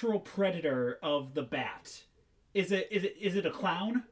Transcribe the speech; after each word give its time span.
natural 0.00 0.20
predator 0.20 0.98
of 1.02 1.34
the 1.34 1.42
bat? 1.42 2.02
Is 2.54 2.72
it 2.72 2.88
is 2.90 3.04
it 3.04 3.16
is 3.20 3.36
it 3.36 3.44
a 3.46 3.50
clown? 3.50 4.02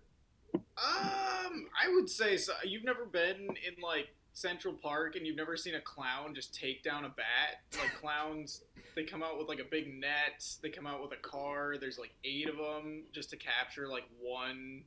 Um, 0.55 0.63
I 0.77 1.89
would 1.95 2.09
say 2.09 2.37
so. 2.37 2.53
You've 2.65 2.85
never 2.85 3.05
been 3.05 3.49
in 3.49 3.83
like 3.83 4.09
Central 4.33 4.75
Park 4.75 5.17
and 5.17 5.27
you've 5.27 5.37
never 5.37 5.57
seen 5.57 5.75
a 5.75 5.81
clown 5.81 6.35
just 6.35 6.55
take 6.55 6.83
down 6.83 7.05
a 7.05 7.09
bat. 7.09 7.81
Like 7.81 7.95
clowns, 8.01 8.63
they 8.95 9.05
come 9.05 9.23
out 9.23 9.39
with 9.39 9.49
like 9.49 9.61
a 9.61 9.65
big 9.65 9.99
net. 9.99 10.45
They 10.63 10.69
come 10.69 10.87
out 10.87 11.03
with 11.03 11.13
a 11.13 11.23
car. 11.23 11.77
There's 11.81 11.99
like 11.99 12.15
eight 12.23 12.49
of 12.49 12.57
them 12.57 13.05
just 13.13 13.31
to 13.31 13.37
capture 13.37 13.89
like 13.89 14.05
one 14.21 14.85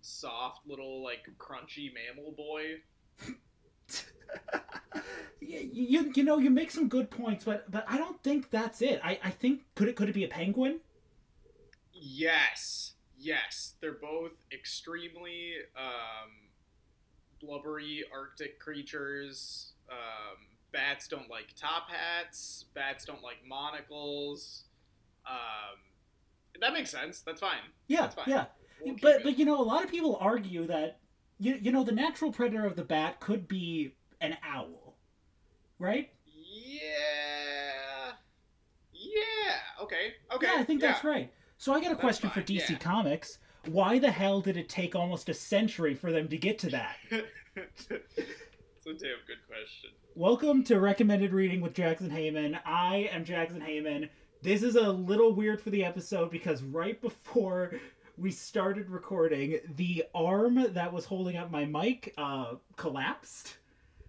soft 0.00 0.66
little 0.66 1.02
like 1.02 1.28
crunchy 1.38 1.90
mammal 1.94 2.32
boy. 2.32 2.80
you, 5.40 5.70
you 5.72 6.12
you 6.14 6.22
know 6.24 6.38
you 6.38 6.50
make 6.50 6.70
some 6.70 6.88
good 6.88 7.10
points, 7.10 7.44
but 7.44 7.70
but 7.70 7.84
I 7.88 7.96
don't 7.98 8.22
think 8.22 8.50
that's 8.50 8.82
it. 8.82 9.00
I 9.02 9.18
I 9.22 9.30
think 9.30 9.62
could 9.74 9.88
it 9.88 9.96
could 9.96 10.08
it 10.08 10.14
be 10.14 10.24
a 10.24 10.28
penguin? 10.28 10.80
Yes, 11.92 12.92
yes, 13.18 13.74
they're 13.80 13.92
both 14.00 14.32
extremely 14.52 15.52
um, 15.76 16.30
blubbery 17.40 18.04
Arctic 18.12 18.60
creatures. 18.60 19.72
Um, 19.90 20.38
bats 20.72 21.08
don't 21.08 21.28
like 21.28 21.46
top 21.56 21.88
hats. 21.90 22.66
Bats 22.74 23.04
don't 23.04 23.22
like 23.22 23.38
monocles. 23.46 24.64
Um, 25.26 25.78
that 26.60 26.72
makes 26.72 26.90
sense. 26.90 27.20
That's 27.20 27.40
fine. 27.40 27.58
Yeah, 27.88 28.02
That's 28.02 28.14
fine. 28.14 28.24
yeah. 28.28 28.44
We'll 28.80 28.96
but 29.02 29.16
it. 29.16 29.22
but 29.24 29.38
you 29.38 29.44
know 29.44 29.60
a 29.60 29.64
lot 29.64 29.84
of 29.84 29.90
people 29.90 30.16
argue 30.20 30.66
that 30.68 30.98
you 31.38 31.58
you 31.60 31.72
know 31.72 31.84
the 31.84 31.92
natural 31.92 32.32
predator 32.32 32.64
of 32.64 32.76
the 32.76 32.84
bat 32.84 33.20
could 33.20 33.48
be 33.48 33.94
an 34.20 34.36
owl, 34.44 34.96
right? 35.78 36.10
yeah, 36.26 38.12
yeah. 38.92 39.82
Okay, 39.82 40.14
okay. 40.34 40.46
Yeah, 40.46 40.60
I 40.60 40.64
think 40.64 40.80
that's 40.80 41.04
right. 41.04 41.32
So 41.56 41.72
I 41.72 41.80
got 41.80 41.86
a 41.86 41.90
That's 41.90 42.00
question 42.00 42.30
for 42.30 42.42
DC 42.42 42.70
yeah. 42.70 42.78
Comics. 42.78 43.38
Why 43.66 43.98
the 43.98 44.10
hell 44.10 44.40
did 44.40 44.56
it 44.56 44.68
take 44.68 44.94
almost 44.94 45.28
a 45.28 45.34
century 45.34 45.94
for 45.94 46.12
them 46.12 46.28
to 46.28 46.36
get 46.36 46.58
to 46.60 46.70
that? 46.70 46.96
it's 47.10 47.86
a 47.90 47.98
damn 48.84 49.18
good 49.26 49.44
question. 49.46 49.90
Welcome 50.14 50.62
to 50.64 50.78
Recommended 50.80 51.32
Reading 51.32 51.60
with 51.60 51.74
Jackson 51.74 52.10
Heyman. 52.10 52.58
I 52.64 53.08
am 53.12 53.24
Jackson 53.24 53.60
Heyman. 53.60 54.08
This 54.42 54.62
is 54.62 54.76
a 54.76 54.88
little 54.88 55.32
weird 55.32 55.60
for 55.60 55.70
the 55.70 55.84
episode 55.84 56.30
because 56.30 56.62
right 56.62 57.00
before 57.00 57.72
we 58.18 58.30
started 58.30 58.90
recording, 58.90 59.60
the 59.76 60.04
arm 60.14 60.66
that 60.72 60.92
was 60.92 61.04
holding 61.04 61.36
up 61.36 61.50
my 61.50 61.64
mic 61.64 62.14
uh, 62.18 62.54
collapsed. 62.76 63.56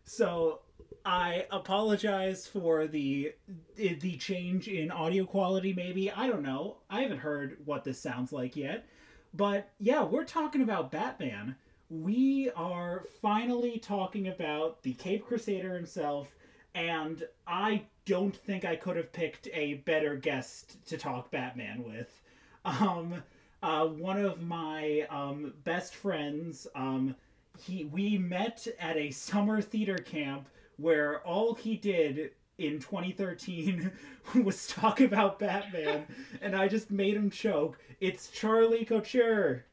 So 0.05 0.61
I 1.05 1.45
apologize 1.51 2.47
for 2.47 2.87
the 2.87 3.33
the 3.75 4.17
change 4.17 4.67
in 4.67 4.91
audio 4.91 5.25
quality. 5.25 5.73
Maybe 5.73 6.11
I 6.11 6.27
don't 6.27 6.41
know. 6.41 6.77
I 6.89 7.01
haven't 7.01 7.19
heard 7.19 7.57
what 7.65 7.83
this 7.83 7.99
sounds 7.99 8.31
like 8.31 8.55
yet. 8.55 8.85
But 9.33 9.69
yeah, 9.79 10.03
we're 10.03 10.25
talking 10.25 10.61
about 10.61 10.91
Batman. 10.91 11.55
We 11.89 12.49
are 12.55 13.03
finally 13.21 13.79
talking 13.79 14.27
about 14.27 14.81
the 14.83 14.93
Cape 14.93 15.25
Crusader 15.25 15.75
himself, 15.75 16.35
and 16.73 17.23
I 17.47 17.83
don't 18.05 18.35
think 18.35 18.65
I 18.65 18.75
could 18.75 18.97
have 18.97 19.13
picked 19.13 19.47
a 19.53 19.75
better 19.75 20.15
guest 20.15 20.83
to 20.87 20.97
talk 20.97 21.29
Batman 21.31 21.83
with. 21.83 22.21
Um, 22.65 23.23
uh, 23.61 23.85
one 23.85 24.23
of 24.23 24.41
my 24.41 25.05
um, 25.09 25.53
best 25.63 25.95
friends, 25.95 26.67
um, 26.75 27.15
he 27.57 27.85
we 27.85 28.17
met 28.17 28.67
at 28.79 28.95
a 28.95 29.11
summer 29.11 29.61
theater 29.61 29.97
camp 29.97 30.47
where 30.77 31.19
all 31.27 31.53
he 31.53 31.75
did 31.75 32.31
in 32.57 32.79
2013 32.79 33.91
was 34.43 34.67
talk 34.67 35.01
about 35.01 35.39
Batman, 35.39 36.05
and 36.41 36.55
I 36.55 36.67
just 36.67 36.91
made 36.91 37.15
him 37.15 37.29
choke. 37.29 37.77
It's 37.99 38.29
Charlie 38.29 38.85
Couture. 38.85 39.65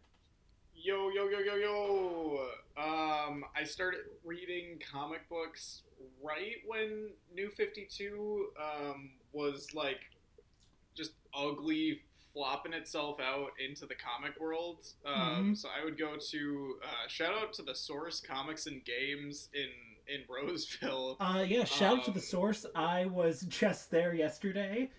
Yo, 0.75 1.11
yo, 1.11 1.29
yo, 1.29 1.39
yo, 1.39 1.55
yo. 1.57 2.49
Um, 2.77 3.45
I 3.57 3.65
started 3.65 4.01
reading 4.25 4.79
comic 4.93 5.29
books 5.29 5.83
right 6.23 6.57
when 6.67 7.11
New 7.35 7.51
52 7.51 8.49
um, 8.61 9.11
was 9.33 9.75
like 9.75 10.01
just 10.95 11.13
ugly 11.35 12.03
flopping 12.37 12.75
itself 12.75 13.19
out 13.19 13.49
into 13.67 13.87
the 13.87 13.95
comic 13.95 14.39
world. 14.39 14.85
Um, 15.07 15.53
Mhm. 15.53 15.57
So 15.57 15.71
I 15.71 15.83
would 15.83 15.97
go 15.97 16.17
to 16.19 16.79
uh, 16.85 17.09
shout 17.09 17.33
out 17.33 17.55
to 17.55 17.63
the 17.63 17.75
Source 17.75 18.21
Comics 18.21 18.67
and 18.67 18.85
Games 18.85 19.49
in 19.55 19.69
in 20.07 20.21
Roseville. 20.29 21.17
Uh, 21.19 21.45
yeah, 21.49 21.65
shout 21.65 21.99
out 22.01 22.05
to 22.05 22.11
Um, 22.11 22.15
the 22.15 22.21
source. 22.21 22.67
I 22.75 23.07
was 23.07 23.41
just 23.49 23.91
there 23.91 24.15
yesterday. 24.15 24.91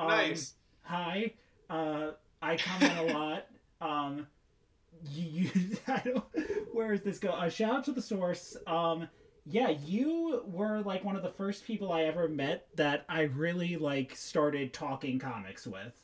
Um, 0.00 0.08
nice. 0.08 0.54
Hi. 0.82 1.32
Uh, 1.70 2.10
I 2.42 2.56
comment 2.56 3.10
a 3.10 3.12
lot. 3.14 3.46
Um, 3.80 4.26
you, 5.10 5.48
you 5.54 5.76
I 5.86 6.00
don't, 6.04 6.24
where 6.74 6.90
does 6.90 7.02
this 7.02 7.18
go? 7.20 7.30
Uh, 7.30 7.48
shout 7.48 7.72
out 7.72 7.84
to 7.84 7.92
the 7.92 8.02
source. 8.02 8.56
Um, 8.66 9.08
yeah, 9.46 9.70
you 9.70 10.42
were 10.46 10.80
like 10.82 11.04
one 11.04 11.14
of 11.16 11.22
the 11.22 11.30
first 11.32 11.64
people 11.64 11.92
I 11.92 12.02
ever 12.02 12.28
met 12.28 12.66
that 12.74 13.04
I 13.08 13.22
really 13.22 13.76
like 13.76 14.14
started 14.16 14.72
talking 14.74 15.18
comics 15.20 15.66
with. 15.66 15.94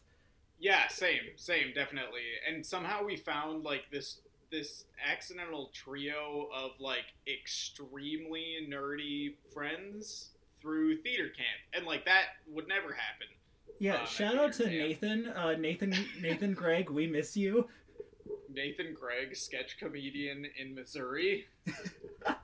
Yeah, 0.59 0.89
same, 0.89 1.21
same, 1.37 1.73
definitely. 1.75 2.23
And 2.49 2.65
somehow 2.65 3.05
we 3.05 3.17
found 3.17 3.65
like 3.65 3.85
this 3.91 4.19
this 4.51 4.85
accidental 5.05 5.71
trio 5.75 6.49
of 6.55 6.71
like 6.81 7.05
extremely 7.27 8.67
nerdy 8.71 9.35
friends 9.53 10.31
through 10.61 10.97
theater 11.03 11.29
camp, 11.29 11.61
and 11.75 11.85
like 11.87 12.05
that 12.07 12.25
would 12.49 12.69
never 12.69 12.93
happen. 12.93 13.27
Yeah, 13.79 14.01
Um, 14.01 14.07
shout 14.07 14.37
out 14.39 14.53
to 14.55 14.65
camp. 14.65 14.75
Nathan. 14.75 15.29
Uh, 15.29 15.53
Nathan, 15.59 15.95
Nathan, 16.23 16.55
Greg, 16.55 16.89
we 16.89 17.07
miss 17.07 17.37
you. 17.37 17.69
Nathan 18.51 18.95
Gregg, 18.95 19.37
sketch 19.37 19.77
comedian 19.79 20.47
in 20.59 20.75
Missouri. 20.75 21.47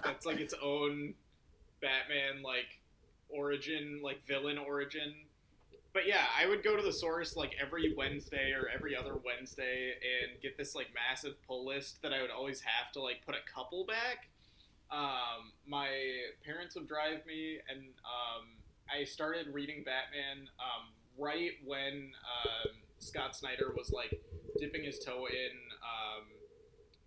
That's 0.04 0.26
like 0.26 0.40
its 0.40 0.54
own 0.62 1.14
Batman 1.80 2.42
like 2.42 2.78
origin, 3.30 4.00
like 4.02 4.22
villain 4.26 4.58
origin. 4.58 5.14
But 5.94 6.06
yeah, 6.06 6.25
I 6.38 6.47
would 6.47 6.62
go 6.64 6.75
to 6.76 6.82
the 6.82 6.92
source 6.92 7.37
like 7.37 7.55
every 7.61 7.94
Wednesday 7.94 8.52
or 8.52 8.66
every 8.75 8.96
other 8.96 9.14
Wednesday 9.22 9.93
and 9.93 10.40
get 10.40 10.56
this 10.56 10.75
like 10.75 10.87
massive 10.94 11.34
pull 11.46 11.66
list 11.66 12.00
that 12.02 12.12
I 12.14 12.22
would 12.22 12.31
always 12.31 12.61
have 12.62 12.90
to 12.93 13.02
like 13.02 13.25
put 13.26 13.34
a 13.34 13.52
couple 13.55 13.84
back. 13.84 14.28
Um, 14.90 15.52
my 15.66 15.88
parents 16.44 16.75
would 16.76 16.87
drive 16.88 17.25
me, 17.26 17.58
and 17.70 17.81
um, 17.81 18.46
I 18.90 19.05
started 19.05 19.49
reading 19.52 19.84
Batman 19.84 20.49
um, 20.58 20.88
right 21.19 21.52
when 21.64 22.12
um, 22.44 22.70
Scott 22.99 23.34
Snyder 23.37 23.72
was 23.76 23.90
like 23.90 24.20
dipping 24.58 24.84
his 24.84 24.99
toe 24.99 25.26
in 25.26 25.50
um, 25.82 26.25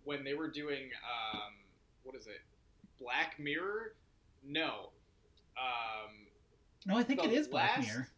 when 0.04 0.22
they 0.24 0.34
were 0.34 0.48
doing 0.48 0.90
um, 1.34 1.52
what 2.04 2.14
is 2.14 2.26
it, 2.28 2.40
Black 3.00 3.38
Mirror? 3.38 3.94
No. 4.44 4.90
Um, 5.56 6.12
No, 6.86 6.96
I 6.96 7.02
think 7.02 7.22
it 7.24 7.32
is 7.32 7.48
Black 7.48 7.78
last- 7.78 7.88
Mirror. 7.88 8.08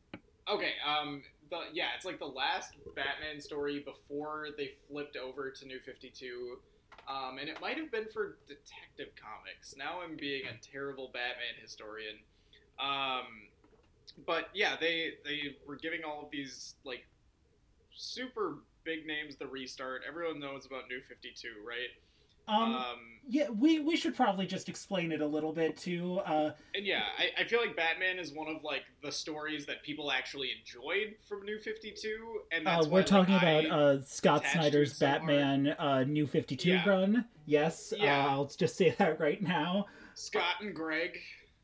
Okay. 0.51 0.73
Um, 0.87 1.23
the 1.51 1.61
yeah, 1.73 1.89
it's 1.97 2.05
like 2.05 2.19
the 2.19 2.27
last 2.27 2.75
Batman 2.95 3.41
story 3.41 3.81
before 3.81 4.49
they 4.57 4.73
flipped 4.89 5.17
over 5.17 5.51
to 5.51 5.67
New 5.67 5.81
Fifty 5.81 6.11
Two. 6.11 6.59
Um, 7.09 7.39
and 7.39 7.49
it 7.49 7.59
might 7.61 7.79
have 7.79 7.91
been 7.91 8.07
for 8.13 8.37
Detective 8.47 9.15
Comics. 9.17 9.75
Now 9.77 10.01
I'm 10.03 10.17
being 10.17 10.43
a 10.45 10.73
terrible 10.73 11.11
Batman 11.13 11.57
historian. 11.61 12.17
Um, 12.79 13.49
but 14.27 14.49
yeah, 14.55 14.77
they 14.79 15.15
they 15.25 15.57
were 15.67 15.77
giving 15.77 16.05
all 16.05 16.23
of 16.25 16.31
these 16.31 16.75
like 16.85 17.07
super 17.95 18.59
big 18.85 19.07
names 19.07 19.37
the 19.37 19.47
restart. 19.47 20.03
Everyone 20.07 20.39
knows 20.39 20.67
about 20.67 20.89
New 20.89 21.01
Fifty 21.01 21.33
Two, 21.35 21.55
right? 21.67 21.91
Um, 22.49 22.75
um, 22.75 22.85
yeah, 23.31 23.51
we 23.51 23.81
we 23.81 23.95
should 23.97 24.17
probably 24.17 24.47
just 24.47 24.71
explain 24.71 25.13
it 25.13 25.21
a 25.21 25.27
little 25.27 25.53
bit 25.53 25.77
too. 25.77 26.19
Uh, 26.25 26.53
and 26.75 26.87
yeah, 26.87 27.03
I, 27.19 27.43
I 27.43 27.45
feel 27.45 27.61
like 27.61 27.77
Batman 27.77 28.19
is 28.19 28.33
one 28.33 28.49
of 28.49 28.65
like 28.65 28.85
the 29.03 29.13
stories 29.13 29.67
that 29.67 29.83
people 29.83 30.11
actually 30.11 30.49
enjoyed 30.59 31.15
from 31.29 31.43
New 31.45 31.59
Fifty 31.59 31.93
Two, 31.93 32.41
and 32.53 32.67
uh, 32.67 32.79
we're 32.85 33.01
why, 33.01 33.03
talking 33.03 33.35
like, 33.35 33.67
about 33.67 33.79
uh, 33.79 34.03
Scott 34.03 34.41
attached 34.41 34.53
to 34.55 34.59
it 34.59 34.63
Snyder's 34.63 34.97
so. 34.97 35.07
Batman 35.07 35.69
uh, 35.79 36.05
New 36.05 36.27
Fifty 36.27 36.57
Two 36.57 36.71
Yeah. 36.71 36.89
run. 36.89 37.25
Yes, 37.45 37.93
Yeah. 37.97 38.25
uh, 38.27 38.31
I'll 38.31 38.47
just 38.47 38.77
say 38.77 38.91
that 38.99 39.21
right 39.21 39.43
now. 39.43 39.87
Scott 40.15 40.57
and 40.63 40.75
Greg. 40.75 41.19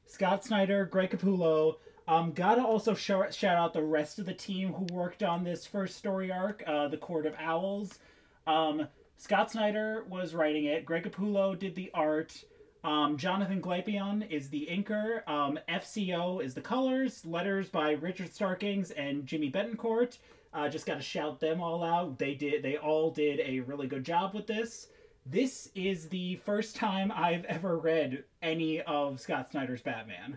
Scott 0.07 0.45
Snyder, 0.45 0.85
Greg 0.85 1.11
Capullo. 1.11 1.77
Um, 2.07 2.33
gotta 2.33 2.63
also 2.63 2.93
shout, 2.95 3.33
shout 3.33 3.57
out 3.57 3.73
the 3.73 3.83
rest 3.83 4.19
of 4.19 4.27
the 4.27 4.35
team 4.35 4.75
who 4.75 4.85
worked 4.95 5.23
on 5.23 5.43
this 5.43 5.65
first 5.67 5.97
story 5.97 6.31
arc, 6.31 6.63
uh, 6.67 6.89
the 6.89 6.99
Court 6.99 7.25
of 7.25 7.35
Owls. 7.39 7.99
Um, 8.47 8.87
Scott 9.17 9.51
Snyder 9.51 10.05
was 10.09 10.35
writing 10.35 10.65
it. 10.65 10.85
Greg 10.85 11.05
Capullo 11.05 11.59
did 11.59 11.75
the 11.75 11.91
art. 11.95 12.45
Um, 12.83 13.17
Jonathan 13.17 13.63
Glapion 13.63 14.31
is 14.31 14.51
the 14.51 14.69
inker. 14.71 15.27
Um, 15.29 15.59
FCO 15.69 16.45
is 16.45 16.53
the 16.53 16.61
colors. 16.61 17.25
Letters 17.25 17.71
by 17.71 17.93
Richard 17.93 18.35
Starkings 18.35 18.91
and 18.91 19.27
Jimmy 19.27 19.51
Betancourt. 19.51 20.19
Uh, 20.53 20.69
just 20.69 20.87
got 20.87 20.97
to 20.97 21.03
shout 21.03 21.41
them 21.41 21.61
all 21.61 21.83
out. 21.83 22.19
They 22.19 22.35
did. 22.35 22.63
They 22.63 22.77
all 22.77 23.11
did 23.11 23.41
a 23.41 23.61
really 23.61 23.87
good 23.87 24.05
job 24.05 24.35
with 24.35 24.47
this. 24.47 24.89
This 25.27 25.71
is 25.75 26.09
the 26.11 26.37
first 26.37 26.77
time 26.77 27.11
I've 27.11 27.47
ever 27.47 27.79
read 27.79 28.25
any 28.43 28.83
of 28.83 29.19
Scott 29.19 29.51
Snyder's 29.51 29.81
Batman. 29.81 30.37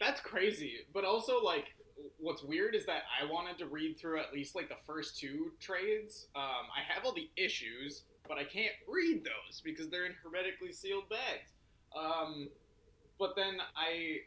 That's 0.00 0.20
crazy. 0.20 0.78
But 0.92 1.04
also, 1.04 1.40
like, 1.40 1.75
what's 2.18 2.42
weird 2.42 2.74
is 2.74 2.86
that 2.86 3.02
I 3.20 3.30
wanted 3.30 3.58
to 3.58 3.66
read 3.66 3.98
through 3.98 4.20
at 4.20 4.32
least 4.32 4.54
like 4.54 4.68
the 4.68 4.76
first 4.86 5.18
two 5.18 5.52
trades. 5.60 6.28
Um, 6.34 6.66
I 6.76 6.82
have 6.92 7.04
all 7.04 7.14
the 7.14 7.30
issues, 7.36 8.02
but 8.28 8.38
I 8.38 8.44
can't 8.44 8.74
read 8.88 9.24
those 9.24 9.60
because 9.60 9.88
they're 9.88 10.06
in 10.06 10.14
hermetically 10.22 10.72
sealed 10.72 11.08
bags. 11.08 11.52
Um, 11.96 12.48
but 13.18 13.34
then 13.36 13.56
I 13.76 14.18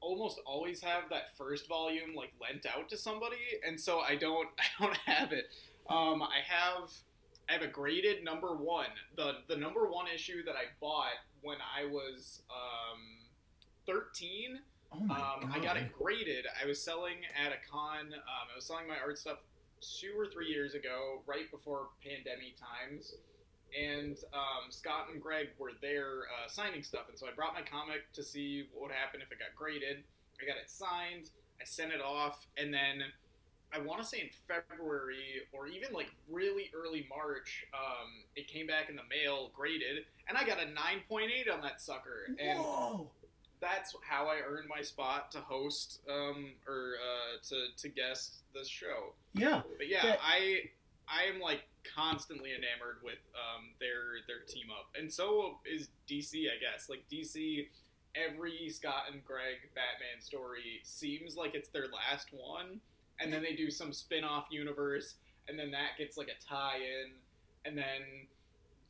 almost 0.00 0.40
always 0.44 0.82
have 0.82 1.04
that 1.10 1.36
first 1.36 1.68
volume 1.68 2.14
like 2.14 2.32
lent 2.40 2.66
out 2.66 2.88
to 2.90 2.98
somebody, 2.98 3.36
and 3.66 3.80
so 3.80 4.00
I 4.00 4.16
don't 4.16 4.48
I 4.58 4.84
don't 4.84 4.98
have 5.06 5.32
it. 5.32 5.46
Um, 5.88 6.22
I 6.22 6.40
have 6.46 6.90
I 7.48 7.52
have 7.54 7.62
a 7.62 7.68
graded 7.68 8.24
number 8.24 8.56
one. 8.56 8.86
The 9.16 9.38
the 9.48 9.56
number 9.56 9.88
one 9.90 10.06
issue 10.12 10.44
that 10.44 10.54
I 10.54 10.64
bought 10.80 11.18
when 11.42 11.58
I 11.60 11.86
was 11.86 12.42
um, 12.50 13.00
thirteen. 13.86 14.60
Oh 14.94 15.00
my 15.00 15.14
Um, 15.16 15.40
god. 15.42 15.50
I 15.54 15.58
got 15.60 15.76
it 15.76 15.92
graded. 15.92 16.44
I 16.62 16.66
was 16.66 16.82
selling 16.82 17.16
at 17.42 17.52
a 17.52 17.56
con. 17.70 18.06
Um, 18.12 18.46
I 18.52 18.56
was 18.56 18.64
selling 18.66 18.86
my 18.88 18.98
art 18.98 19.18
stuff 19.18 19.38
two 19.80 20.12
or 20.16 20.26
three 20.26 20.48
years 20.48 20.74
ago, 20.74 21.22
right 21.26 21.50
before 21.50 21.88
pandemic 22.04 22.54
times. 22.58 23.14
And 23.78 24.18
um, 24.34 24.70
Scott 24.70 25.08
and 25.12 25.20
Greg 25.20 25.48
were 25.58 25.72
there 25.80 26.24
uh, 26.28 26.48
signing 26.48 26.82
stuff, 26.82 27.08
and 27.08 27.18
so 27.18 27.26
I 27.26 27.30
brought 27.34 27.54
my 27.54 27.62
comic 27.62 28.12
to 28.12 28.22
see 28.22 28.68
what 28.72 28.88
would 28.88 28.92
happen 28.94 29.20
if 29.22 29.32
it 29.32 29.38
got 29.38 29.56
graded. 29.56 30.04
I 30.42 30.46
got 30.46 30.56
it 30.58 30.68
signed. 30.68 31.30
I 31.60 31.64
sent 31.64 31.90
it 31.92 32.02
off, 32.02 32.46
and 32.58 32.72
then 32.74 33.02
I 33.72 33.78
want 33.80 34.02
to 34.02 34.06
say 34.06 34.20
in 34.20 34.28
February 34.46 35.46
or 35.52 35.66
even 35.68 35.94
like 35.94 36.10
really 36.28 36.70
early 36.76 37.06
March, 37.08 37.64
um, 37.72 38.24
it 38.36 38.46
came 38.46 38.66
back 38.66 38.90
in 38.90 38.96
the 38.96 39.02
mail 39.08 39.50
graded, 39.54 40.04
and 40.28 40.36
I 40.36 40.44
got 40.44 40.58
a 40.58 40.66
9.8 40.66 41.50
on 41.50 41.62
that 41.62 41.80
sucker. 41.80 42.26
And 42.38 42.58
Whoa. 42.58 43.08
That's 43.62 43.94
how 44.06 44.26
I 44.26 44.40
earned 44.46 44.68
my 44.68 44.82
spot 44.82 45.30
to 45.32 45.38
host 45.38 46.00
um, 46.10 46.50
or 46.68 46.94
uh, 47.00 47.38
to 47.48 47.66
to 47.78 47.88
guest 47.88 48.42
this 48.52 48.68
show. 48.68 49.14
Yeah. 49.32 49.62
But 49.78 49.88
yeah, 49.88 50.02
That- 50.02 50.18
I 50.22 50.64
I 51.08 51.24
am 51.32 51.40
like 51.40 51.62
constantly 51.94 52.50
enamored 52.50 52.98
with 53.02 53.20
um, 53.34 53.68
their 53.80 54.20
their 54.26 54.44
team 54.46 54.66
up, 54.70 54.88
and 54.98 55.10
so 55.10 55.58
is 55.64 55.88
DC. 56.08 56.46
I 56.46 56.58
guess 56.60 56.88
like 56.90 57.04
DC, 57.10 57.68
every 58.14 58.68
Scott 58.68 59.04
and 59.12 59.24
Greg 59.24 59.56
Batman 59.74 60.20
story 60.20 60.80
seems 60.82 61.36
like 61.36 61.54
it's 61.54 61.68
their 61.70 61.86
last 61.86 62.28
one, 62.32 62.80
and 63.20 63.32
then 63.32 63.42
they 63.42 63.54
do 63.54 63.70
some 63.70 63.92
spin 63.92 64.24
off 64.24 64.46
universe, 64.50 65.14
and 65.48 65.58
then 65.58 65.70
that 65.70 65.96
gets 65.98 66.16
like 66.16 66.28
a 66.28 66.44
tie 66.44 66.78
in, 66.78 67.12
and 67.64 67.76
then 67.78 68.26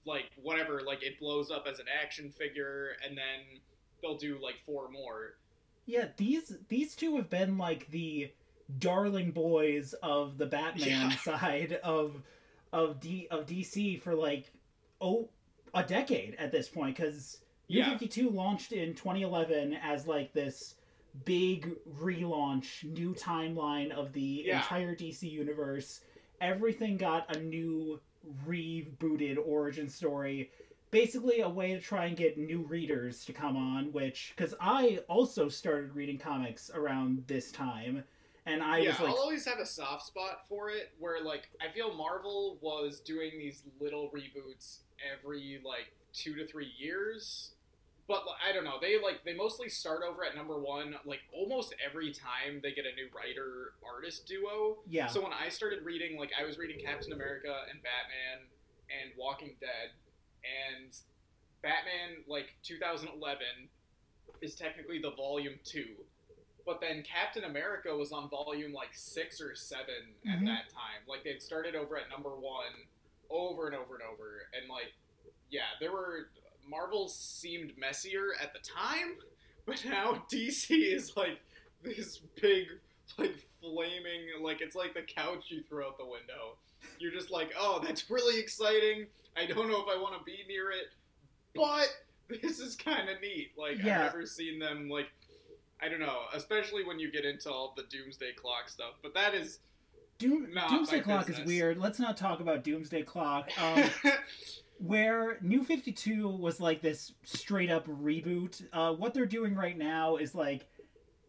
like 0.05 0.31
whatever, 0.43 0.81
like 0.87 1.03
it 1.03 1.19
blows 1.21 1.51
up 1.51 1.67
as 1.71 1.79
an 1.79 1.87
action 2.03 2.31
figure, 2.31 2.97
and 3.07 3.17
then 3.17 3.61
they'll 4.03 4.17
do 4.17 4.39
like 4.43 4.59
four 4.67 4.91
more. 4.91 5.35
Yeah, 5.87 6.09
these 6.17 6.53
these 6.69 6.95
two 6.95 7.17
have 7.17 7.31
been 7.31 7.59
like 7.59 7.89
the 7.91 8.31
darling 8.79 9.31
boys 9.33 9.95
of 10.03 10.39
the 10.39 10.47
Batman 10.47 11.11
Yeah. 11.11 11.11
side 11.17 11.79
of 11.83 12.23
of 12.73 13.01
D 13.01 13.29
of 13.31 13.47
DC 13.47 14.01
for 14.03 14.15
like 14.15 14.53
oh 15.01 15.29
a 15.75 15.83
decade 15.83 16.35
at 16.37 16.53
this 16.53 16.69
point 16.69 16.97
because 16.97 17.39
New 17.69 17.79
Yeah. 17.79 17.91
Fifty 17.91 18.09
Two 18.09 18.31
launched 18.31 18.73
in 18.73 18.95
2011 18.95 19.75
as 19.83 20.07
like 20.07 20.33
this 20.33 20.75
big 21.25 21.71
relaunch, 21.99 22.85
new 22.85 23.15
timeline 23.15 23.91
of 23.91 24.13
the 24.13 24.45
Yeah. 24.47 24.59
entire 24.59 24.95
DC 24.95 25.29
universe. 25.31 26.01
Everything 26.41 26.97
got 26.97 27.35
a 27.37 27.41
new 27.41 28.01
rebooted 28.47 29.37
origin 29.45 29.89
story 29.89 30.51
basically 30.93 31.41
a 31.41 31.49
way 31.49 31.75
to 31.75 31.81
try 31.81 32.05
and 32.05 32.17
get 32.17 32.39
new 32.39 32.63
readers 32.63 33.25
to 33.25 33.33
come 33.33 33.57
on 33.57 33.91
which 33.93 34.33
because 34.37 34.55
i 34.61 35.01
also 35.09 35.49
started 35.49 35.93
reading 35.97 36.19
comics 36.19 36.71
around 36.75 37.25
this 37.27 37.51
time 37.51 38.05
and 38.47 38.63
i 38.63 38.79
yeah, 38.79 38.91
was 38.91 39.01
like 39.01 39.09
I'll 39.09 39.17
always 39.17 39.47
have 39.47 39.59
a 39.59 39.67
soft 39.67 40.05
spot 40.07 40.47
for 40.49 40.71
it. 40.71 40.91
Where 40.99 41.23
like 41.23 41.49
I 41.61 41.73
feel 41.73 41.95
Marvel 41.95 42.59
was 42.61 43.01
doing 43.01 43.33
these 43.39 43.63
little 43.81 44.11
reboots 44.11 44.79
every 45.19 45.61
like 45.65 45.93
two 46.13 46.35
to 46.35 46.47
three 46.47 46.71
years, 46.77 47.53
but 48.09 48.27
like, 48.27 48.37
I 48.47 48.53
don't 48.53 48.65
know. 48.65 48.79
They 48.81 49.01
like 49.01 49.25
they 49.25 49.35
mostly 49.35 49.69
start 49.69 50.03
over 50.09 50.25
at 50.25 50.37
number 50.37 50.59
one 50.59 50.97
like 51.05 51.21
almost 51.33 51.75
every 51.85 52.13
time 52.13 52.61
they 52.63 52.73
get 52.73 52.85
a 52.85 52.95
new 52.95 53.09
writer 53.15 53.75
artist 53.85 54.27
duo. 54.27 54.79
yeah 54.89 55.07
So 55.07 55.23
when 55.23 55.33
I 55.33 55.49
started 55.49 55.85
reading, 55.85 56.19
like 56.19 56.31
I 56.39 56.45
was 56.45 56.59
reading 56.59 56.85
Captain 56.85 57.13
America 57.13 57.55
and 57.71 57.81
Batman 57.83 58.47
and 58.91 59.13
Walking 59.17 59.55
Dead, 59.61 59.91
and 60.45 60.97
Batman 61.63 62.25
like 62.27 62.55
2011 62.63 63.39
is 64.41 64.55
technically 64.55 64.99
the 64.99 65.13
volume 65.13 65.55
two, 65.65 65.95
but 66.67 66.81
then 66.81 67.03
Captain 67.03 67.45
America 67.45 67.95
was 67.97 68.13
on 68.13 68.29
volume 68.29 68.73
like 68.73 68.91
six 68.93 69.41
or 69.41 69.55
7 69.55 69.85
at 70.27 70.39
Mhm. 70.41 70.47
that 70.47 70.69
time. 70.71 71.03
Like 71.07 71.23
they'd 71.25 71.41
started 71.43 71.75
over 71.77 71.97
at 71.97 72.09
number 72.11 72.35
one, 72.37 72.73
over 73.31 73.67
and 73.67 73.77
over 73.77 73.95
and 73.95 74.03
over, 74.03 74.49
and 74.59 74.69
like 74.69 74.93
yeah, 75.51 75.69
there 75.81 75.93
were 75.93 76.31
Marvel 76.67 77.09
seemed 77.09 77.77
messier 77.77 78.35
at 78.41 78.53
the 78.53 78.59
time, 78.61 79.19
but 79.67 79.85
now 79.85 80.25
DC 80.33 80.71
is 80.93 81.17
like 81.17 81.39
this 81.83 82.19
big 82.41 82.69
like 83.19 83.37
flaming 83.61 84.23
like 84.41 84.61
it's 84.61 84.75
like 84.75 84.95
the 84.95 85.03
couch 85.03 85.45
you 85.51 85.63
throw 85.63 85.87
out 85.89 85.99
the 85.99 86.05
window. 86.05 86.57
You're 86.99 87.13
just 87.13 87.31
like, 87.31 87.53
oh, 87.59 87.81
that's 87.85 88.11
really 88.11 88.41
exciting. 88.41 89.07
I 89.37 89.47
don't 89.47 89.69
know 89.69 89.83
if 89.83 89.89
I 89.89 90.01
want 90.01 90.19
to 90.19 90.25
be 90.25 90.45
near 90.47 90.71
it, 90.71 90.89
but 91.55 91.89
this 92.43 92.59
is 92.61 92.77
kind 92.77 93.09
of 93.09 93.21
neat. 93.21 93.53
Like 93.57 93.79
Yeah. 93.83 94.07
I've 94.07 94.13
never 94.13 94.27
seen 94.27 94.59
them 94.59 94.89
like 94.89 95.09
I 95.81 95.89
don't 95.89 96.01
know, 96.01 96.21
especially 96.33 96.85
when 96.85 96.99
you 97.01 97.11
get 97.11 97.25
into 97.25 97.51
all 97.51 97.75
the 97.77 97.83
Doomsday 97.85 98.35
Clock 98.37 98.69
stuff. 98.69 98.95
But 99.03 99.15
that 99.15 99.35
is 99.35 99.59
Doom, 100.19 100.49
doomsday 100.71 101.01
clock 101.01 101.29
is 101.29 101.41
weird 101.41 101.79
let's 101.79 101.99
not 101.99 102.17
talk 102.17 102.39
about 102.39 102.63
doomsday 102.63 103.03
clock 103.03 103.51
um, 103.61 103.91
where 104.79 105.39
new 105.41 105.65
52 105.65 106.29
was 106.29 106.61
like 106.61 106.81
this 106.81 107.13
straight 107.25 107.71
up 107.71 107.89
reboot 107.89 108.63
uh, 108.73 108.93
what 108.93 109.15
they're 109.15 109.27
doing 109.27 109.57
right 109.57 109.77
now 109.77 110.17
is 110.17 110.33
like 110.33 110.67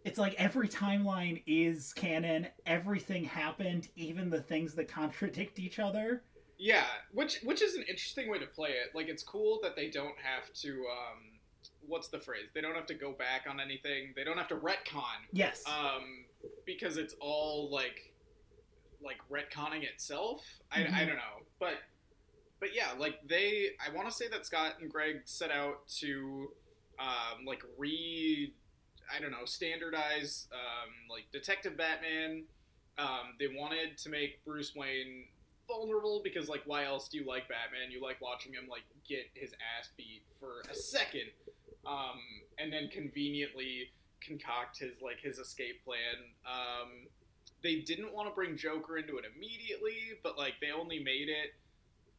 it's 0.05 0.19
like 0.19 0.35
every 0.37 0.67
timeline 0.67 1.41
is 1.47 1.91
canon 1.93 2.45
everything 2.67 3.23
happened 3.23 3.87
even 3.95 4.29
the 4.29 4.41
things 4.41 4.75
that 4.75 4.87
contradict 4.87 5.57
each 5.57 5.79
other 5.79 6.21
Yeah, 6.65 6.85
which 7.11 7.39
which 7.43 7.61
is 7.61 7.75
an 7.75 7.81
interesting 7.89 8.29
way 8.31 8.39
to 8.39 8.45
play 8.45 8.69
it. 8.69 8.95
Like 8.95 9.09
it's 9.09 9.21
cool 9.21 9.59
that 9.63 9.75
they 9.75 9.89
don't 9.89 10.15
have 10.23 10.51
to 10.61 10.69
um 10.69 11.39
what's 11.85 12.07
the 12.07 12.19
phrase? 12.19 12.47
They 12.53 12.61
don't 12.61 12.75
have 12.75 12.85
to 12.85 12.93
go 12.93 13.11
back 13.11 13.47
on 13.49 13.59
anything. 13.59 14.13
They 14.15 14.23
don't 14.23 14.37
have 14.37 14.47
to 14.47 14.55
retcon. 14.55 15.03
yes 15.33 15.61
Um 15.67 16.23
because 16.65 16.95
it's 16.95 17.15
all 17.19 17.69
like 17.69 18.13
like 19.03 19.17
retconning 19.29 19.83
itself. 19.83 20.41
I, 20.71 20.79
Mhm. 20.79 20.93
I 20.93 21.03
don't 21.05 21.17
know. 21.17 21.43
But 21.59 21.79
but 22.61 22.73
yeah, 22.73 22.93
like 22.97 23.19
they 23.27 23.71
I 23.85 23.93
want 23.93 24.07
to 24.07 24.13
say 24.13 24.29
that 24.29 24.45
Scott 24.45 24.75
and 24.79 24.89
Greg 24.89 25.23
set 25.25 25.51
out 25.51 25.85
to 25.99 26.49
um 26.97 27.43
like 27.45 27.61
re 27.77 28.53
I 29.13 29.19
don't 29.19 29.31
know, 29.31 29.43
standardize 29.43 30.47
um 30.53 30.91
like 31.09 31.25
Detective 31.33 31.75
Batman. 31.75 32.45
Um 32.97 33.35
they 33.37 33.47
wanted 33.47 33.97
to 33.97 34.09
make 34.09 34.45
Bruce 34.45 34.73
Wayne 34.73 35.25
vulnerable 35.73 36.21
because 36.23 36.49
like 36.49 36.61
why 36.65 36.85
else 36.85 37.07
do 37.07 37.17
you 37.17 37.25
like 37.25 37.47
Batman? 37.47 37.91
You 37.91 38.01
like 38.01 38.21
watching 38.21 38.53
him 38.53 38.67
like 38.69 38.83
get 39.07 39.25
his 39.33 39.51
ass 39.53 39.89
beat 39.97 40.23
for 40.39 40.61
a 40.69 40.75
second, 40.75 41.29
um, 41.85 42.19
and 42.57 42.71
then 42.71 42.89
conveniently 42.89 43.89
concoct 44.21 44.79
his 44.79 44.91
like 45.01 45.19
his 45.21 45.39
escape 45.39 45.83
plan. 45.85 46.31
Um, 46.45 47.07
they 47.61 47.77
didn't 47.77 48.13
want 48.13 48.27
to 48.27 48.35
bring 48.35 48.57
Joker 48.57 48.97
into 48.97 49.17
it 49.17 49.25
immediately, 49.35 50.19
but 50.21 50.37
like 50.37 50.55
they 50.61 50.71
only 50.71 50.99
made 50.99 51.29
it. 51.29 51.53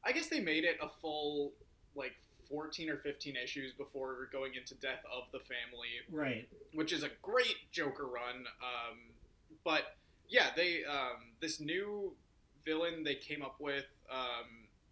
I 0.05 0.13
guess 0.13 0.29
they 0.29 0.41
made 0.41 0.65
it 0.65 0.77
a 0.83 0.89
full 1.01 1.53
like 1.95 2.13
14 2.51 2.91
or 2.91 2.99
15 2.99 3.37
issues 3.43 3.73
before 3.73 4.29
going 4.31 4.53
into 4.55 4.75
Death 4.75 5.01
of 5.11 5.25
the 5.33 5.39
Family 5.39 5.89
right 6.11 6.47
which 6.75 6.93
is 6.93 7.03
a 7.03 7.09
great 7.23 7.57
Joker 7.73 8.05
run. 8.05 8.45
Um, 8.61 8.99
but 9.65 9.97
yeah, 10.29 10.49
they 10.57 10.85
um, 10.85 11.33
this 11.41 11.61
new 11.61 12.15
villain 12.65 13.03
they 13.05 13.15
came 13.15 13.43
up 13.43 13.57
with 13.61 13.85
um, 14.11 14.47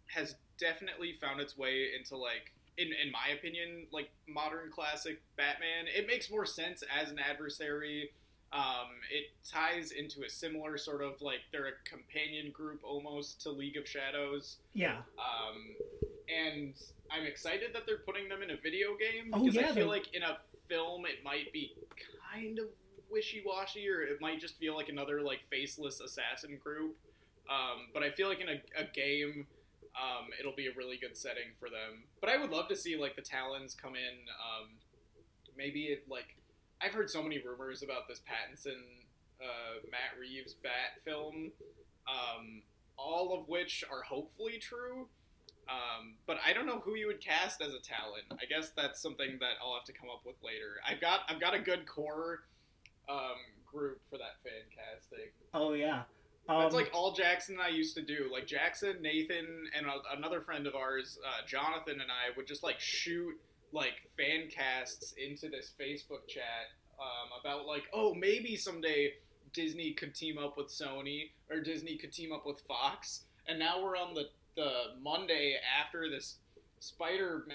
has 0.07 0.35
definitely 0.59 1.13
found 1.21 1.39
its 1.41 1.57
way 1.57 1.87
into 1.97 2.15
like 2.15 2.51
in 2.77 2.87
in 2.87 3.11
my 3.11 3.33
opinion 3.33 3.85
like 3.91 4.09
modern 4.27 4.71
classic 4.71 5.21
Batman. 5.37 5.85
It 5.87 6.07
makes 6.07 6.29
more 6.31 6.45
sense 6.45 6.83
as 6.95 7.09
an 7.11 7.19
adversary. 7.19 8.11
Um, 8.51 8.89
it 9.11 9.31
ties 9.49 9.91
into 9.91 10.23
a 10.23 10.29
similar 10.29 10.77
sort 10.77 11.01
of 11.01 11.19
like 11.21 11.39
they're 11.51 11.65
a 11.67 11.89
companion 11.89 12.51
group 12.51 12.81
almost 12.83 13.41
to 13.41 13.49
League 13.49 13.77
of 13.77 13.87
Shadows. 13.87 14.57
yeah 14.73 14.97
Um, 15.17 15.75
and 16.29 16.73
I'm 17.11 17.23
excited 17.25 17.71
that 17.73 17.87
they're 17.87 17.97
putting 18.05 18.29
them 18.29 18.43
in 18.43 18.51
a 18.51 18.57
video 18.57 18.89
game 18.95 19.31
Oh, 19.33 19.39
because 19.39 19.55
yeah, 19.55 19.61
I 19.61 19.65
feel 19.65 19.73
they're- 19.73 19.85
like 19.87 20.13
in 20.13 20.21
a 20.21 20.37
film 20.69 21.05
it 21.07 21.23
might 21.23 21.51
be 21.51 21.73
kind 22.31 22.59
of 22.59 22.65
wishy-washy 23.09 23.87
or 23.89 24.01
it 24.01 24.21
might 24.21 24.39
just 24.39 24.57
feel 24.57 24.75
like 24.75 24.89
another 24.89 25.21
like 25.21 25.39
faceless 25.49 25.99
assassin 25.99 26.57
group. 26.63 26.95
Um, 27.49 27.87
but 27.93 28.03
I 28.03 28.11
feel 28.11 28.29
like 28.29 28.39
in 28.39 28.49
a, 28.49 28.61
a 28.79 28.85
game, 28.93 29.47
um, 29.95 30.29
it'll 30.39 30.55
be 30.55 30.67
a 30.67 30.73
really 30.75 30.97
good 30.97 31.17
setting 31.17 31.53
for 31.59 31.69
them. 31.69 32.03
But 32.19 32.29
I 32.29 32.37
would 32.37 32.49
love 32.49 32.67
to 32.69 32.75
see 32.75 32.97
like 32.97 33.15
the 33.15 33.21
Talons 33.21 33.75
come 33.75 33.95
in. 33.95 34.25
Um, 34.29 34.69
maybe 35.57 35.85
it 35.85 36.05
like 36.09 36.35
I've 36.81 36.93
heard 36.93 37.09
so 37.09 37.21
many 37.21 37.39
rumors 37.39 37.83
about 37.83 38.07
this 38.07 38.19
Pattinson, 38.19 38.81
uh, 39.41 39.79
Matt 39.91 40.19
Reeves 40.19 40.55
Bat 40.55 41.01
film, 41.05 41.51
um, 42.07 42.61
all 42.97 43.37
of 43.37 43.47
which 43.47 43.83
are 43.89 44.01
hopefully 44.01 44.57
true. 44.59 45.07
Um, 45.69 46.15
but 46.27 46.37
I 46.45 46.51
don't 46.51 46.65
know 46.65 46.79
who 46.79 46.95
you 46.95 47.07
would 47.07 47.21
cast 47.21 47.61
as 47.61 47.73
a 47.73 47.79
Talon. 47.79 48.23
I 48.31 48.45
guess 48.45 48.71
that's 48.75 49.01
something 49.01 49.37
that 49.39 49.53
I'll 49.63 49.75
have 49.75 49.85
to 49.85 49.93
come 49.93 50.09
up 50.09 50.21
with 50.25 50.35
later. 50.43 50.75
I've 50.87 50.99
got 50.99 51.21
I've 51.29 51.39
got 51.39 51.53
a 51.53 51.59
good 51.59 51.87
core 51.87 52.43
um, 53.07 53.39
group 53.65 54.01
for 54.09 54.17
that 54.17 54.41
fan 54.43 54.63
casting. 54.75 55.31
Oh 55.53 55.73
yeah. 55.73 56.03
Um, 56.49 56.61
That's 56.61 56.75
like 56.75 56.91
all 56.93 57.13
Jackson 57.13 57.55
and 57.55 57.63
I 57.63 57.69
used 57.69 57.95
to 57.95 58.01
do. 58.01 58.29
Like 58.31 58.47
Jackson, 58.47 59.01
Nathan, 59.01 59.69
and 59.77 59.85
a, 59.85 60.17
another 60.17 60.41
friend 60.41 60.67
of 60.67 60.75
ours, 60.75 61.17
uh, 61.25 61.45
Jonathan, 61.47 62.01
and 62.01 62.11
I 62.11 62.35
would 62.35 62.47
just 62.47 62.63
like 62.63 62.79
shoot 62.79 63.33
like 63.71 64.07
fan 64.17 64.49
casts 64.49 65.13
into 65.17 65.49
this 65.49 65.71
Facebook 65.79 66.27
chat 66.27 66.71
um, 66.99 67.39
about 67.39 67.65
like, 67.65 67.83
oh, 67.93 68.13
maybe 68.13 68.55
someday 68.55 69.13
Disney 69.53 69.93
could 69.93 70.13
team 70.13 70.37
up 70.37 70.57
with 70.57 70.67
Sony 70.67 71.31
or 71.49 71.61
Disney 71.61 71.97
could 71.97 72.11
team 72.11 72.33
up 72.33 72.45
with 72.45 72.59
Fox. 72.67 73.25
And 73.47 73.57
now 73.57 73.81
we're 73.81 73.97
on 73.97 74.13
the 74.13 74.25
the 74.55 74.71
Monday 75.01 75.55
after 75.81 76.09
this 76.09 76.35
Spider 76.79 77.47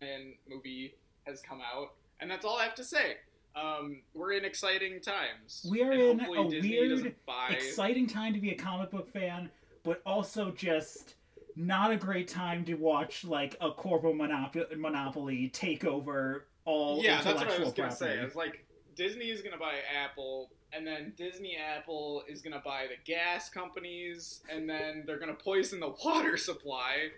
Man 0.00 0.34
movie 0.48 0.94
has 1.26 1.40
come 1.40 1.60
out, 1.60 1.92
and 2.20 2.30
that's 2.30 2.44
all 2.44 2.58
I 2.58 2.64
have 2.64 2.74
to 2.76 2.84
say. 2.84 3.16
Um, 3.56 4.02
we're 4.14 4.32
in 4.32 4.44
exciting 4.44 5.00
times. 5.00 5.66
We 5.70 5.82
are 5.82 5.92
in 5.92 6.20
a 6.20 6.48
Disney 6.48 6.70
weird, 6.70 7.14
exciting 7.50 8.06
time 8.06 8.34
to 8.34 8.40
be 8.40 8.50
a 8.50 8.56
comic 8.56 8.90
book 8.90 9.12
fan, 9.12 9.48
but 9.84 10.02
also 10.04 10.50
just 10.50 11.14
not 11.56 11.92
a 11.92 11.96
great 11.96 12.26
time 12.26 12.64
to 12.64 12.74
watch 12.74 13.24
like 13.24 13.56
a 13.60 13.70
corporate 13.70 14.16
monop- 14.16 14.76
monopoly 14.76 15.48
take 15.50 15.84
over 15.84 16.46
all 16.64 17.00
yeah, 17.02 17.22
that's 17.22 17.40
what 17.40 17.50
I 17.50 17.58
was 17.58 17.72
gonna 17.72 17.92
say. 17.92 18.18
It's 18.18 18.34
like 18.34 18.64
Disney 18.96 19.30
is 19.30 19.42
gonna 19.42 19.58
buy 19.58 19.74
Apple, 20.02 20.50
and 20.72 20.86
then 20.86 21.12
Disney 21.16 21.56
Apple 21.56 22.22
is 22.28 22.42
gonna 22.42 22.62
buy 22.64 22.86
the 22.88 22.96
gas 23.04 23.48
companies, 23.48 24.40
and 24.50 24.68
then 24.68 25.04
they're 25.06 25.18
gonna 25.18 25.34
poison 25.34 25.80
the 25.80 25.94
water 26.04 26.36
supply. 26.36 27.10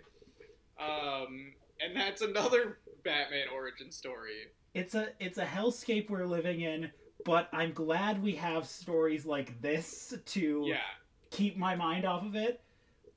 Um, 0.79 1.53
and 1.79 1.95
that's 1.95 2.21
another 2.21 2.77
Batman 3.03 3.47
origin 3.53 3.91
story. 3.91 4.47
It's 4.73 4.95
a 4.95 5.09
it's 5.19 5.37
a 5.37 5.45
hellscape 5.45 6.09
we're 6.09 6.25
living 6.25 6.61
in, 6.61 6.89
but 7.25 7.49
I'm 7.53 7.73
glad 7.73 8.21
we 8.21 8.33
have 8.35 8.67
stories 8.67 9.25
like 9.25 9.59
this 9.61 10.13
to 10.25 10.63
Yeah, 10.67 10.77
keep 11.31 11.57
my 11.57 11.75
mind 11.75 12.05
off 12.05 12.23
of 12.25 12.35
it. 12.35 12.61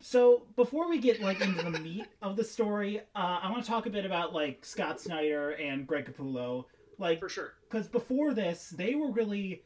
So 0.02 0.46
before 0.56 0.88
we 0.88 0.98
get 0.98 1.20
like 1.20 1.40
into 1.42 1.70
the 1.70 1.78
meat 1.80 2.06
of 2.22 2.36
the 2.36 2.44
story, 2.44 3.00
uh, 3.14 3.40
I 3.42 3.50
want 3.50 3.62
to 3.62 3.70
talk 3.70 3.84
a 3.86 3.90
bit 3.90 4.06
about 4.06 4.32
like 4.32 4.64
Scott 4.64 4.98
Snyder 5.00 5.50
and 5.52 5.86
Greg 5.86 6.06
Capullo. 6.10 6.64
Like 6.98 7.18
for 7.20 7.28
sure. 7.30 7.54
because 7.68 7.88
before 7.88 8.34
this 8.34 8.68
they 8.76 8.94
were 8.94 9.10
really 9.10 9.62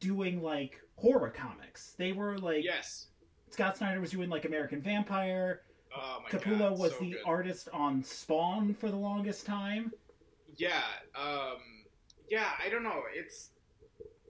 doing 0.00 0.42
like 0.42 0.80
horror 0.96 1.28
comics 1.28 1.94
they 1.98 2.12
were 2.12 2.38
like 2.38 2.64
Yes. 2.64 3.08
scott 3.50 3.76
snyder 3.76 4.00
was 4.00 4.10
doing 4.10 4.30
like 4.30 4.46
american 4.46 4.80
vampire 4.80 5.60
Oh 5.94 6.20
my 6.22 6.30
capullo 6.30 6.70
god. 6.70 6.78
was 6.78 6.92
so 6.92 7.00
the 7.00 7.10
good. 7.10 7.20
artist 7.26 7.68
on 7.74 8.02
spawn 8.02 8.72
for 8.72 8.88
the 8.90 8.96
longest 8.96 9.44
time 9.44 9.92
Yeah. 10.58 10.82
Um, 11.16 11.86
yeah. 12.28 12.50
I 12.62 12.68
don't 12.68 12.82
know. 12.82 13.02
It's 13.14 13.50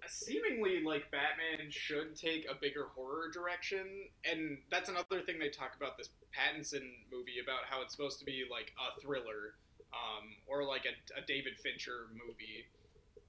seemingly 0.08 0.82
like 0.82 1.10
Batman 1.10 1.70
should 1.70 2.16
take 2.16 2.46
a 2.50 2.54
bigger 2.54 2.86
horror 2.94 3.30
direction, 3.32 4.08
and 4.24 4.58
that's 4.70 4.88
another 4.88 5.20
thing 5.24 5.38
they 5.38 5.50
talk 5.50 5.72
about 5.76 5.98
this 5.98 6.08
Pattinson 6.32 6.84
movie 7.12 7.40
about 7.42 7.64
how 7.68 7.82
it's 7.82 7.94
supposed 7.94 8.18
to 8.20 8.24
be 8.24 8.44
like 8.50 8.72
a 8.78 9.00
thriller, 9.00 9.54
um, 9.92 10.24
or 10.46 10.64
like 10.64 10.84
a, 10.86 11.20
a 11.20 11.24
David 11.26 11.58
Fincher 11.62 12.08
movie. 12.12 12.66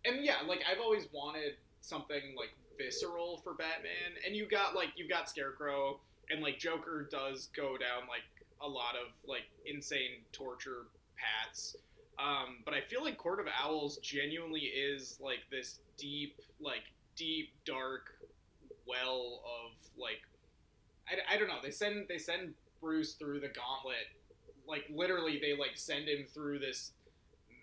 And 0.05 0.23
yeah, 0.23 0.37
like 0.47 0.61
I've 0.69 0.79
always 0.79 1.07
wanted 1.11 1.55
something 1.81 2.35
like 2.37 2.55
visceral 2.77 3.41
for 3.43 3.53
Batman, 3.53 4.15
and 4.25 4.35
you 4.35 4.47
got 4.47 4.75
like 4.75 4.89
you've 4.95 5.09
got 5.09 5.29
Scarecrow, 5.29 5.99
and 6.29 6.41
like 6.41 6.59
Joker 6.59 7.07
does 7.11 7.49
go 7.55 7.77
down 7.77 8.07
like 8.07 8.23
a 8.61 8.67
lot 8.67 8.95
of 8.95 9.11
like 9.27 9.47
insane 9.65 10.23
torture 10.31 10.87
paths. 11.17 11.75
Um, 12.21 12.57
but 12.65 12.73
I 12.73 12.81
feel 12.81 13.03
like 13.03 13.17
Court 13.17 13.39
of 13.39 13.45
Owls 13.63 13.97
genuinely 13.97 14.59
is 14.61 15.17
like 15.21 15.39
this 15.49 15.79
deep, 15.97 16.35
like 16.59 16.83
deep, 17.15 17.51
dark 17.65 18.11
well 18.85 19.41
of 19.45 19.71
like 19.97 20.21
I, 21.07 21.35
I 21.35 21.37
don't 21.37 21.47
know. 21.47 21.59
They 21.63 21.71
send 21.71 22.07
they 22.09 22.17
send 22.17 22.53
Bruce 22.81 23.13
through 23.13 23.39
the 23.39 23.47
gauntlet. 23.47 24.07
Like 24.67 24.85
literally, 24.93 25.39
they 25.41 25.55
like 25.57 25.75
send 25.75 26.07
him 26.09 26.25
through 26.33 26.59
this 26.59 26.91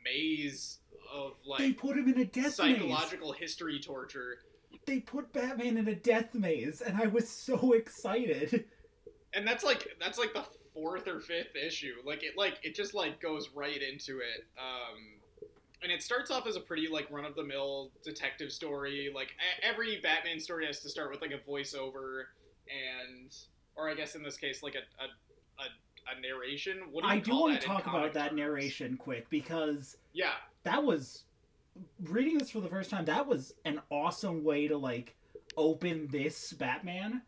maze 0.04 0.78
of 1.12 1.32
like 1.46 1.58
they 1.58 1.72
put 1.72 1.96
him 1.96 2.08
in 2.08 2.20
a 2.20 2.24
death 2.24 2.44
maze 2.44 2.54
psychological 2.54 3.32
history 3.32 3.78
torture. 3.80 4.38
they 4.86 5.00
put 5.00 5.32
batman 5.32 5.76
in 5.76 5.88
a 5.88 5.94
death 5.94 6.34
maze 6.34 6.80
and 6.80 6.96
i 7.00 7.06
was 7.06 7.28
so 7.28 7.72
excited 7.74 8.64
and 9.34 9.46
that's 9.46 9.64
like 9.64 9.88
that's 10.00 10.18
like 10.18 10.32
the 10.32 10.44
fourth 10.76 11.08
or 11.08 11.20
fifth 11.20 11.56
issue. 11.56 11.94
Like 12.04 12.22
it 12.22 12.36
like 12.36 12.58
it 12.62 12.74
just 12.74 12.94
like 12.94 13.20
goes 13.20 13.50
right 13.54 13.80
into 13.82 14.18
it. 14.18 14.44
Um 14.58 15.48
and 15.82 15.90
it 15.90 16.02
starts 16.02 16.30
off 16.30 16.46
as 16.46 16.56
a 16.56 16.60
pretty 16.60 16.88
like 16.88 17.10
run-of-the-mill 17.10 17.90
detective 18.04 18.52
story. 18.52 19.10
Like 19.14 19.34
every 19.62 20.00
batman 20.02 20.38
story 20.38 20.66
has 20.66 20.80
to 20.80 20.88
start 20.90 21.10
with 21.10 21.22
like 21.22 21.32
a 21.32 21.50
voiceover 21.50 22.24
and 22.68 23.34
or 23.76 23.88
i 23.88 23.94
guess 23.94 24.16
in 24.16 24.22
this 24.24 24.36
case 24.36 24.62
like 24.62 24.74
a 24.74 25.02
a, 25.02 25.62
a, 25.62 26.16
a 26.16 26.20
narration. 26.20 26.82
What 26.92 27.04
do 27.04 27.08
you 27.08 27.14
i 27.14 27.18
do 27.18 27.30
want 27.32 27.60
to 27.60 27.66
talk 27.66 27.86
about 27.86 28.12
that 28.12 28.28
terms? 28.28 28.38
narration 28.38 28.96
quick 28.96 29.28
because 29.30 29.96
yeah. 30.12 30.32
that 30.64 30.82
was 30.82 31.24
reading 32.04 32.38
this 32.38 32.50
for 32.50 32.60
the 32.60 32.68
first 32.68 32.90
time 32.90 33.04
that 33.04 33.26
was 33.26 33.54
an 33.64 33.80
awesome 33.90 34.44
way 34.44 34.68
to 34.68 34.76
like 34.76 35.14
open 35.56 36.08
this 36.10 36.52
batman. 36.52 37.22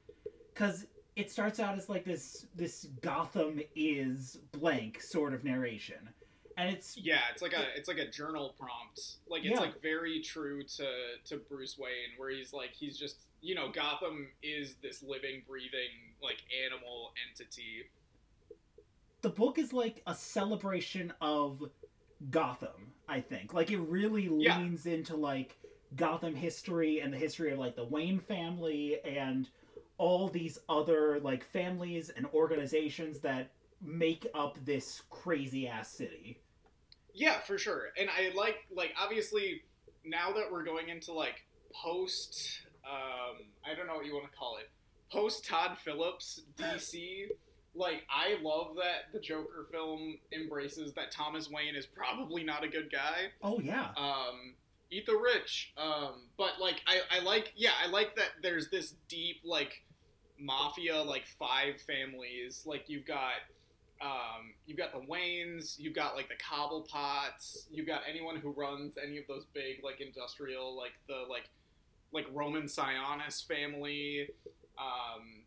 Because 0.53 0.87
it 1.19 1.31
starts 1.33 1.59
out 1.59 1.77
as 1.77 1.89
like 1.89 2.05
this 2.05 2.47
this 2.55 2.87
gotham 3.03 3.61
is 3.75 4.39
blank 4.53 5.03
sort 5.03 5.35
of 5.35 5.43
narration 5.45 6.09
and 6.57 6.71
it's 6.71 6.97
yeah 6.97 7.23
it's 7.33 7.43
like 7.43 7.53
a 7.53 7.65
it's 7.77 7.89
like 7.89 7.99
a 7.99 8.09
journal 8.09 8.55
prompt 8.59 9.17
like 9.29 9.43
it's 9.45 9.51
Yeah. 9.55 9.61
like 9.61 9.83
very 9.83 10.21
true 10.21 10.63
to 10.63 10.87
to 11.27 11.37
bruce 11.51 11.77
wayne 11.77 12.17
where 12.17 12.31
he's 12.31 12.53
like 12.53 12.71
he's 12.73 12.97
just 12.97 13.17
you 13.41 13.55
know 13.57 13.69
gotham 13.71 14.29
is 14.43 14.77
this 14.83 15.03
living 15.03 15.43
breathing 15.47 16.15
like 16.23 16.39
animal 16.65 17.13
entity 17.29 17.91
the 19.23 19.29
book 19.29 19.59
is 19.59 19.73
like 19.73 20.03
a 20.07 20.15
celebration 20.15 21.13
of 21.21 21.65
gotham 22.31 22.93
i 23.09 23.21
think 23.21 23.55
like 23.55 23.71
it 23.73 23.79
really 23.79 24.29
Yeah. 24.39 24.59
leans 24.59 24.87
into 24.87 25.17
like 25.17 25.57
gotham 25.97 26.35
history 26.35 27.01
and 27.01 27.13
the 27.13 27.17
history 27.19 27.51
of 27.51 27.59
like 27.59 27.75
the 27.75 27.85
wayne 27.85 28.21
family 28.21 29.01
and 29.05 29.49
all 29.99 30.29
these 30.29 30.59
other 30.69 31.21
like 31.21 31.45
families 31.45 32.09
and 32.11 32.27
organizations 32.33 33.19
that 33.21 33.51
make 33.83 34.27
up 34.35 34.57
this 34.65 35.03
crazy 35.11 35.69
ass 35.69 35.89
city 35.91 36.41
Yeah, 37.15 37.41
for 37.41 37.59
sure. 37.59 37.89
And 37.99 38.09
I 38.09 38.33
like 38.35 38.67
like 38.75 38.93
obviously 39.01 39.63
now 40.05 40.33
that 40.33 40.51
we're 40.51 40.65
going 40.65 40.89
into 40.89 41.13
like 41.13 41.45
post 41.75 42.61
um 42.85 43.37
I 43.65 43.75
don't 43.75 43.87
know 43.87 43.95
what 43.97 44.07
you 44.07 44.15
want 44.15 44.31
to 44.31 44.37
call 44.37 44.57
it. 44.57 44.71
Post 45.13 45.47
Todd 45.47 45.77
Phillips 45.85 46.43
DC 46.57 47.27
like 47.75 48.05
I 48.11 48.37
love 48.43 48.75
that 48.77 49.13
the 49.13 49.21
Joker 49.21 49.67
film 49.71 50.19
embraces 50.33 50.93
that 50.95 51.11
Thomas 51.13 51.51
Wayne 51.51 51.77
is 51.77 51.87
probably 51.87 52.43
not 52.45 52.65
a 52.65 52.69
good 52.69 52.91
guy. 52.91 53.31
oh 53.43 53.61
yeah 53.61 53.89
Um 53.97 54.55
eat 54.91 55.07
the 55.07 55.17
rich. 55.17 55.73
Um 55.77 56.29
but 56.37 56.55
like 56.61 56.83
I 56.87 57.01
I 57.11 57.23
like 57.23 57.53
yeah, 57.57 57.73
I 57.85 57.89
like 57.89 58.17
that 58.17 58.31
there's 58.43 58.71
this 58.71 58.95
deep 59.09 59.37
like 59.45 59.83
mafia 60.39 61.03
like 61.03 61.27
five 61.39 61.81
families. 61.81 62.63
Like 62.67 62.85
you've 62.89 63.07
got 63.07 63.35
um, 64.01 64.55
you've 64.67 64.79
got 64.79 64.93
the 64.93 65.01
Waynes, 65.01 65.79
you've 65.79 65.95
got 65.95 66.15
like 66.15 66.29
the 66.29 66.37
Cobblepots, 66.37 67.67
you've 67.71 67.87
got 67.87 68.03
anyone 68.09 68.37
who 68.37 68.51
runs 68.53 68.97
any 69.03 69.19
of 69.19 69.27
those 69.27 69.45
big 69.53 69.83
like 69.83 70.01
industrial 70.01 70.77
like 70.77 70.93
the 71.09 71.25
like 71.29 71.49
like 72.13 72.27
Roman 72.33 72.65
Sionis 72.65 73.47
family. 73.47 74.29
Um, 74.79 75.43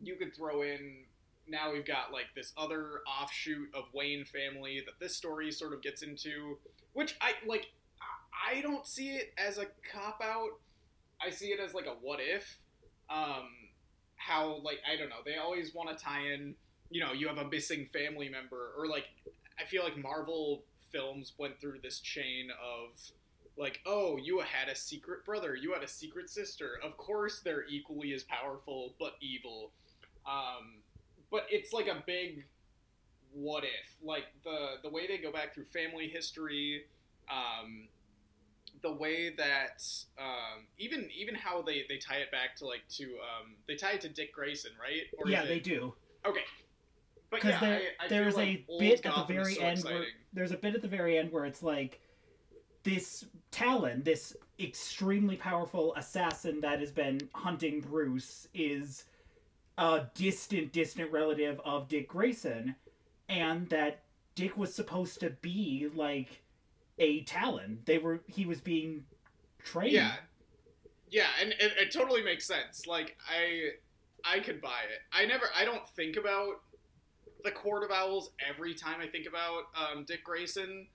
you 0.00 0.16
could 0.16 0.34
throw 0.36 0.62
in 0.62 1.04
now 1.48 1.72
we've 1.72 1.84
got 1.84 2.12
like 2.12 2.26
this 2.34 2.52
other 2.56 3.00
offshoot 3.20 3.74
of 3.74 3.84
Wayne 3.92 4.24
family 4.24 4.82
that 4.86 5.00
this 5.00 5.16
story 5.16 5.50
sort 5.50 5.72
of 5.72 5.82
gets 5.82 6.02
into, 6.02 6.58
which 6.92 7.16
I 7.20 7.32
like. 7.46 7.66
I- 8.48 8.60
don't 8.62 8.86
see 8.86 9.10
it 9.10 9.32
as 9.36 9.58
a 9.58 9.66
cop 9.92 10.20
out. 10.22 10.50
I 11.24 11.30
see 11.30 11.48
it 11.48 11.60
as 11.60 11.74
like 11.74 11.86
a 11.86 11.94
what 12.00 12.18
if. 12.20 12.58
Um, 13.08 13.48
how 14.20 14.60
like 14.62 14.78
I 14.90 14.96
don't 14.96 15.08
know. 15.08 15.22
They 15.24 15.36
always 15.36 15.74
want 15.74 15.96
to 15.96 16.04
tie 16.04 16.26
in 16.32 16.54
you 16.90 17.00
know, 17.00 17.12
you 17.12 17.28
have 17.28 17.38
a 17.38 17.48
missing 17.48 17.86
family 17.92 18.28
member, 18.28 18.72
or 18.76 18.86
like, 18.88 19.06
I 19.58 19.64
feel 19.64 19.84
like 19.84 19.96
Marvel 19.96 20.64
films 20.92 21.32
went 21.38 21.60
through 21.60 21.78
this 21.82 22.00
chain 22.00 22.50
of, 22.50 23.00
like, 23.56 23.80
oh, 23.86 24.16
you 24.16 24.40
had 24.40 24.68
a 24.68 24.74
secret 24.74 25.24
brother, 25.24 25.54
you 25.54 25.72
had 25.72 25.84
a 25.84 25.88
secret 25.88 26.28
sister. 26.28 26.80
Of 26.82 26.96
course, 26.96 27.40
they're 27.44 27.64
equally 27.68 28.12
as 28.12 28.24
powerful, 28.24 28.94
but 28.98 29.14
evil. 29.20 29.70
Um, 30.26 30.78
but 31.30 31.46
it's 31.48 31.72
like 31.72 31.86
a 31.86 32.02
big 32.06 32.44
what 33.32 33.62
if, 33.62 34.04
like 34.04 34.24
the 34.42 34.76
the 34.82 34.88
way 34.88 35.06
they 35.06 35.18
go 35.18 35.30
back 35.30 35.54
through 35.54 35.66
family 35.66 36.08
history, 36.08 36.84
um, 37.30 37.86
the 38.82 38.92
way 38.92 39.34
that 39.36 39.82
um, 40.18 40.66
even 40.78 41.08
even 41.16 41.34
how 41.34 41.62
they 41.62 41.84
they 41.88 41.98
tie 41.98 42.16
it 42.16 42.30
back 42.30 42.56
to 42.56 42.66
like 42.66 42.82
to 42.90 43.04
um, 43.04 43.54
they 43.66 43.76
tie 43.76 43.92
it 43.92 44.00
to 44.02 44.08
Dick 44.08 44.32
Grayson, 44.32 44.72
right? 44.80 45.02
Or 45.18 45.28
yeah, 45.28 45.44
they 45.44 45.60
do. 45.60 45.94
Okay. 46.26 46.40
Because 47.30 47.50
yeah, 47.50 47.60
there, 47.60 47.80
I, 48.00 48.04
I 48.04 48.08
there's 48.08 48.36
like 48.36 48.48
a 48.68 48.78
bit 48.78 49.02
Gotham 49.02 49.20
at 49.20 49.28
the 49.28 49.34
very 49.34 49.54
so 49.54 49.62
end 49.62 49.84
where 49.84 50.04
there's 50.32 50.50
a 50.50 50.56
bit 50.56 50.74
at 50.74 50.82
the 50.82 50.88
very 50.88 51.16
end 51.16 51.30
where 51.30 51.44
it's 51.44 51.62
like 51.62 52.00
this 52.82 53.24
Talon, 53.50 54.02
this 54.02 54.36
extremely 54.58 55.36
powerful 55.36 55.94
assassin 55.96 56.60
that 56.60 56.80
has 56.80 56.90
been 56.90 57.20
hunting 57.34 57.80
Bruce, 57.80 58.48
is 58.54 59.04
a 59.78 60.02
distant, 60.14 60.72
distant 60.72 61.10
relative 61.12 61.60
of 61.64 61.88
Dick 61.88 62.08
Grayson, 62.08 62.74
and 63.28 63.68
that 63.68 64.02
Dick 64.34 64.56
was 64.56 64.74
supposed 64.74 65.20
to 65.20 65.30
be 65.30 65.88
like 65.94 66.42
a 67.00 67.22
Talon. 67.22 67.80
They 67.86 67.98
were 67.98 68.20
he 68.26 68.46
was 68.46 68.60
being 68.60 69.04
trained. 69.64 69.92
Yeah, 69.92 70.12
yeah, 71.08 71.26
and 71.40 71.50
it, 71.50 71.72
it 71.78 71.92
totally 71.92 72.22
makes 72.22 72.46
sense. 72.46 72.86
Like 72.86 73.16
I, 73.28 73.70
I 74.36 74.38
could 74.40 74.60
buy 74.60 74.82
it. 74.92 75.00
I 75.12 75.26
never, 75.26 75.46
I 75.58 75.64
don't 75.64 75.88
think 75.96 76.16
about 76.16 76.60
the 77.42 77.50
Court 77.50 77.82
of 77.82 77.90
Owls 77.90 78.30
every 78.48 78.74
time 78.74 79.00
I 79.00 79.06
think 79.08 79.26
about 79.26 79.64
um, 79.74 80.04
Dick 80.04 80.22
Grayson, 80.22 80.86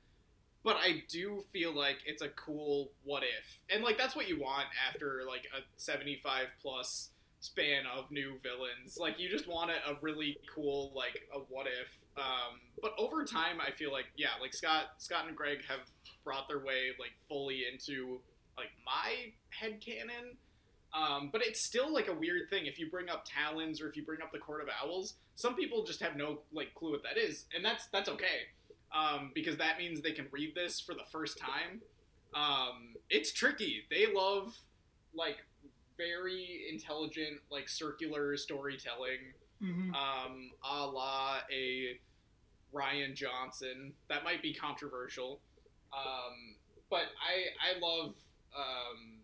but 0.64 0.78
I 0.78 1.04
do 1.10 1.44
feel 1.52 1.76
like 1.76 1.98
it's 2.06 2.22
a 2.22 2.30
cool 2.30 2.92
what 3.04 3.24
if, 3.24 3.76
and 3.76 3.84
like 3.84 3.98
that's 3.98 4.16
what 4.16 4.30
you 4.30 4.40
want 4.40 4.68
after 4.88 5.24
like 5.28 5.48
a 5.58 5.62
seventy-five 5.76 6.48
plus 6.62 7.10
span 7.40 7.84
of 7.98 8.12
new 8.12 8.40
villains. 8.42 8.98
Like 8.98 9.20
you 9.20 9.28
just 9.30 9.48
want 9.48 9.72
a, 9.72 9.92
a 9.92 9.98
really 10.02 10.38
cool 10.54 10.94
like 10.96 11.28
a 11.34 11.40
what 11.40 11.66
if. 11.66 11.90
Um, 12.18 12.60
but 12.82 12.94
over 12.98 13.26
time, 13.26 13.58
I 13.66 13.72
feel 13.72 13.92
like 13.92 14.06
yeah, 14.16 14.30
like 14.42 14.54
Scott, 14.54 14.86
Scott 15.00 15.28
and 15.28 15.36
Greg 15.36 15.60
have 15.68 15.80
brought 16.24 16.48
their 16.48 16.60
way 16.60 16.92
like 17.00 17.12
fully 17.28 17.64
into 17.72 18.20
like 18.58 18.70
my 18.86 19.32
head 19.50 19.82
canon. 19.82 20.38
Um, 20.94 21.30
but 21.32 21.46
it's 21.46 21.60
still 21.66 21.94
like 21.94 22.08
a 22.08 22.14
weird 22.14 22.50
thing 22.50 22.68
if 22.68 22.80
you 22.80 22.90
bring 22.90 23.10
up 23.10 23.26
Talons 23.26 23.82
or 23.82 23.90
if 23.90 23.98
you 23.98 24.04
bring 24.04 24.22
up 24.22 24.32
the 24.32 24.40
Court 24.40 24.62
of 24.62 24.70
Owls. 24.82 25.16
Some 25.36 25.56
people 25.56 25.84
just 25.84 26.02
have 26.02 26.16
no 26.16 26.40
like 26.54 26.74
clue 26.74 26.92
what 26.92 27.04
that 27.04 27.18
is, 27.18 27.46
and 27.54 27.64
that's 27.66 27.88
that's 27.88 28.08
okay 28.08 28.48
um, 28.96 29.32
because 29.36 29.58
that 29.58 29.78
means 29.78 30.02
they 30.02 30.14
can 30.14 30.28
read 30.32 30.56
this 30.56 30.80
for 30.80 30.94
the 30.94 31.04
first 31.12 31.38
time. 31.38 31.82
Um, 32.34 32.96
it's 33.10 33.34
tricky. 33.34 33.84
They 33.90 34.06
love 34.14 34.56
like 35.14 35.38
very 35.98 36.66
intelligent 36.72 37.40
like 37.50 37.68
circular 37.70 38.36
storytelling, 38.38 39.20
Mhm. 39.62 39.94
um, 39.96 40.52
a 40.64 40.86
la 40.86 41.40
a 41.52 42.00
Rian 42.76 43.16
Johnson. 43.16 43.94
That 44.10 44.24
might 44.24 44.42
be 44.42 44.54
controversial, 44.54 45.40
um, 45.94 46.56
but 46.90 47.06
I 47.22 47.76
I 47.76 47.80
love. 47.80 48.14
Um, 48.56 49.20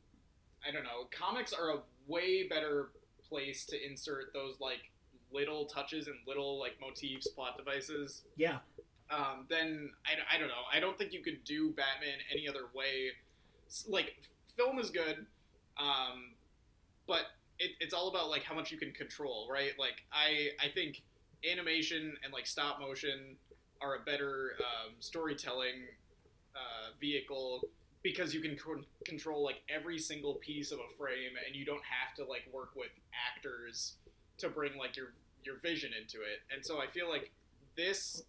I 0.67 0.71
don't 0.71 0.83
know. 0.83 1.07
Comics 1.17 1.53
are 1.53 1.71
a 1.71 1.79
way 2.07 2.47
better 2.47 2.89
place 3.27 3.65
to 3.65 3.85
insert 3.85 4.33
those 4.33 4.55
like 4.59 4.91
little 5.33 5.65
touches 5.65 6.07
and 6.07 6.15
little 6.27 6.59
like 6.59 6.73
motifs, 6.79 7.27
plot 7.27 7.57
devices. 7.57 8.23
Yeah. 8.37 8.59
Um, 9.09 9.45
then 9.49 9.91
I, 10.05 10.35
I 10.35 10.39
don't 10.39 10.47
know. 10.47 10.63
I 10.71 10.79
don't 10.79 10.97
think 10.97 11.13
you 11.13 11.21
could 11.21 11.43
do 11.43 11.71
Batman 11.71 12.19
any 12.31 12.47
other 12.47 12.65
way. 12.73 13.09
Like 13.87 14.15
film 14.55 14.79
is 14.79 14.89
good, 14.89 15.25
um, 15.77 16.33
but 17.07 17.21
it, 17.59 17.71
it's 17.79 17.93
all 17.93 18.09
about 18.09 18.29
like 18.29 18.43
how 18.43 18.55
much 18.55 18.71
you 18.71 18.77
can 18.77 18.91
control, 18.91 19.47
right? 19.51 19.71
Like 19.79 20.03
I 20.11 20.49
I 20.63 20.69
think 20.73 21.01
animation 21.49 22.15
and 22.23 22.33
like 22.33 22.45
stop 22.45 22.79
motion 22.79 23.35
are 23.81 23.95
a 23.95 23.99
better 23.99 24.53
um, 24.59 24.93
storytelling 24.99 25.87
uh, 26.55 26.91
vehicle 26.99 27.61
because 28.03 28.33
you 28.33 28.41
can 28.41 28.55
con- 28.55 28.85
control 29.05 29.43
like 29.43 29.61
every 29.69 29.97
single 29.97 30.35
piece 30.35 30.71
of 30.71 30.79
a 30.79 30.97
frame 30.97 31.31
and 31.45 31.55
you 31.55 31.65
don't 31.65 31.83
have 31.83 32.15
to 32.15 32.23
like 32.23 32.43
work 32.53 32.71
with 32.75 32.89
actors 33.35 33.93
to 34.37 34.49
bring 34.49 34.77
like 34.77 34.95
your 34.95 35.13
your 35.43 35.57
vision 35.59 35.91
into 35.99 36.17
it. 36.21 36.41
And 36.53 36.65
so 36.65 36.79
i 36.79 36.87
feel 36.87 37.09
like 37.09 37.31
this 37.75 38.23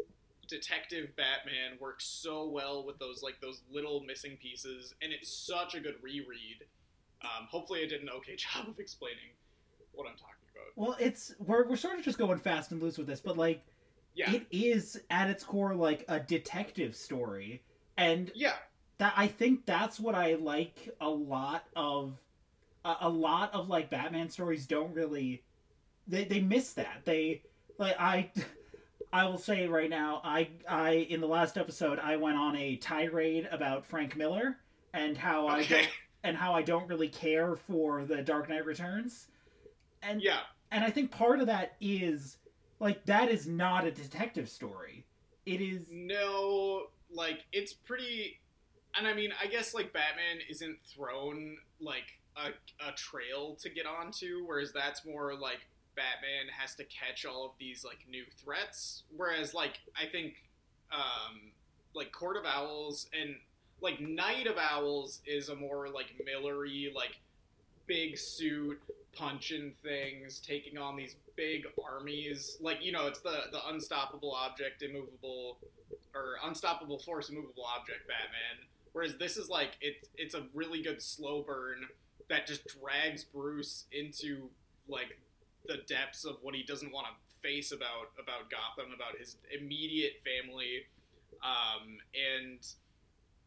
detective 0.49 1.09
batman 1.17 1.79
works 1.81 2.05
so 2.05 2.47
well 2.47 2.85
with 2.85 2.99
those 2.99 3.23
like 3.23 3.41
those 3.41 3.63
little 3.73 4.01
missing 4.01 4.37
pieces 4.41 4.95
and 5.03 5.13
it's 5.13 5.33
such 5.33 5.75
a 5.75 5.81
good 5.81 5.97
reread. 6.03 6.65
Um, 7.23 7.47
hopefully 7.49 7.83
i 7.83 7.87
did 7.87 8.03
an 8.03 8.09
okay 8.11 8.37
job 8.37 8.69
of 8.69 8.79
explaining 8.79 9.31
what 9.93 10.07
i'm 10.09 10.17
talking 10.17 10.42
about 10.63 10.77
Well, 10.77 10.97
it's 10.99 11.35
we're 11.39 11.69
we're 11.69 11.77
sort 11.77 11.99
of 11.99 12.05
just 12.05 12.19
going 12.19 12.39
fast 12.39 12.73
and 12.73 12.83
loose 12.83 12.99
with 12.99 13.07
this, 13.07 13.21
but 13.21 13.37
like 13.37 13.65
yeah. 14.15 14.31
it 14.33 14.47
is 14.51 15.01
at 15.11 15.31
its 15.31 15.45
core 15.45 15.75
like 15.75 16.05
a 16.09 16.21
detective 16.21 16.95
story, 16.95 17.63
and 17.97 18.31
yeah. 18.35 18.55
that 18.99 19.15
I 19.17 19.27
think 19.27 19.67
that's 19.67 19.99
what 20.01 20.15
I 20.15 20.35
like 20.35 20.89
a 21.01 21.09
lot 21.09 21.65
of 21.77 22.19
a, 22.85 22.97
a 23.03 23.09
lot 23.09 23.53
of 23.55 23.69
like 23.69 23.91
Batman 23.91 24.29
stories 24.31 24.67
don't 24.67 24.95
really 24.95 25.43
they 26.07 26.25
they 26.25 26.41
miss 26.41 26.73
that. 26.75 27.03
They 27.05 27.43
like 27.79 27.97
I 27.99 28.31
I 29.13 29.25
will 29.27 29.39
say 29.39 29.67
right 29.67 29.91
now 29.91 30.21
I 30.25 30.49
I 30.69 30.91
in 31.11 31.21
the 31.21 31.27
last 31.27 31.59
episode 31.59 31.99
I 31.99 32.17
went 32.17 32.37
on 32.37 32.57
a 32.57 32.77
tirade 32.77 33.49
about 33.51 33.87
Frank 33.87 34.17
Miller 34.17 34.59
and 34.95 35.17
how 35.17 35.47
I 35.49 35.65
don't, 35.65 35.89
and 36.25 36.37
how 36.37 36.53
I 36.55 36.63
don't 36.63 36.89
really 36.89 37.09
care 37.09 37.57
for 37.57 38.05
the 38.05 38.23
Dark 38.23 38.49
Knight 38.49 38.65
Returns. 38.65 39.29
And 40.03 40.23
yeah 40.23 40.41
and 40.73 40.83
I 40.83 40.91
think 40.91 41.11
part 41.11 41.39
of 41.41 41.47
that 41.47 41.77
is 41.81 42.39
like 42.81 43.05
that 43.05 43.29
is 43.29 43.47
not 43.47 43.87
a 43.87 43.93
detective 43.93 44.49
story. 44.49 45.05
It 45.45 45.61
is 45.61 45.83
No, 45.91 46.87
like 47.15 47.45
it's 47.53 47.75
pretty, 47.75 48.41
and 48.97 49.07
I 49.07 49.13
mean, 49.13 49.33
I 49.41 49.47
guess 49.47 49.75
like 49.75 49.93
Batman 49.93 50.39
isn't 50.49 50.79
thrown 50.85 51.59
like 51.81 52.19
a, 52.37 52.49
a 52.89 52.93
trail 52.93 53.57
to 53.61 53.69
get 53.69 53.87
onto, 53.87 54.45
whereas 54.47 54.73
that's 54.73 55.05
more 55.05 55.35
like 55.35 55.61
Batman 55.95 56.51
has 56.59 56.75
to 56.77 56.85
catch 56.85 57.27
all 57.27 57.45
of 57.45 57.53
these 57.61 57.85
like 57.85 57.99
new 58.11 58.25
threats. 58.43 59.03
Whereas 59.15 59.53
like 59.53 59.79
I 59.95 60.07
think 60.07 60.43
um, 60.91 61.53
like 61.95 62.13
Court 62.13 62.39
of 62.39 62.45
Owls 62.47 63.09
and 63.13 63.37
like 63.83 64.01
Night 64.01 64.47
of 64.47 64.57
Owls 64.57 65.21
is 65.27 65.51
a 65.51 65.55
more 65.55 65.89
like 65.91 66.15
Millery 66.25 66.91
like 66.95 67.19
big 67.87 68.17
suit 68.17 68.81
punching 69.17 69.73
things, 69.83 70.41
taking 70.41 70.79
on 70.79 70.97
these 70.97 71.17
big 71.37 71.65
armies. 71.83 72.57
Like 72.61 72.83
you 72.83 72.93
know, 72.93 73.07
it's 73.07 73.21
the 73.21 73.45
the 73.53 73.61
unstoppable 73.69 74.33
object, 74.33 74.83
immovable, 74.83 75.59
or 76.15 76.37
unstoppable 76.45 76.99
force, 76.99 77.29
immovable 77.29 77.65
object 77.65 78.09
Batman. 78.09 78.67
Whereas 78.93 79.17
this 79.19 79.37
is 79.37 79.49
like 79.49 79.77
it's 79.81 80.09
it's 80.17 80.35
a 80.35 80.45
really 80.55 80.83
good 80.83 81.03
slow 81.03 81.43
burn 81.43 81.87
that 82.29 82.47
just 82.47 82.63
drags 82.81 83.25
Bruce 83.25 83.85
into 83.93 84.49
like 84.89 85.19
the 85.67 85.79
depths 85.89 86.25
of 86.25 86.37
what 86.43 86.55
he 86.55 86.63
doesn't 86.63 86.93
want 86.93 87.07
to 87.07 87.13
face 87.49 87.73
about 87.73 88.13
about 88.21 88.51
Gotham, 88.51 88.93
about 88.95 89.19
his 89.19 89.37
immediate 89.59 90.15
family, 90.25 90.87
um, 91.43 91.99
and 92.15 92.59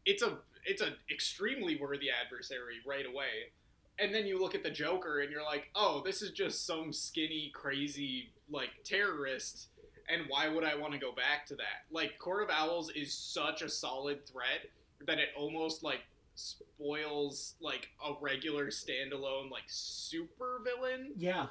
it's 0.04 0.22
a 0.22 0.38
it's 0.64 0.82
an 0.82 0.94
extremely 1.10 1.76
worthy 1.76 2.08
adversary 2.10 2.76
right 2.86 3.06
away. 3.06 3.52
And 3.98 4.14
then 4.14 4.26
you 4.26 4.38
look 4.40 4.54
at 4.54 4.62
the 4.62 4.70
Joker 4.70 5.20
and 5.20 5.30
you're 5.30 5.42
like, 5.44 5.70
oh, 5.74 6.02
this 6.04 6.20
is 6.22 6.30
just 6.32 6.66
some 6.66 6.92
skinny, 6.92 7.50
crazy 7.54 8.30
like 8.50 8.70
terrorist. 8.84 9.68
And 10.08 10.22
why 10.28 10.48
would 10.48 10.64
I 10.64 10.76
want 10.76 10.92
to 10.92 10.98
go 10.98 11.12
back 11.12 11.46
to 11.46 11.56
that? 11.56 11.84
Like 11.90 12.18
Court 12.18 12.44
of 12.44 12.50
Owls 12.50 12.90
is 12.90 13.12
such 13.14 13.62
a 13.62 13.68
solid 13.68 14.26
threat 14.26 14.70
that 15.06 15.18
it 15.18 15.28
almost 15.36 15.82
like 15.82 16.00
spoils 16.34 17.54
like 17.60 17.88
a 18.04 18.12
regular 18.20 18.66
standalone 18.66 19.50
like 19.50 19.62
super 19.66 20.60
villain 20.64 21.12
yeah. 21.16 21.46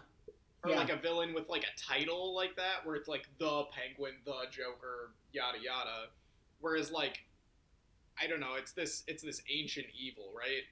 or 0.64 0.70
Yeah. 0.72 0.78
like 0.78 0.92
a 0.92 0.96
villain 0.96 1.34
with 1.34 1.50
like 1.50 1.64
a 1.64 1.80
title 1.80 2.36
like 2.36 2.56
that 2.58 2.86
where 2.86 2.96
it's 2.96 3.08
like 3.08 3.28
the 3.40 3.64
penguin 3.72 4.14
the 4.26 4.44
joker 4.52 5.12
yada 5.34 5.58
yada 5.60 6.10
whereas 6.62 6.92
like 6.92 7.24
i 8.22 8.28
don't 8.28 8.40
know 8.40 8.54
it's 8.58 8.74
this 8.74 9.04
it's 9.08 9.24
this 9.24 9.42
ancient 9.52 9.88
evil 10.00 10.32
right 10.38 10.64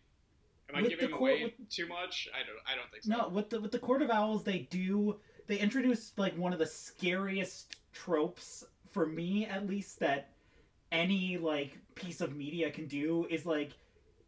am 0.69 0.75
i 0.75 0.81
With 0.81 0.91
giving 0.91 1.09
court- 1.09 1.31
away 1.41 1.53
too 1.69 1.87
much? 1.87 2.27
I 2.33 2.39
don't 2.39 2.57
i 2.65 2.75
don't 2.75 2.89
think 2.91 3.03
so. 3.03 3.11
No, 3.15 3.27
with 3.29 3.49
the 3.49 3.59
with 3.61 3.71
the 3.71 3.79
Court 3.79 4.01
of 4.01 4.09
Owls, 4.09 4.43
they 4.43 4.59
do 4.69 5.19
they 5.47 5.57
introduce 5.57 6.13
like 6.17 6.37
one 6.37 6.53
of 6.53 6.59
the 6.59 6.65
scariest 6.65 7.75
tropes 7.91 8.63
for 8.91 9.05
me, 9.05 9.45
at 9.45 9.67
least, 9.67 9.99
that 9.99 10.29
any 10.91 11.37
like 11.37 11.77
piece 11.95 12.21
of 12.21 12.35
media 12.35 12.69
can 12.71 12.87
do 12.87 13.25
is 13.29 13.45
like, 13.45 13.71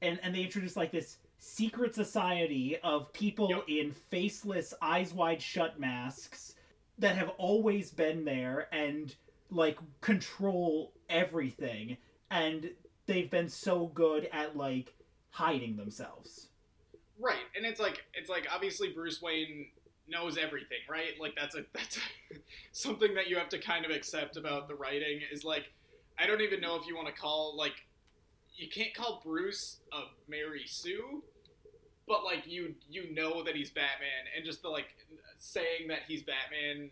and 0.01 0.19
and 0.23 0.33
they 0.35 0.41
introduce 0.41 0.75
like 0.75 0.91
this 0.91 1.17
secret 1.37 1.93
society 1.95 2.77
of 2.83 3.11
people 3.13 3.49
Yep. 3.49 3.63
in 3.67 3.91
faceless, 3.91 4.73
eyes 4.81 5.13
wide 5.13 5.41
shut 5.41 5.79
masks 5.79 6.55
that 6.97 7.15
have 7.17 7.29
always 7.37 7.91
been 7.91 8.25
there 8.25 8.67
and 8.73 9.15
like 9.51 9.77
control 10.01 10.93
everything, 11.09 11.97
and 12.31 12.71
they've 13.05 13.29
been 13.29 13.47
so 13.49 13.87
good 13.87 14.27
at 14.33 14.57
like 14.57 14.93
hiding 15.35 15.75
themselves. 15.75 16.47
right 17.19 17.45
and 17.55 17.65
it's 17.65 17.79
like 17.79 18.03
it's 18.13 18.29
like 18.29 18.47
obviously 18.53 18.89
bruce 18.89 19.21
wayne 19.21 19.67
knows 20.07 20.37
everything 20.37 20.77
right 20.89 21.19
like 21.19 21.33
that's 21.35 21.55
a 21.55 21.63
that's 21.73 21.97
something 22.71 23.13
that 23.15 23.27
you 23.27 23.37
have 23.37 23.49
to 23.49 23.57
kind 23.57 23.85
of 23.85 23.91
accept 23.91 24.37
about 24.37 24.67
the 24.67 24.75
writing 24.75 25.19
is 25.31 25.43
like 25.43 25.71
i 26.19 26.25
don't 26.25 26.41
even 26.41 26.59
know 26.61 26.75
if 26.75 26.85
you 26.87 26.95
want 26.95 27.07
to 27.07 27.13
call 27.13 27.55
like 27.57 27.85
you 28.57 28.69
can't 28.69 28.93
call 28.93 29.21
Bruce 29.23 29.77
a 29.91 30.03
Mary 30.29 30.63
Sue, 30.65 31.23
but 32.07 32.23
like 32.23 32.43
you 32.45 32.75
you 32.89 33.13
know 33.13 33.43
that 33.43 33.55
he's 33.55 33.69
Batman, 33.69 34.31
and 34.35 34.45
just 34.45 34.61
the 34.61 34.69
like 34.69 34.95
saying 35.39 35.87
that 35.89 35.99
he's 36.07 36.23
Batman 36.23 36.89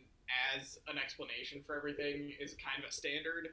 as 0.55 0.79
an 0.87 0.97
explanation 0.97 1.61
for 1.65 1.75
everything 1.75 2.33
is 2.39 2.55
kind 2.55 2.83
of 2.83 2.89
a 2.89 2.91
standard, 2.91 3.49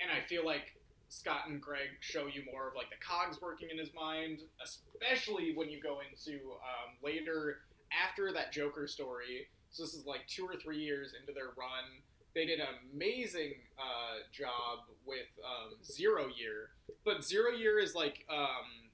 and 0.00 0.10
I 0.10 0.20
feel 0.26 0.44
like 0.44 0.74
Scott 1.08 1.48
and 1.48 1.60
Greg 1.60 1.88
show 2.00 2.26
you 2.26 2.42
more 2.50 2.68
of 2.68 2.74
like 2.74 2.90
the 2.90 2.96
cogs 3.04 3.40
working 3.40 3.68
in 3.70 3.78
his 3.78 3.90
mind, 3.94 4.40
especially 4.62 5.54
when 5.54 5.70
you 5.70 5.80
go 5.80 5.98
into 6.00 6.40
um, 6.42 6.96
later 7.02 7.58
after 7.92 8.32
that 8.32 8.52
Joker 8.52 8.86
story. 8.86 9.48
So 9.70 9.82
this 9.82 9.94
is 9.94 10.06
like 10.06 10.26
two 10.28 10.44
or 10.44 10.56
three 10.56 10.78
years 10.78 11.12
into 11.18 11.32
their 11.32 11.48
run. 11.56 12.02
They 12.34 12.46
did 12.46 12.58
an 12.58 12.66
amazing 12.92 13.54
uh, 13.78 14.26
job 14.32 14.86
with 15.06 15.26
um, 15.44 15.76
Zero 15.84 16.26
Year, 16.36 16.70
but 17.04 17.24
Zero 17.24 17.50
Year 17.50 17.78
is 17.78 17.94
like 17.94 18.24
um, 18.28 18.84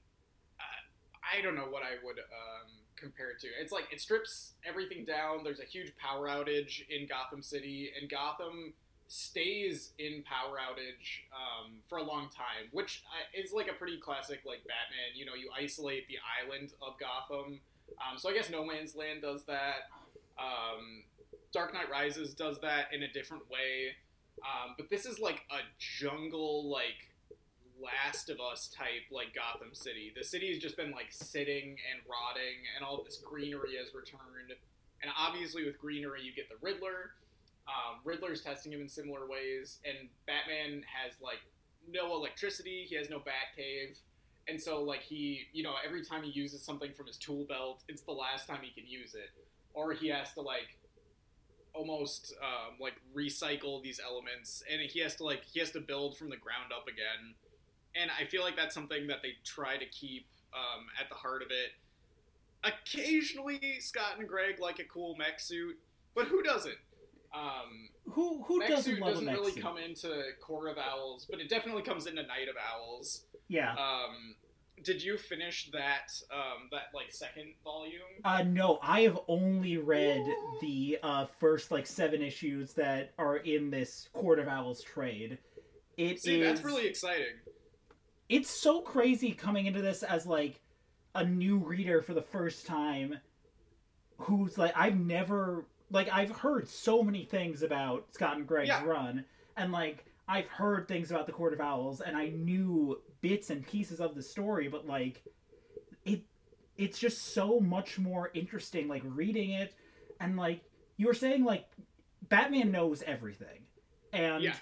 I 1.31 1.41
don't 1.41 1.55
know 1.55 1.69
what 1.69 1.83
I 1.83 2.03
would 2.03 2.19
um, 2.19 2.67
compare 2.95 3.31
it 3.31 3.39
to. 3.41 3.47
It's 3.59 3.71
like 3.71 3.85
it 3.91 4.01
strips 4.01 4.53
everything 4.67 5.05
down. 5.05 5.43
There's 5.43 5.59
a 5.59 5.65
huge 5.65 5.93
power 5.97 6.27
outage 6.27 6.81
in 6.89 7.07
Gotham 7.07 7.41
City, 7.41 7.91
and 7.99 8.09
Gotham 8.09 8.73
stays 9.11 9.91
in 9.99 10.23
power 10.23 10.55
outage 10.55 11.27
um, 11.35 11.73
for 11.89 11.97
a 11.97 12.03
long 12.03 12.29
time, 12.29 12.69
which 12.71 13.03
is 13.35 13.51
like 13.51 13.67
a 13.67 13.73
pretty 13.73 13.97
classic 13.97 14.39
like 14.45 14.59
Batman. 14.59 15.11
You 15.15 15.25
know, 15.25 15.33
you 15.33 15.49
isolate 15.53 16.07
the 16.07 16.15
island 16.39 16.71
of 16.81 16.93
Gotham. 16.97 17.59
Um, 17.99 18.17
so 18.17 18.29
I 18.29 18.33
guess 18.33 18.49
No 18.49 18.65
Man's 18.65 18.95
Land 18.95 19.21
does 19.21 19.43
that. 19.43 19.91
Um, 20.39 21.03
Dark 21.51 21.73
Knight 21.73 21.91
Rises 21.91 22.33
does 22.33 22.61
that 22.61 22.93
in 22.93 23.03
a 23.03 23.11
different 23.11 23.43
way. 23.51 23.95
Um, 24.39 24.75
but 24.77 24.89
this 24.89 25.05
is 25.05 25.19
like 25.19 25.41
a 25.51 25.59
jungle, 25.77 26.69
like 26.71 27.11
Last 27.83 28.29
of 28.29 28.39
Us 28.39 28.69
type, 28.73 29.11
like 29.11 29.35
Gotham 29.35 29.73
City. 29.73 30.13
The 30.15 30.23
city 30.23 30.53
has 30.53 30.57
just 30.57 30.77
been 30.77 30.91
like 30.91 31.11
sitting 31.11 31.75
and 31.91 32.01
rotting, 32.07 32.63
and 32.77 32.85
all 32.85 33.03
this 33.03 33.17
greenery 33.17 33.75
has 33.75 33.93
returned. 33.93 34.55
And 35.01 35.11
obviously, 35.19 35.65
with 35.65 35.77
greenery, 35.77 36.21
you 36.23 36.31
get 36.33 36.47
the 36.47 36.55
Riddler. 36.61 37.11
Um, 37.67 37.99
Riddler's 38.03 38.41
testing 38.41 38.73
him 38.73 38.81
in 38.81 38.89
similar 38.89 39.27
ways, 39.27 39.79
and 39.85 40.09
Batman 40.27 40.83
has 41.03 41.13
like 41.21 41.39
no 41.89 42.13
electricity. 42.15 42.85
He 42.89 42.95
has 42.95 43.09
no 43.09 43.19
Batcave, 43.19 43.97
and 44.47 44.61
so 44.61 44.83
like 44.83 45.01
he, 45.01 45.43
you 45.53 45.63
know, 45.63 45.75
every 45.85 46.03
time 46.03 46.23
he 46.23 46.31
uses 46.31 46.63
something 46.63 46.91
from 46.93 47.07
his 47.07 47.17
tool 47.17 47.45
belt, 47.45 47.83
it's 47.87 48.01
the 48.01 48.11
last 48.11 48.47
time 48.47 48.59
he 48.61 48.71
can 48.71 48.89
use 48.89 49.13
it, 49.13 49.29
or 49.73 49.93
he 49.93 50.07
has 50.09 50.33
to 50.33 50.41
like 50.41 50.77
almost 51.73 52.33
um, 52.41 52.75
like 52.79 52.95
recycle 53.15 53.81
these 53.81 53.99
elements, 54.03 54.63
and 54.71 54.81
he 54.81 54.99
has 54.99 55.15
to 55.15 55.23
like 55.23 55.43
he 55.45 55.59
has 55.59 55.71
to 55.71 55.79
build 55.79 56.17
from 56.17 56.29
the 56.29 56.37
ground 56.37 56.71
up 56.75 56.87
again. 56.87 57.35
And 57.95 58.09
I 58.19 58.25
feel 58.25 58.41
like 58.41 58.55
that's 58.55 58.73
something 58.73 59.07
that 59.07 59.21
they 59.21 59.33
try 59.43 59.77
to 59.77 59.85
keep 59.85 60.25
um, 60.53 60.85
at 60.99 61.09
the 61.09 61.15
heart 61.15 61.41
of 61.41 61.49
it. 61.51 61.71
Occasionally, 62.63 63.79
Scott 63.79 64.19
and 64.19 64.27
Greg 64.27 64.59
like 64.59 64.79
a 64.79 64.83
cool 64.83 65.15
mech 65.17 65.39
suit, 65.39 65.77
but 66.15 66.27
who 66.27 66.43
doesn't? 66.43 66.77
Um, 67.33 67.89
who 68.11 68.43
who 68.43 68.59
doesn't 68.67 68.99
love 68.99 69.13
doesn't 69.13 69.27
really 69.27 69.53
come 69.53 69.77
into 69.77 70.09
Court 70.41 70.69
of 70.69 70.77
Owls, 70.77 71.25
but 71.29 71.39
it 71.39 71.49
definitely 71.49 71.83
comes 71.83 72.05
into 72.07 72.23
Night 72.23 72.49
of 72.49 72.55
Owls. 72.73 73.25
Yeah. 73.47 73.71
Um, 73.73 74.35
did 74.83 75.01
you 75.03 75.17
finish 75.17 75.69
that 75.71 76.07
um, 76.33 76.67
that 76.71 76.85
like 76.93 77.11
second 77.11 77.53
volume? 77.63 78.01
Uh, 78.25 78.43
no, 78.43 78.79
I 78.81 79.01
have 79.01 79.19
only 79.27 79.77
read 79.77 80.21
the 80.59 80.97
uh, 81.03 81.25
first 81.39 81.71
like 81.71 81.85
seven 81.85 82.21
issues 82.21 82.73
that 82.73 83.13
are 83.17 83.37
in 83.37 83.69
this 83.69 84.09
Court 84.13 84.39
of 84.39 84.47
Owls 84.47 84.81
trade. 84.81 85.37
It 85.97 86.15
is 86.15 86.23
See, 86.23 86.41
that's 86.41 86.63
really 86.63 86.87
exciting. 86.87 87.35
it's 88.27 88.49
so 88.49 88.81
crazy 88.81 89.31
coming 89.31 89.67
into 89.67 89.81
this 89.81 90.03
as 90.03 90.25
like 90.25 90.59
a 91.15 91.23
new 91.23 91.57
reader 91.57 92.01
for 92.01 92.13
the 92.13 92.21
first 92.21 92.65
time 92.65 93.17
who's 94.17 94.57
like 94.57 94.73
I've 94.75 94.97
never 94.97 95.65
like 95.91 96.09
I've 96.11 96.31
heard 96.31 96.67
so 96.67 97.03
many 97.03 97.25
things 97.25 97.63
about 97.63 98.05
Scott 98.13 98.37
and 98.37 98.47
Greg's 98.47 98.69
Yeah. 98.69 98.83
run 98.85 99.25
and 99.57 99.71
like 99.71 100.05
I've 100.27 100.47
heard 100.47 100.87
things 100.87 101.11
about 101.11 101.25
the 101.25 101.33
Court 101.33 101.53
of 101.53 101.59
Owls 101.61 102.01
and 102.01 102.15
I 102.15 102.29
knew 102.29 103.01
bits 103.21 103.49
and 103.49 103.65
pieces 103.67 103.99
of 103.99 104.15
the 104.15 104.23
story 104.23 104.67
but 104.67 104.87
like 104.87 105.21
it 106.05 106.21
it's 106.77 106.97
just 106.97 107.33
so 107.33 107.59
much 107.59 107.99
more 107.99 108.31
interesting 108.33 108.87
like 108.87 109.03
reading 109.05 109.51
it 109.51 109.75
and 110.19 110.37
like 110.37 110.61
you 110.97 111.07
were 111.07 111.13
saying 111.13 111.43
like 111.43 111.65
Batman 112.29 112.71
knows 112.71 113.03
everything 113.03 113.63
and 114.13 114.43
Yeah. 114.43 114.55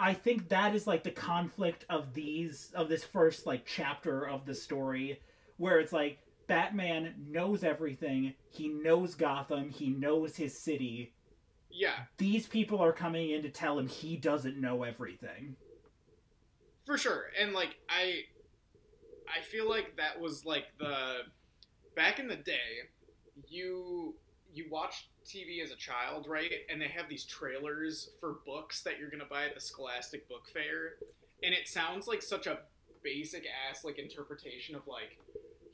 I 0.00 0.14
think 0.14 0.48
that 0.50 0.76
is 0.76 0.86
like 0.86 1.02
the 1.02 1.10
conflict 1.10 1.84
of 1.90 2.14
these 2.14 2.70
of 2.74 2.88
this 2.88 3.02
first 3.02 3.46
like 3.46 3.66
chapter 3.66 4.28
of 4.28 4.46
the 4.46 4.54
story 4.54 5.20
where 5.56 5.80
it's 5.80 5.92
like 5.92 6.20
Batman 6.48 7.14
knows 7.28 7.62
everything. 7.62 8.34
He 8.50 8.68
knows 8.68 9.14
Gotham, 9.14 9.70
he 9.70 9.90
knows 9.90 10.34
his 10.34 10.58
city. 10.58 11.12
Yeah, 11.70 11.92
These 12.16 12.46
people 12.48 12.80
are 12.80 12.92
coming 12.92 13.30
in 13.30 13.42
to 13.42 13.50
tell 13.50 13.78
him 13.78 13.86
he 13.86 14.16
doesn't 14.16 14.60
know 14.60 14.82
everything. 14.82 15.54
for 16.84 16.98
sure. 16.98 17.26
And 17.40 17.52
like 17.52 17.76
I, 17.88 18.22
I 19.28 19.42
feel 19.42 19.68
like 19.68 19.96
that 19.98 20.18
was 20.20 20.44
like 20.44 20.64
the 20.78 21.18
back 21.94 22.18
in 22.18 22.26
the 22.26 22.36
day. 22.36 22.88
You 23.48 24.14
you 24.52 24.64
watched 24.70 25.08
TV 25.26 25.62
as 25.62 25.70
a 25.70 25.76
child, 25.76 26.26
right? 26.26 26.50
And 26.70 26.80
they 26.80 26.88
have 26.88 27.08
these 27.08 27.24
trailers 27.26 28.10
for 28.18 28.38
books 28.46 28.82
that 28.84 28.98
you're 28.98 29.10
gonna 29.10 29.26
buy 29.30 29.44
at 29.44 29.54
the 29.54 29.60
Scholastic 29.60 30.26
Book 30.28 30.48
Fair, 30.52 30.94
and 31.42 31.54
it 31.54 31.68
sounds 31.68 32.08
like 32.08 32.22
such 32.22 32.46
a 32.46 32.60
basic 33.04 33.44
ass 33.70 33.84
like 33.84 33.98
interpretation 33.98 34.74
of 34.74 34.86
like 34.88 35.18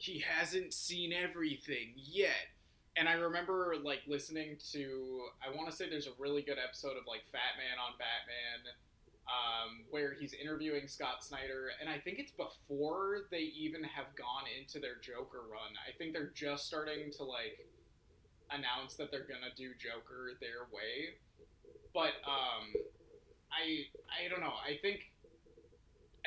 he 0.05 0.19
hasn't 0.21 0.75
seen 0.75 1.15
everything 1.15 1.95
yet. 1.97 2.53
And 2.97 3.09
I 3.09 3.15
remember 3.15 3.75
like 3.83 4.01
listening 4.07 4.59
to 4.73 5.25
I 5.41 5.55
want 5.57 5.71
to 5.71 5.75
say 5.75 5.89
there's 5.89 6.07
a 6.07 6.17
really 6.19 6.43
good 6.43 6.59
episode 6.63 7.01
of 7.01 7.09
like 7.09 7.25
Fat 7.33 7.57
Man 7.57 7.81
on 7.81 7.97
Batman 7.97 8.77
um, 9.25 9.85
where 9.89 10.13
he's 10.13 10.35
interviewing 10.35 10.87
Scott 10.87 11.25
Snyder, 11.25 11.71
and 11.81 11.89
I 11.89 11.99
think 11.99 12.19
it's 12.19 12.33
before 12.33 13.25
they 13.31 13.49
even 13.57 13.83
have 13.83 14.15
gone 14.15 14.45
into 14.61 14.79
their 14.79 14.97
Joker 15.01 15.49
run. 15.51 15.73
I 15.81 15.97
think 15.97 16.13
they're 16.13 16.33
just 16.35 16.67
starting 16.67 17.11
to 17.17 17.25
like 17.25 17.67
announce 18.51 18.97
that 18.97 19.11
they're 19.11 19.27
gonna 19.27 19.57
do 19.57 19.73
Joker 19.81 20.33
their 20.39 20.69
way. 20.71 21.17
But 21.95 22.21
um, 22.29 22.77
I 23.51 23.89
I 24.13 24.29
don't 24.29 24.41
know. 24.41 24.53
I 24.53 24.77
think 24.83 25.11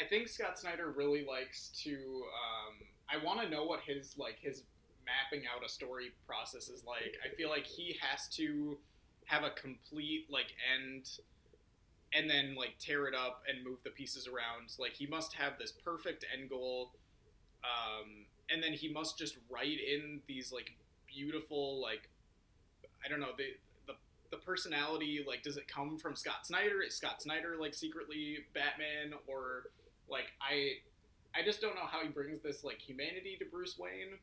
I 0.01 0.09
think 0.09 0.29
Scott 0.29 0.57
Snyder 0.57 0.89
really 0.89 1.23
likes 1.23 1.69
to. 1.83 1.93
Um, 1.93 2.86
I 3.09 3.23
want 3.23 3.41
to 3.41 3.49
know 3.49 3.63
what 3.63 3.81
his 3.85 4.15
like 4.17 4.37
his 4.39 4.63
mapping 5.05 5.45
out 5.47 5.65
a 5.65 5.69
story 5.69 6.11
process 6.25 6.69
is 6.69 6.83
like. 6.85 7.15
I 7.25 7.33
feel 7.35 7.49
like 7.49 7.65
he 7.65 7.97
has 8.01 8.27
to 8.35 8.77
have 9.25 9.43
a 9.43 9.51
complete 9.51 10.27
like 10.29 10.53
end 10.75 11.09
and 12.13 12.29
then 12.29 12.55
like 12.55 12.75
tear 12.79 13.07
it 13.07 13.13
up 13.15 13.43
and 13.47 13.63
move 13.65 13.79
the 13.83 13.89
pieces 13.89 14.27
around. 14.27 14.73
Like 14.79 14.93
he 14.93 15.07
must 15.07 15.33
have 15.33 15.53
this 15.59 15.71
perfect 15.71 16.25
end 16.37 16.49
goal, 16.49 16.91
um, 17.63 18.25
and 18.49 18.61
then 18.61 18.73
he 18.73 18.91
must 18.91 19.17
just 19.17 19.37
write 19.49 19.79
in 19.79 20.21
these 20.27 20.51
like 20.51 20.71
beautiful 21.07 21.81
like 21.81 22.09
I 23.05 23.09
don't 23.09 23.19
know 23.19 23.33
the 23.37 23.55
the 23.87 23.93
the 24.31 24.37
personality 24.37 25.23
like 25.25 25.43
does 25.43 25.57
it 25.57 25.67
come 25.67 25.97
from 25.97 26.15
Scott 26.15 26.45
Snyder? 26.45 26.81
Is 26.81 26.95
Scott 26.95 27.21
Snyder 27.21 27.55
like 27.59 27.73
secretly 27.73 28.39
Batman 28.53 29.17
or 29.27 29.63
like 30.09 30.31
I 30.41 30.77
I 31.35 31.43
just 31.45 31.61
don't 31.61 31.75
know 31.75 31.85
how 31.89 32.01
he 32.01 32.09
brings 32.09 32.39
this 32.41 32.63
like 32.63 32.79
humanity 32.79 33.37
to 33.39 33.45
Bruce 33.45 33.77
Wayne 33.77 34.17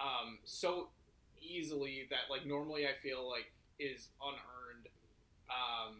um, 0.00 0.38
so 0.44 0.88
easily 1.40 2.06
that 2.10 2.30
like 2.30 2.46
normally 2.46 2.86
I 2.86 2.92
feel 3.02 3.28
like 3.28 3.52
is 3.78 4.08
unearned. 4.22 4.88
Um, 5.48 5.96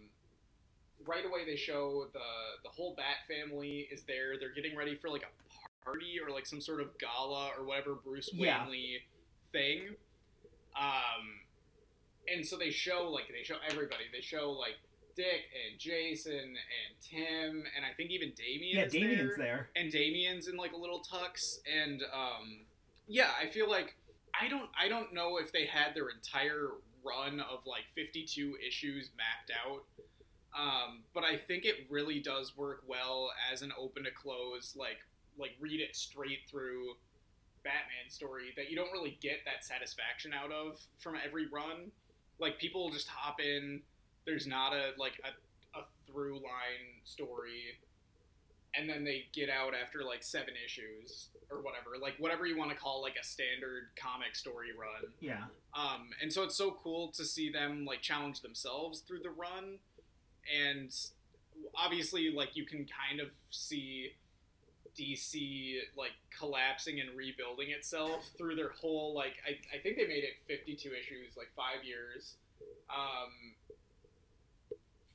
right 1.07 1.24
away 1.24 1.44
they 1.46 1.57
show 1.57 2.07
the 2.12 2.18
the 2.62 2.68
whole 2.68 2.94
Bat 2.96 3.26
family 3.29 3.88
is 3.90 4.03
there. 4.03 4.38
They're 4.38 4.53
getting 4.55 4.76
ready 4.76 4.94
for 4.96 5.09
like 5.09 5.22
a 5.22 5.85
party 5.85 6.18
or 6.24 6.33
like 6.33 6.46
some 6.46 6.61
sort 6.61 6.81
of 6.81 6.96
gala 6.98 7.50
or 7.59 7.64
whatever 7.64 7.94
Bruce 7.94 8.31
Yeah. 8.33 8.68
Wayne 8.68 9.00
thing. 9.53 9.94
Um, 10.76 11.40
and 12.33 12.46
so 12.46 12.57
they 12.57 12.70
show 12.70 13.11
like 13.11 13.29
they 13.29 13.42
show 13.42 13.57
everybody. 13.68 14.05
They 14.12 14.20
show 14.20 14.50
like 14.53 14.76
Dick 15.20 15.42
and 15.68 15.78
Jason 15.78 16.33
and 16.33 16.92
Tim 17.00 17.64
and 17.76 17.85
I 17.85 17.92
think 17.96 18.11
even 18.11 18.33
Damian. 18.37 18.78
Yeah, 18.78 18.87
Damian's 18.87 19.37
there 19.37 19.46
there. 19.46 19.68
and 19.76 19.92
Damian's 19.92 20.48
in 20.48 20.56
like 20.56 20.72
a 20.72 20.76
little 20.76 21.00
tux 21.00 21.59
and 21.70 22.02
um 22.12 22.61
yeah, 23.06 23.30
I 23.42 23.46
feel 23.46 23.68
like 23.68 23.96
I 24.40 24.48
don't 24.48 24.70
I 24.80 24.88
don't 24.88 25.12
know 25.12 25.37
if 25.38 25.52
they 25.52 25.66
had 25.66 25.94
their 25.94 26.09
entire 26.09 26.68
run 27.04 27.40
of 27.40 27.66
like 27.66 27.85
52 27.94 28.56
issues 28.66 29.11
mapped 29.16 29.52
out. 29.66 29.85
Um, 30.59 31.02
but 31.14 31.22
I 31.22 31.37
think 31.37 31.64
it 31.64 31.87
really 31.90 32.18
does 32.20 32.56
work 32.56 32.83
well 32.87 33.30
as 33.52 33.62
an 33.62 33.72
open 33.78 34.04
to 34.04 34.11
close 34.11 34.74
like 34.76 34.98
like 35.38 35.52
read 35.61 35.80
it 35.80 35.94
straight 35.96 36.40
through 36.50 36.94
Batman 37.62 38.09
story 38.09 38.52
that 38.56 38.70
you 38.70 38.76
don't 38.76 38.90
really 38.92 39.18
get 39.20 39.38
that 39.44 39.64
satisfaction 39.64 40.33
out 40.33 40.50
of 40.52 40.78
from 40.98 41.14
every 41.24 41.46
run. 41.46 41.90
Like 42.38 42.59
people 42.59 42.90
just 42.90 43.09
hop 43.09 43.40
in. 43.40 43.83
There's 44.26 44.46
not 44.46 44.72
a 44.72 44.90
like 44.98 45.20
a, 45.24 45.78
a 45.78 45.83
through 46.06 46.35
line 46.37 47.02
story. 47.04 47.78
and 48.74 48.88
then 48.88 49.02
they 49.04 49.24
get 49.33 49.48
out 49.50 49.72
after 49.74 50.04
like 50.04 50.22
seven 50.22 50.54
issues 50.64 51.28
or 51.50 51.59
whatever, 51.61 51.98
like 52.00 52.14
whatever 52.18 52.46
you 52.46 52.56
want 52.56 52.70
to 52.70 52.76
call 52.76 53.02
like 53.02 53.16
a 53.20 53.24
standard 53.24 53.88
comic 53.96 54.37
story 54.37 54.68
run. 54.78 55.11
Yeah. 55.20 55.44
Um, 55.74 56.11
and 56.22 56.33
so 56.33 56.44
it's 56.44 56.54
so 56.56 56.76
cool 56.83 57.09
to 57.12 57.24
see 57.24 57.50
them 57.50 57.85
like 57.85 58.00
challenge 58.00 58.42
themselves 58.42 59.00
through 59.00 59.20
the 59.20 59.30
run, 59.30 59.78
and 60.56 60.94
obviously 61.74 62.30
like 62.30 62.56
you 62.56 62.64
can 62.64 62.87
kind 62.87 63.20
of 63.20 63.28
see 63.50 64.12
DC 64.98 65.78
like 65.96 66.12
collapsing 66.37 67.00
and 67.00 67.11
rebuilding 67.16 67.70
itself 67.70 68.30
through 68.37 68.56
their 68.56 68.70
whole 68.70 69.14
like 69.14 69.35
I, 69.46 69.52
I 69.76 69.80
think 69.80 69.96
they 69.96 70.06
made 70.06 70.24
it 70.24 70.35
52 70.46 70.88
issues 70.90 71.37
like 71.37 71.48
five 71.56 71.85
years 71.85 72.35
um 72.90 73.54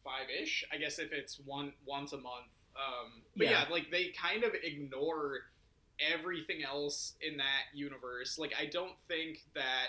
five 0.06 0.28
ish 0.42 0.64
I 0.72 0.78
guess 0.78 1.00
if 1.00 1.12
it's 1.12 1.40
one 1.44 1.74
once 1.86 2.14
a 2.14 2.18
month 2.18 2.52
um 2.76 3.24
but 3.36 3.48
yeah. 3.48 3.64
Yeah. 3.64 3.66
like 3.72 3.90
they 3.92 4.10
kind 4.22 4.44
of 4.44 4.54
ignore 4.64 5.40
everything 6.00 6.64
else 6.64 7.14
in 7.22 7.38
that 7.38 7.64
universe 7.74 8.38
like 8.38 8.54
I 8.60 8.66
don't 8.68 8.94
think 9.08 9.40
that 9.56 9.88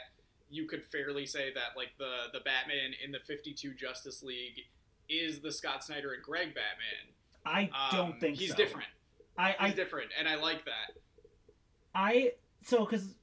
you 0.49 0.67
could 0.67 0.85
fairly 0.91 1.27
say 1.27 1.53
that 1.55 1.77
like 1.77 1.91
the 1.99 2.27
the 2.33 2.41
Batman 2.41 2.93
in 3.05 3.13
the 3.13 3.19
52 3.27 3.75
Justice 3.75 4.23
League 4.23 4.61
is 5.09 5.41
the 5.41 5.53
Scott 5.53 5.85
Snyder 5.85 6.13
and 6.15 6.23
Greg 6.23 6.49
Batman 6.55 7.13
I 7.45 7.71
don't 7.95 8.13
Um, 8.15 8.21
think 8.21 8.37
he's 8.39 8.51
so. 8.51 8.57
different 8.57 8.89
I, 9.39 9.55
he's 9.67 9.75
different, 9.75 10.11
and 10.19 10.27
I 10.27 10.37
like 10.37 10.65
that. 10.65 10.97
I 11.95 12.33
so 12.63 12.87
because 12.87 13.15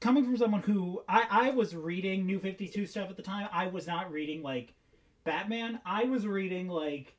coming 0.00 0.24
from 0.24 0.36
someone 0.36 0.62
who 0.62 1.02
I 1.08 1.26
I 1.30 1.50
was 1.50 1.76
reading 1.76 2.26
New 2.26 2.40
Fifty 2.40 2.66
Two 2.68 2.86
stuff 2.86 3.08
at 3.08 3.16
the 3.16 3.22
time, 3.22 3.48
I 3.52 3.68
was 3.68 3.86
not 3.86 4.10
reading 4.10 4.42
like 4.42 4.72
Batman. 5.30 5.80
I 5.84 6.04
was 6.04 6.26
reading 6.26 6.68
like 6.68 7.14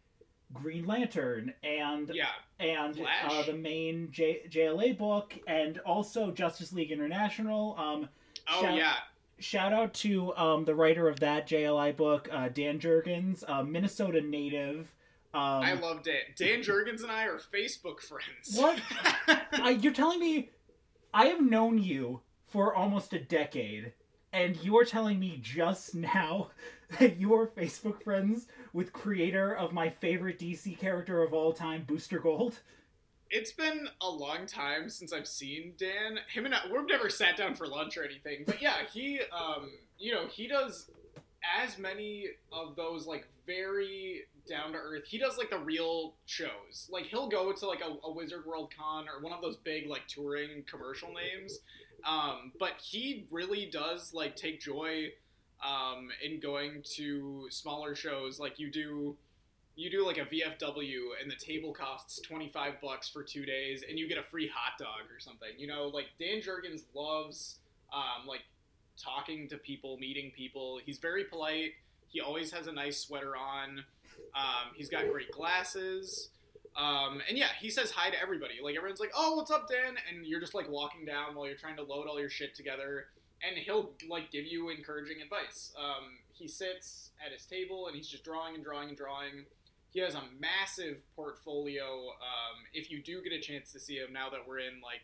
Green 0.54 0.86
Lantern 0.86 1.54
and 1.64 2.12
Yeah, 2.14 2.28
and 2.60 3.00
uh, 3.30 3.44
the 3.44 3.54
main 3.54 4.10
J- 4.12 4.44
JLA 4.50 4.98
book, 4.98 5.34
and 5.48 5.80
also 5.80 6.32
Justice 6.32 6.74
League 6.74 6.92
International. 6.92 7.76
Um, 7.78 8.10
oh 8.50 8.62
Shout- 8.62 8.78
yeah, 8.78 8.94
shout 9.40 9.74
out 9.74 9.94
to 9.96 10.36
um, 10.36 10.66
the 10.66 10.76
writer 10.76 11.08
of 11.08 11.20
that 11.22 11.48
JLI 11.48 11.96
book, 11.96 12.28
uh, 12.32 12.50
Dan 12.50 12.80
Jurgens, 12.80 13.44
uh, 13.48 13.64
Minnesota 13.64 14.22
native. 14.22 14.92
Um, 15.34 15.64
I 15.64 15.74
loved 15.74 16.08
it. 16.08 16.36
Dan 16.38 16.60
Jurgens 16.62 17.04
and 17.04 17.12
I 17.12 17.24
are 17.26 17.40
Facebook 17.40 18.02
friends. 18.02 18.56
What? 18.56 18.80
I, 19.54 19.70
you're 19.82 19.94
telling 19.94 20.20
me 20.20 20.50
I 21.14 21.28
have 21.28 21.42
known 21.42 21.78
you 21.78 22.22
for 22.48 22.76
almost 22.76 23.14
a 23.14 23.20
decade, 23.20 23.94
and 24.34 24.58
you're 24.62 24.84
telling 24.84 25.20
me 25.20 25.40
just 25.42 25.96
now 25.96 26.50
that 27.00 27.18
you 27.18 27.34
are 27.34 27.48
Facebook 27.48 28.04
friends 28.04 28.48
with 28.74 28.94
creator 28.94 29.56
of 29.56 29.74
my 29.74 29.90
favorite 29.90 30.40
DC 30.40 30.78
character 30.78 31.24
of 31.24 31.34
all 31.34 31.54
time, 31.54 31.84
Booster 31.88 32.20
Gold? 32.20 32.60
it's 33.32 33.54
been 33.54 33.88
a 34.02 34.10
long 34.10 34.46
time 34.46 34.90
since 34.90 35.14
I've 35.14 35.28
seen 35.28 35.74
Dan. 35.78 36.20
Him 36.32 36.46
and 36.46 36.54
I, 36.54 36.60
we've 36.72 36.88
never 36.88 37.10
sat 37.10 37.38
down 37.38 37.56
for 37.56 37.66
lunch 37.66 37.98
or 37.98 38.04
anything, 38.04 38.44
but 38.46 38.62
yeah, 38.62 38.76
he, 38.94 39.22
um, 39.32 39.72
you 39.98 40.14
know, 40.14 40.28
he 40.28 40.48
does 40.48 40.90
as 41.64 41.78
many 41.78 42.28
of 42.52 42.76
those 42.76 43.08
like 43.08 43.26
very 43.48 44.24
down 44.48 44.74
to 44.74 44.78
earth. 44.78 45.04
He 45.08 45.18
does 45.18 45.38
like 45.38 45.50
the 45.50 45.60
real 45.60 46.16
shows. 46.26 46.90
Like 46.92 47.06
he'll 47.06 47.30
go 47.30 47.52
to 47.54 47.66
like 47.66 47.82
a, 47.82 48.06
a 48.06 48.12
Wizard 48.12 48.46
World 48.46 48.72
Con 48.78 49.08
or 49.08 49.24
one 49.24 49.34
of 49.34 49.42
those 49.42 49.58
big 49.58 49.88
like 49.88 50.08
touring 50.08 50.64
commercial 50.70 51.10
names. 51.14 51.60
Um, 52.06 52.52
but 52.60 52.74
he 52.82 53.28
really 53.32 53.70
does 53.72 54.14
like 54.14 54.36
take 54.36 54.60
joy 54.60 55.10
um, 55.64 56.10
in 56.24 56.40
going 56.40 56.84
to 56.96 57.48
smaller 57.50 57.96
shows. 57.96 58.40
Like 58.40 58.60
you 58.60 58.72
do, 58.72 59.16
you 59.76 59.90
do 59.90 60.06
like 60.06 60.18
a 60.18 60.26
VFW 60.26 61.00
and 61.22 61.32
the 61.32 61.36
table 61.36 61.74
costs 61.74 62.20
25 62.22 62.82
bucks 62.82 63.10
for 63.10 63.24
two 63.24 63.46
days 63.46 63.84
and 63.88 63.98
you 63.98 64.08
get 64.08 64.18
a 64.18 64.24
free 64.24 64.50
hot 64.54 64.78
dog 64.78 65.12
or 65.16 65.20
something. 65.20 65.50
You 65.58 65.68
know, 65.68 65.88
like 65.88 66.08
Dan 66.20 66.42
Jurgens 66.42 66.84
loves 66.94 67.58
um, 67.94 68.28
like 68.28 68.42
talking 68.98 69.48
to 69.50 69.58
people, 69.58 69.98
meeting 69.98 70.32
people. 70.36 70.80
He's 70.86 70.98
very 70.98 71.24
polite. 71.26 71.74
He 72.08 72.22
always 72.22 72.52
has 72.52 72.68
a 72.68 72.72
nice 72.72 73.00
sweater 73.00 73.36
on. 73.36 73.84
Um, 74.36 74.74
he's 74.76 74.90
got 74.90 75.10
great 75.10 75.32
glasses. 75.32 76.30
Um, 76.76 77.22
and 77.28 77.38
yeah, 77.38 77.48
he 77.60 77.70
says 77.70 77.92
hi 77.92 78.10
to 78.10 78.22
everybody. 78.22 78.56
Like 78.64 78.76
everyone's 78.78 79.00
like, 79.00 79.12
"Oh, 79.16 79.36
what's 79.36 79.52
up, 79.52 79.68
Dan?" 79.70 79.96
And 80.10 80.26
you're 80.26 80.40
just 80.40 80.54
like 80.54 80.70
walking 80.70 81.06
down 81.06 81.36
while 81.36 81.46
you're 81.46 81.58
trying 81.58 81.76
to 81.78 81.84
load 81.84 82.08
all 82.08 82.20
your 82.20 82.30
shit 82.30 82.56
together, 82.56 83.08
and 83.48 83.58
he'll 83.58 83.92
like 84.10 84.32
give 84.32 84.46
you 84.46 84.70
encouraging 84.70 85.22
advice. 85.22 85.74
Um, 85.78 86.18
he 86.34 86.48
sits 86.48 87.12
at 87.26 87.32
his 87.32 87.46
table 87.46 87.88
and 87.88 87.96
he's 87.96 88.08
just 88.08 88.24
drawing 88.24 88.56
and 88.56 88.64
drawing 88.64 88.90
and 88.90 88.98
drawing. 88.98 89.46
He 89.92 90.00
has 90.00 90.16
a 90.16 90.24
massive 90.40 91.02
portfolio. 91.16 91.84
Um, 91.84 92.64
if 92.74 92.90
you 92.90 93.02
do 93.02 93.22
get 93.22 93.34
a 93.34 93.40
chance 93.40 93.72
to 93.74 93.80
see 93.80 93.96
him 93.96 94.14
now 94.14 94.30
that 94.30 94.48
we're 94.48 94.60
in 94.60 94.82
like 94.82 95.02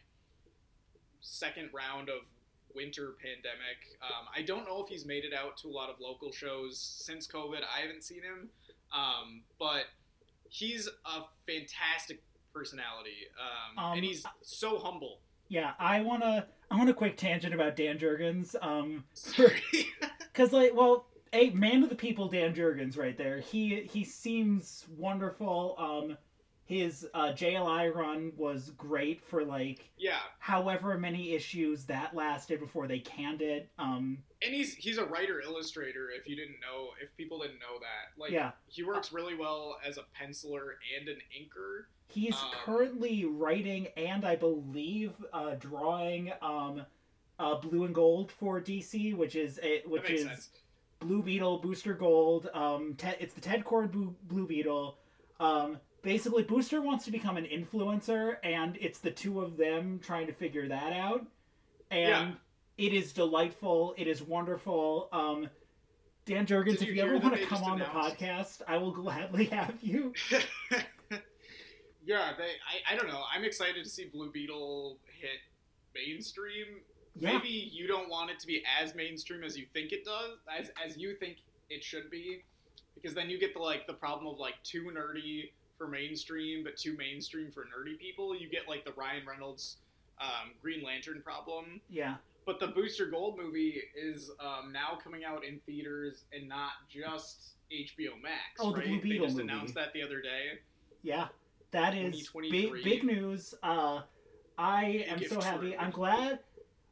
second 1.22 1.70
round 1.74 2.10
of 2.10 2.22
winter 2.74 3.16
pandemic, 3.22 3.98
um, 4.02 4.28
I 4.36 4.42
don't 4.44 4.66
know 4.66 4.82
if 4.84 4.88
he's 4.88 5.06
made 5.06 5.26
it 5.26 5.34
out 5.34 5.58
to 5.58 5.68
a 5.68 5.72
lot 5.74 5.90
of 5.90 6.00
local 6.00 6.32
shows 6.32 6.80
since 6.80 7.28
COVID. 7.28 7.60
I 7.64 7.82
haven't 7.82 8.04
seen 8.04 8.24
him, 8.24 8.50
um, 8.96 9.42
but 9.60 9.86
he's 10.50 10.88
a 11.06 11.22
fantastic 11.46 12.22
personality, 12.54 13.28
um, 13.40 13.84
Um, 13.84 13.98
and 13.98 14.06
he's 14.06 14.24
so 14.42 14.80
humble. 14.80 15.20
Yeah, 15.50 15.74
I 15.80 16.02
wanna 16.02 16.48
I 16.70 16.78
want 16.78 16.90
a 16.90 16.94
quick 16.94 17.18
tangent 17.18 17.54
about 17.54 17.76
Dan 17.76 17.98
Jurgens. 17.98 18.56
Um, 18.62 19.06
Sorry. 19.14 19.62
Cause 20.34 20.52
like, 20.52 20.76
well, 20.76 21.08
a 21.34 21.50
man 21.52 21.84
of 21.84 21.90
the 21.90 21.96
people, 21.96 22.30
Dan 22.30 22.54
Jurgens, 22.54 22.98
right 22.98 23.18
there. 23.18 23.40
He 23.40 23.88
he 23.92 24.04
seems 24.04 24.86
wonderful. 24.98 25.76
Um, 25.78 26.18
his 26.68 27.08
uh, 27.14 27.32
JLI 27.32 27.96
run 27.96 28.34
was 28.36 28.72
great 28.72 29.24
for 29.24 29.46
like 29.46 29.90
yeah, 29.98 30.20
however 30.40 30.98
many 30.98 31.34
issues 31.34 31.86
that 31.86 32.14
lasted 32.14 32.60
before 32.60 32.88
they 32.88 33.00
canned 33.00 33.42
it. 33.42 33.70
Um, 33.80 34.18
and 34.44 34.54
he's 34.54 34.76
he's 34.76 34.98
a 34.98 35.06
writer 35.06 35.40
illustrator. 35.40 36.10
If 36.14 36.28
you 36.28 36.36
didn't 36.36 36.60
know, 36.60 36.90
if 37.02 37.16
people 37.16 37.40
didn't 37.40 37.60
know 37.60 37.80
that, 37.80 38.22
like 38.22 38.32
yeah, 38.32 38.52
he 38.68 38.84
works 38.84 39.14
really 39.14 39.34
well 39.34 39.78
as 39.88 39.98
a 39.98 40.04
penciler 40.22 40.74
and 41.00 41.08
an 41.08 41.20
inker. 41.34 41.86
he's 42.10 42.36
Um, 42.36 42.52
currently 42.52 43.24
writing 43.24 43.88
and 43.96 44.26
I 44.26 44.36
believe 44.36 45.14
uh, 45.32 45.56
drawing 45.56 46.34
um, 46.42 46.86
uh, 47.40 47.56
Blue 47.56 47.86
and 47.86 47.96
Gold 47.96 48.30
for 48.30 48.60
DC, 48.60 49.16
which 49.16 49.38
is 49.38 49.58
a, 49.64 49.84
which 49.88 50.10
is 50.10 50.24
sense. 50.24 50.50
Blue 51.00 51.24
Beetle, 51.24 51.60
Booster 51.60 51.94
Gold. 51.94 52.50
Um, 52.54 52.96
Ted, 52.98 53.16
it's 53.22 53.34
the 53.34 53.42
Ted 53.42 53.64
Kord 53.64 53.92
Blue, 53.92 54.14
Blue 54.24 54.46
Beetle. 54.46 54.98
Um, 55.40 55.78
basically, 56.02 56.44
Booster 56.44 56.82
wants 56.82 57.06
to 57.06 57.12
become 57.12 57.38
an 57.38 57.46
influencer, 57.46 58.38
and 58.44 58.78
it's 58.80 59.00
the 59.00 59.12
two 59.12 59.42
of 59.42 59.58
them 59.58 60.00
trying 60.04 60.28
to 60.28 60.34
figure 60.34 60.68
that 60.68 60.94
out. 60.94 61.26
And 61.92 62.36
it 62.78 62.94
is 62.94 63.14
delightful. 63.14 63.96
It 63.98 64.08
is 64.08 64.22
wonderful. 64.22 65.10
Um, 65.12 65.50
Dan 66.26 66.46
Jurgens, 66.46 66.82
if 66.82 66.88
you 66.88 66.94
you 66.94 67.02
ever 67.02 67.18
want 67.18 67.36
to 67.36 67.46
come 67.46 67.64
on 67.64 67.82
announced- 67.82 68.20
the 68.20 68.26
podcast, 68.26 68.62
I 68.68 68.78
will 68.78 68.92
gladly 68.92 69.46
have 69.52 69.76
you. 69.82 70.14
yeah, 72.06 72.32
they. 72.38 72.44
I, 72.44 72.94
I 72.94 72.96
don't 72.96 73.08
know. 73.08 73.24
I'm 73.34 73.44
excited 73.44 73.84
to 73.84 73.90
see 73.90 74.06
Blue 74.06 74.32
Beetle 74.32 74.98
hit 75.20 75.40
mainstream. 75.96 76.82
Yeah, 77.16 77.34
Maybe 77.34 77.50
you 77.50 77.88
don't 77.88 78.10
want 78.10 78.30
it 78.30 78.40
to 78.42 78.48
be 78.48 78.62
as 78.82 78.94
mainstream 78.94 79.44
as 79.44 79.58
you 79.58 79.66
think 79.74 79.92
it 79.92 80.06
does, 80.06 80.38
as 80.60 80.70
as 80.86 80.98
you 80.98 81.16
think 81.16 81.38
it 81.70 81.84
should 81.84 82.12
be, 82.12 82.44
because 82.94 83.16
then 83.16 83.30
you 83.30 83.40
get 83.40 83.54
the 83.54 83.60
like 83.60 83.88
the 83.88 83.94
problem 83.94 84.28
of 84.28 84.38
like 84.38 84.54
too 84.64 84.92
nerdy 84.96 85.50
for 85.78 85.88
mainstream, 85.88 86.64
but 86.64 86.78
too 86.78 86.96
mainstream 86.98 87.52
for 87.52 87.62
nerdy 87.64 87.98
people. 88.00 88.36
You 88.36 88.50
get 88.50 88.68
like 88.68 88.86
the 88.86 88.94
Ryan 88.94 89.26
Reynolds 89.28 89.78
um, 90.20 90.52
Green 90.62 90.84
Lantern 90.84 91.22
problem. 91.24 91.82
yeah. 91.90 92.16
But 92.46 92.62
the 92.62 92.68
Booster 92.68 93.08
Gold 93.08 93.38
movie 93.38 93.82
is 93.94 94.32
um, 94.40 94.72
now 94.72 94.98
coming 95.04 95.26
out 95.26 95.44
in 95.44 95.60
theaters 95.66 96.24
and 96.32 96.48
not 96.48 96.72
just 96.90 97.56
HBO 97.70 98.22
Max. 98.24 98.40
Oh, 98.58 98.72
the? 98.74 98.80
Blue 98.84 99.02
Beetle 99.02 99.10
They 99.10 99.18
just 99.26 99.36
movie. 99.36 99.50
announced 99.50 99.76
that 99.76 99.92
the 99.92 100.02
other 100.02 100.22
day. 100.22 100.60
Yeah, 101.04 101.28
that 101.72 101.94
is 101.94 102.30
big 102.50 102.72
big 102.86 103.04
news. 103.04 103.54
Uh, 103.62 104.04
I 104.58 105.06
am 105.10 105.22
so 105.26 105.42
happy. 105.42 105.72
true. 105.72 105.76
I'm 105.78 105.92
glad. 105.92 106.40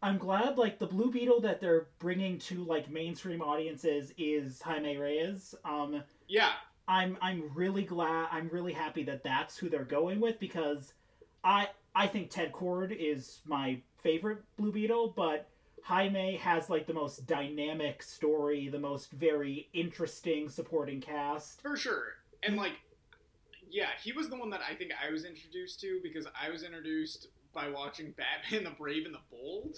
I'm 0.02 0.17
glad. 0.17 0.58
Like 0.58 0.78
the 0.78 0.88
Blue 0.88 1.10
Beetle 1.10 1.39
that 1.41 1.62
they're 1.62 1.88
bringing 2.00 2.38
to 2.39 2.65
like 2.65 2.91
mainstream 2.91 3.41
audiences 3.41 4.12
is 4.17 4.62
Jaime 4.62 4.98
Reyes. 4.98 5.56
Um, 5.63 6.04
Yeah, 6.28 6.50
I'm 6.88 7.17
I'm 7.21 7.52
really 7.54 7.84
glad. 7.84 8.28
I'm 8.32 8.50
really 8.50 8.74
happy 8.74 9.04
that 9.04 9.24
that's 9.24 9.58
who 9.58 9.69
they're 9.69 9.84
going 9.84 10.19
with 10.19 10.39
because 10.39 10.93
I 11.43 11.69
I 11.95 12.08
think 12.08 12.30
Ted 12.30 12.52
Kord 12.52 12.95
is 12.98 13.39
my 13.45 13.80
favorite 14.04 14.39
Blue 14.58 14.71
Beetle, 14.71 15.13
but 15.15 15.50
Jaime 15.84 16.36
has 16.38 16.69
like 16.69 16.88
the 16.88 16.93
most 16.93 17.28
dynamic 17.28 18.02
story, 18.02 18.69
the 18.69 18.80
most 18.80 19.12
very 19.12 19.69
interesting 19.74 20.50
supporting 20.50 21.00
cast. 21.00 21.62
for 21.62 21.78
sure. 21.78 22.15
And 22.43 22.58
like, 22.58 22.74
yeah, 23.69 23.89
he 24.04 24.12
was 24.12 24.30
the 24.30 24.36
one 24.36 24.50
that 24.50 24.62
I 24.69 24.76
think 24.76 24.91
I 24.93 25.12
was 25.12 25.26
introduced 25.26 25.80
to 25.82 26.00
because 26.04 26.28
I 26.39 26.50
was 26.50 26.63
introduced 26.63 27.28
by 27.54 27.69
watching 27.69 28.13
Batman 28.17 28.63
the 28.63 28.71
Brave 28.71 29.06
and 29.06 29.13
the 29.13 29.19
Bold. 29.32 29.78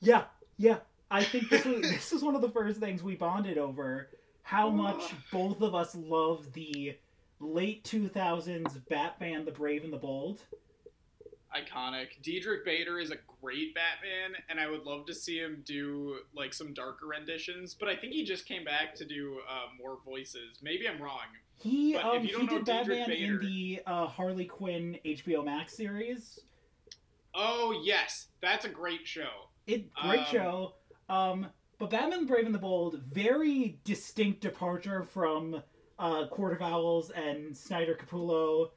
Yeah, 0.00 0.24
yeah. 0.56 0.78
I 1.10 1.24
think 1.24 1.48
this 1.48 1.64
was 1.64 1.80
this 1.82 2.12
was 2.12 2.22
one 2.22 2.34
of 2.34 2.42
the 2.42 2.50
first 2.50 2.80
things 2.80 3.02
we 3.02 3.14
bonded 3.14 3.58
over. 3.58 4.08
How 4.48 4.70
much 4.70 5.12
both 5.30 5.60
of 5.60 5.74
us 5.74 5.94
love 5.94 6.54
the 6.54 6.96
late 7.38 7.84
2000s 7.84 8.80
Batman 8.88 9.44
the 9.44 9.50
Brave 9.50 9.84
and 9.84 9.92
the 9.92 9.98
Bold. 9.98 10.40
iconic. 11.54 12.22
Diedrich 12.22 12.64
Bader 12.64 12.98
is 12.98 13.10
a 13.10 13.16
great 13.42 13.74
Batman, 13.74 14.40
and 14.48 14.58
I 14.58 14.66
would 14.70 14.84
love 14.84 15.04
to 15.04 15.12
see 15.14 15.38
him 15.38 15.62
do 15.66 16.20
like 16.34 16.54
some 16.54 16.72
darker 16.72 17.06
renditions. 17.08 17.74
But 17.74 17.90
I 17.90 17.96
think 17.96 18.14
he 18.14 18.24
just 18.24 18.46
came 18.46 18.64
back 18.64 18.94
to 18.94 19.04
do 19.04 19.40
uh, 19.46 19.66
more 19.78 19.98
voices. 20.02 20.60
Maybe 20.62 20.88
I'm 20.88 21.00
wrong. 21.02 21.26
He 21.58 21.94
um 21.96 22.16
if 22.16 22.30
you 22.30 22.40
he 22.40 22.46
did 22.46 22.64
Batman 22.64 23.10
in 23.10 23.40
the 23.40 23.82
uh, 23.86 24.06
Harley 24.06 24.46
Quinn 24.46 24.96
HBO 25.04 25.44
Max 25.44 25.76
series. 25.76 26.40
Oh 27.34 27.78
yes, 27.84 28.28
that's 28.40 28.64
a 28.64 28.70
great 28.70 29.06
show. 29.06 29.50
It 29.66 29.92
great 29.92 30.20
Um, 30.20 30.26
show. 30.32 30.74
Um, 31.10 31.46
but 31.78 31.90
Batman 31.90 32.20
the 32.20 32.26
Brave 32.26 32.46
and 32.46 32.54
the 32.54 32.58
Bold, 32.58 33.00
very 33.12 33.78
distinct 33.84 34.40
departure 34.40 35.02
from 35.04 35.62
uh, 35.98 36.26
Court 36.28 36.54
of 36.54 36.62
Owls 36.62 37.10
and 37.10 37.56
Snyder 37.56 37.94
Capullo. 38.00 38.70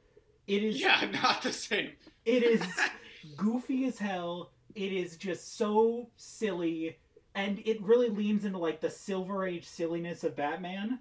It 0.46 0.62
is 0.64 0.80
Yeah, 0.80 1.08
not 1.22 1.42
the 1.42 1.52
same. 1.52 1.92
it 2.24 2.42
is 2.42 2.62
goofy 3.36 3.84
as 3.86 3.98
hell. 3.98 4.52
It 4.74 4.92
is 4.92 5.16
just 5.16 5.56
so 5.58 6.08
silly, 6.16 6.98
and 7.34 7.60
it 7.66 7.80
really 7.82 8.08
leans 8.08 8.44
into 8.44 8.58
like 8.58 8.80
the 8.80 8.90
Silver 8.90 9.46
Age 9.46 9.66
silliness 9.66 10.24
of 10.24 10.34
Batman. 10.36 11.00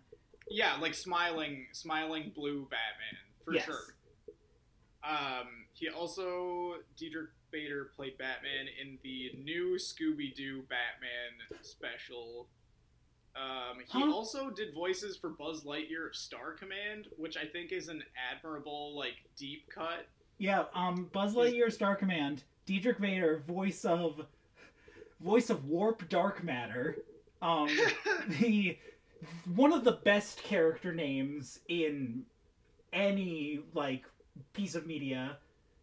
Yeah, 0.50 0.76
like 0.82 0.94
smiling, 0.94 1.68
smiling 1.72 2.32
blue 2.36 2.64
Batman 2.64 3.18
for 3.46 3.54
Yes. 3.54 3.66
sure. 3.66 3.96
Um, 5.04 5.48
he 5.74 5.90
also 5.90 6.76
Diedrich 6.98 7.30
Bader 7.52 7.92
played 7.96 8.18
Batman 8.18 8.68
in 8.82 8.98
the 9.04 9.32
new 9.44 9.76
Scooby 9.78 10.34
Doo 10.36 10.64
Batman 10.70 11.60
special. 11.62 12.48
Um, 13.36 13.80
he 13.88 14.02
Huh? 14.02 14.12
also 14.12 14.50
did 14.50 14.74
voices 14.74 15.16
for 15.18 15.30
Buzz 15.30 15.64
Lightyear 15.64 16.08
of 16.10 16.16
Star 16.16 16.54
Command, 16.54 17.08
which 17.18 17.38
I 17.38 17.46
think 17.46 17.72
is 17.72 17.88
an 17.88 18.04
admirable 18.32 18.96
like 18.98 19.16
deep 19.38 19.70
cut. 19.70 20.08
Yeah, 20.38 20.66
um, 20.74 21.10
Buzz 21.14 21.36
Lightyear 21.36 21.72
Star 21.72 21.96
Command, 21.96 22.44
Diedrich 22.66 23.00
Bader, 23.00 23.44
voice 23.48 23.86
of 23.86 24.26
voice 25.22 25.50
of 25.50 25.66
Warp 25.66 26.10
Darkmatter. 26.10 26.96
Um, 27.42 27.70
the 28.40 28.78
one 29.56 29.72
of 29.72 29.84
the 29.84 29.94
best 29.94 30.44
character 30.44 30.92
names 30.94 31.60
in 31.70 32.26
any 32.92 33.62
like 33.74 34.04
piece 34.54 34.76
of 34.76 34.86
media. 34.86 35.38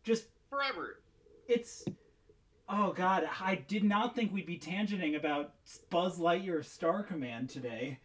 Just 0.05 0.25
Forever. 0.51 1.01
It's 1.49 1.85
oh 2.69 2.93
god, 2.93 3.29
I 3.41 3.57
did 3.57 3.85
not 3.85 4.15
think 4.15 4.33
we'd 4.33 4.47
be 4.47 4.59
tangenting 4.59 5.17
about 5.17 5.55
Buzz 5.91 6.19
Lightyear 6.19 6.65
Star 6.65 7.03
Command 7.03 7.49
today. 7.51 7.99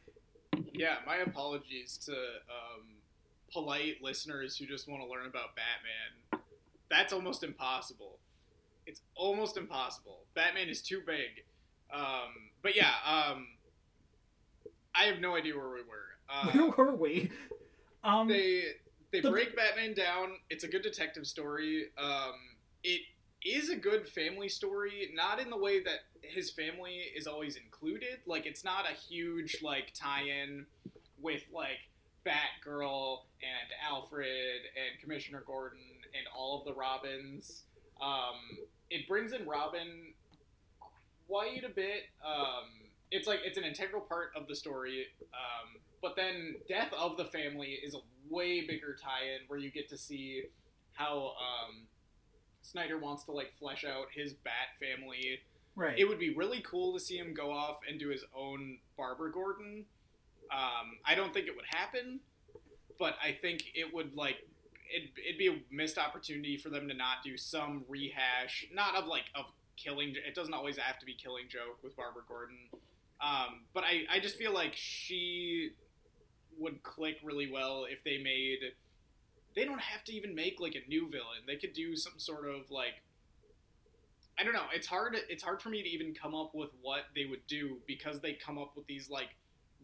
Yeah, 0.74 0.98
my 1.06 1.18
apologies 1.18 1.98
to 2.06 2.14
um, 2.14 2.96
polite 3.52 4.02
listeners 4.02 4.56
who 4.58 4.66
just 4.66 4.88
want 4.90 5.02
to 5.04 5.08
learn 5.08 5.26
about 5.28 5.50
Batman. 5.56 6.42
That's 6.90 7.12
almost 7.14 7.44
impossible. 7.44 8.20
It's 8.86 9.02
almost 9.16 9.58
impossible. 9.58 10.20
Batman 10.36 10.70
is 10.70 10.82
too 10.82 11.02
big. 11.06 11.44
Um, 11.94 12.52
but 12.62 12.76
yeah, 12.76 12.92
um, 13.06 13.48
I 14.96 15.04
have 15.06 15.20
no 15.20 15.36
idea 15.36 15.56
where 15.56 15.70
we 15.70 15.82
were. 15.82 15.84
Uh, 16.34 16.48
Where 16.52 16.88
were 16.88 16.96
we? 16.96 17.30
Um, 18.04 18.28
they 18.28 18.64
they 19.12 19.20
the- 19.20 19.30
break 19.30 19.56
Batman 19.56 19.94
down. 19.94 20.38
It's 20.50 20.64
a 20.64 20.68
good 20.68 20.82
detective 20.82 21.28
story. 21.28 21.88
Um, 21.98 22.34
it 22.84 23.02
is 23.46 23.70
a 23.70 23.76
good 23.76 24.08
family 24.08 24.50
story, 24.50 25.12
not 25.14 25.40
in 25.40 25.50
the 25.50 25.58
way 25.58 25.84
that 25.84 26.00
his 26.22 26.50
family 26.50 27.02
is 27.16 27.28
always 27.28 27.56
included. 27.56 28.20
Like 28.26 28.46
it's 28.46 28.64
not 28.64 28.86
a 28.90 28.94
huge 28.94 29.58
like 29.62 29.94
tie-in 29.94 30.66
with 31.22 31.44
like 31.54 31.80
Batgirl 32.26 33.20
and 33.42 33.70
Alfred 33.90 34.62
and 34.76 35.02
Commissioner 35.02 35.44
Gordon 35.46 35.80
and 36.18 36.26
all 36.36 36.60
of 36.60 36.66
the 36.66 36.74
Robins. 36.74 37.64
Um, 38.02 38.58
it 38.90 39.08
brings 39.08 39.34
in 39.34 39.46
Robin 39.48 40.14
quite 41.28 41.64
a 41.64 41.70
bit. 41.70 42.04
Um, 42.26 42.70
it's 43.12 43.28
like 43.28 43.40
it's 43.46 43.58
an 43.58 43.64
integral 43.64 44.02
part 44.02 44.32
of 44.36 44.48
the 44.48 44.56
story. 44.56 45.08
Um, 45.22 45.82
but 46.02 46.16
then 46.16 46.56
Death 46.68 46.92
of 46.98 47.18
the 47.18 47.26
Family 47.26 47.80
is 47.84 47.96
a 47.96 48.00
way 48.30 48.62
bigger 48.62 48.96
tie-in 49.02 49.48
where 49.48 49.60
you 49.60 49.72
get 49.72 49.90
to 49.90 49.98
see 49.98 50.44
how 50.94 51.34
um, 51.40 51.88
Snyder 52.64 52.98
wants 52.98 53.24
to 53.26 53.32
like 53.32 53.54
flesh 53.60 53.86
out 53.86 54.08
his 54.14 54.34
Bat 54.34 54.80
family. 54.80 55.40
right. 55.76 55.98
It 55.98 56.06
would 56.06 56.20
be 56.20 56.34
really 56.34 56.62
cool 56.62 56.94
to 56.94 57.00
see 57.00 57.18
him 57.18 57.34
go 57.34 57.52
off 57.52 57.80
and 57.88 58.00
do 58.00 58.10
his 58.10 58.24
own 58.36 58.80
Barbara 58.98 59.32
Gordon. 59.32 59.86
Um, 60.52 60.98
I 61.06 61.16
don't 61.16 61.34
think 61.34 61.48
it 61.48 61.56
would 61.56 61.66
happen, 61.68 62.20
but 63.00 63.16
I 63.24 63.32
think 63.32 63.64
it 63.76 63.94
would 63.94 64.16
like 64.16 64.38
it, 64.90 65.10
it'd 65.26 65.38
be 65.38 65.48
a 65.48 65.56
missed 65.72 65.98
opportunity 65.98 66.58
for 66.58 66.70
them 66.70 66.88
to 66.88 66.94
not 66.94 67.18
do 67.24 67.38
some 67.38 67.84
rehash, 67.88 68.68
not 68.74 68.96
of 68.96 69.08
like 69.08 69.26
of 69.36 69.46
killing. 69.76 70.16
It 70.28 70.36
doesn't 70.36 70.54
always 70.54 70.78
have 70.78 71.00
to 71.00 71.06
be 71.06 71.14
Killing 71.14 71.46
Joke 71.50 71.80
with 71.84 71.96
Barbara 71.96 72.24
Gordon, 72.28 72.58
um, 73.22 73.62
but 73.74 73.84
I 73.84 74.04
I 74.12 74.20
just 74.20 74.38
feel 74.38 74.54
like 74.54 74.74
she 74.76 75.72
would 76.58 76.84
click 76.84 77.18
really 77.24 77.52
well 77.52 77.86
if 77.90 78.04
they 78.04 78.18
made. 78.18 78.60
They 79.56 79.66
don't 79.66 79.82
have 79.82 80.04
to 80.06 80.14
even 80.14 80.36
make 80.36 80.60
like 80.60 80.76
a 80.76 80.88
new 80.90 81.10
villain. 81.10 81.46
They 81.48 81.56
could 81.56 81.74
do 81.74 81.96
some 81.96 82.14
sort 82.18 82.48
of 82.48 82.72
like 82.72 83.02
I 84.38 84.44
don't 84.44 84.54
know. 84.54 84.66
It's 84.74 84.88
hard. 84.88 85.16
It's 85.30 85.44
hard 85.44 85.62
for 85.62 85.70
me 85.70 85.84
to 85.84 85.90
even 85.90 86.14
come 86.14 86.34
up 86.34 86.56
with 86.56 86.70
what 86.82 87.04
they 87.16 87.26
would 87.26 87.46
do 87.48 87.78
because 87.86 88.20
they 88.20 88.34
come 88.34 88.58
up 88.58 88.76
with 88.76 88.88
these 88.88 89.10
like 89.10 89.30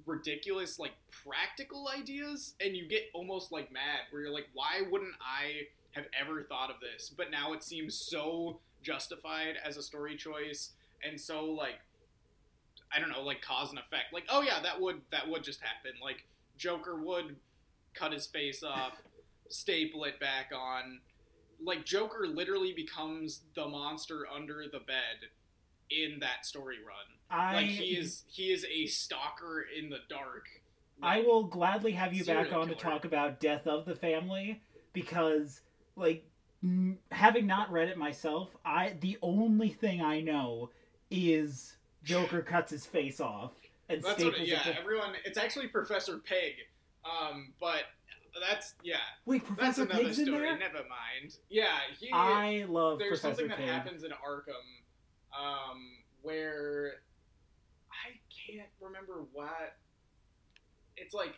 ridiculous, 0.06 0.80
like 0.80 0.94
practical 1.24 1.88
ideas, 1.88 2.56
and 2.60 2.76
you 2.76 2.88
get 2.88 3.04
almost 3.14 3.52
like 3.52 3.72
mad 3.72 4.02
where 4.10 4.24
you're 4.24 4.34
like, 4.34 4.48
why 4.54 4.82
wouldn't 4.90 5.14
I 5.22 5.68
have 5.92 6.06
ever 6.20 6.44
thought 6.44 6.72
of 6.72 6.78
this? 6.80 7.10
But 7.16 7.30
now 7.30 7.54
it 7.54 7.64
seems 7.64 7.96
so 7.96 8.60
justified 8.82 9.56
as 9.64 9.78
a 9.78 9.84
story 9.84 10.16
choice, 10.16 10.72
and 11.08 11.20
so 11.20 11.46
like 11.46 11.80
I 12.92 13.00
don't 13.00 13.10
know, 13.10 13.22
like 13.22 13.42
cause 13.42 13.70
and 13.70 13.78
effect. 13.78 14.14
Like, 14.14 14.26
oh 14.30 14.42
yeah, 14.42 14.60
that 14.64 14.82
would 14.82 15.02
that 15.12 15.30
would 15.30 15.44
just 15.44 15.62
happen. 15.62 15.92
Like 16.02 16.26
Joker 16.58 16.96
would 16.96 17.36
cut 17.94 18.14
his 18.14 18.26
face 18.26 18.64
off, 18.64 18.94
staple 19.50 20.04
it 20.06 20.20
back 20.20 20.52
on 20.56 21.00
like 21.64 21.86
Joker 21.86 22.26
literally 22.28 22.74
becomes 22.74 23.42
the 23.56 23.68
monster 23.68 24.26
under 24.34 24.64
the 24.72 24.80
bed 24.80 25.30
in 25.90 26.20
that 26.20 26.46
story 26.46 26.78
run. 26.86 26.96
I 27.30 27.56
Like 27.56 27.66
he 27.66 27.98
is 27.98 28.24
he 28.28 28.52
is 28.52 28.66
a 28.66 28.86
stalker 28.88 29.66
in 29.78 29.90
the 29.90 30.00
dark. 30.10 30.48
I 31.02 31.22
will 31.22 31.44
gladly 31.44 31.94
have 31.94 32.14
you 32.14 32.26
back 32.26 32.52
on 32.52 32.68
to 32.68 32.76
talk 32.76 33.06
about 33.06 33.40
Death 33.40 33.68
of 33.68 33.86
the 33.86 33.96
Family 33.96 34.62
because, 34.92 35.62
like, 35.96 36.26
m- 36.62 36.98
having 37.10 37.48
not 37.48 37.72
read 37.72 37.88
it 37.88 37.98
myself, 37.98 38.50
I 38.66 38.96
the 39.00 39.18
only 39.22 39.70
thing 39.70 40.02
I 40.02 40.20
know 40.20 40.72
is 41.10 41.78
Joker 42.04 42.42
cuts 42.42 42.72
his 42.72 42.86
face 42.86 43.22
off 43.22 43.54
and 43.88 44.04
That's 44.04 44.16
staples 44.16 44.40
what. 44.40 44.42
It, 44.42 44.48
yeah, 44.50 44.68
it. 44.68 44.78
everyone. 44.78 45.14
It's 45.26 45.38
actually 45.38 45.68
Professor 45.68 46.18
Pig. 46.18 46.56
Um, 47.06 47.54
but 47.62 47.84
that's 48.40 48.76
yeah. 48.84 48.96
Wait, 49.26 49.44
That's 49.58 49.78
Professor 49.78 49.84
another 49.84 50.04
Pig's 50.06 50.20
in 50.20 50.26
story. 50.26 50.42
there. 50.42 50.58
Never 50.58 50.80
mind. 50.80 51.36
Yeah, 51.50 51.68
he. 52.00 52.10
I 52.14 52.66
love 52.68 53.00
there's 53.00 53.20
Professor 53.20 53.42
something 53.42 53.48
that 53.50 53.58
Pig. 53.58 53.68
happens 53.68 54.04
in 54.04 54.12
Arkham, 54.12 54.54
um, 55.38 55.80
where 56.22 57.02
I 57.92 58.18
can't 58.52 58.70
remember 58.82 59.26
what. 59.34 59.76
It's 60.98 61.14
like 61.14 61.36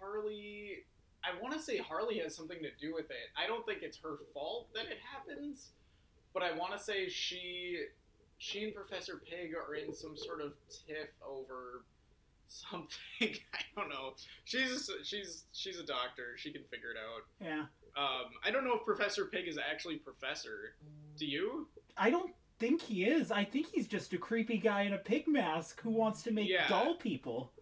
Harley. 0.00 0.84
I 1.24 1.40
want 1.40 1.54
to 1.54 1.60
say 1.60 1.78
Harley 1.78 2.18
has 2.18 2.34
something 2.34 2.58
to 2.58 2.70
do 2.80 2.92
with 2.94 3.10
it. 3.10 3.30
I 3.36 3.46
don't 3.46 3.64
think 3.64 3.82
it's 3.82 3.98
her 3.98 4.16
fault 4.34 4.68
that 4.74 4.86
it 4.86 4.98
happens, 5.14 5.70
but 6.34 6.42
I 6.42 6.50
want 6.56 6.72
to 6.76 6.80
say 6.82 7.08
she, 7.08 7.78
she 8.38 8.64
and 8.64 8.74
Professor 8.74 9.22
Pig 9.24 9.52
are 9.54 9.74
in 9.76 9.94
some 9.94 10.16
sort 10.16 10.40
of 10.40 10.54
tiff 10.68 11.10
over 11.24 11.84
something. 12.52 12.88
I 13.54 13.60
don't 13.76 13.88
know. 13.88 14.14
She's 14.44 14.90
she's 15.04 15.44
she's 15.52 15.78
a 15.78 15.84
doctor. 15.84 16.36
She 16.36 16.52
can 16.52 16.62
figure 16.70 16.90
it 16.90 16.96
out. 16.98 17.22
Yeah, 17.40 17.64
Um, 17.96 18.30
I 18.44 18.50
don't 18.50 18.64
know 18.64 18.74
if 18.76 18.84
Professor 18.84 19.24
Pig 19.26 19.48
is 19.48 19.58
actually 19.58 19.96
Professor. 19.96 20.74
Do 21.18 21.26
you? 21.26 21.68
I 21.96 22.10
don't 22.10 22.32
think 22.58 22.80
he 22.80 23.04
is. 23.04 23.30
I 23.32 23.44
think 23.44 23.66
he's 23.66 23.88
just 23.88 24.12
a 24.12 24.18
creepy 24.18 24.58
guy 24.58 24.82
in 24.82 24.92
a 24.94 24.98
pig 24.98 25.26
mask 25.26 25.80
who 25.80 25.90
wants 25.90 26.22
to 26.24 26.30
make 26.30 26.48
Yeah. 26.48 26.68
doll 26.68 26.94
people. 26.96 27.52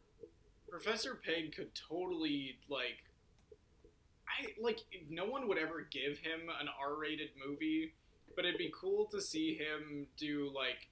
Professor 0.68 1.14
Pig 1.24 1.54
could 1.54 1.74
totally 1.74 2.58
like. 2.68 3.04
I 4.28 4.46
like 4.60 4.80
no 5.08 5.24
one 5.26 5.48
would 5.48 5.58
ever 5.58 5.86
give 5.90 6.18
him 6.18 6.40
an 6.60 6.68
R-rated 6.80 7.30
movie, 7.44 7.94
but 8.36 8.44
it'd 8.44 8.58
be 8.58 8.72
cool 8.78 9.06
to 9.06 9.20
see 9.20 9.54
him 9.54 10.06
do 10.16 10.50
like 10.54 10.88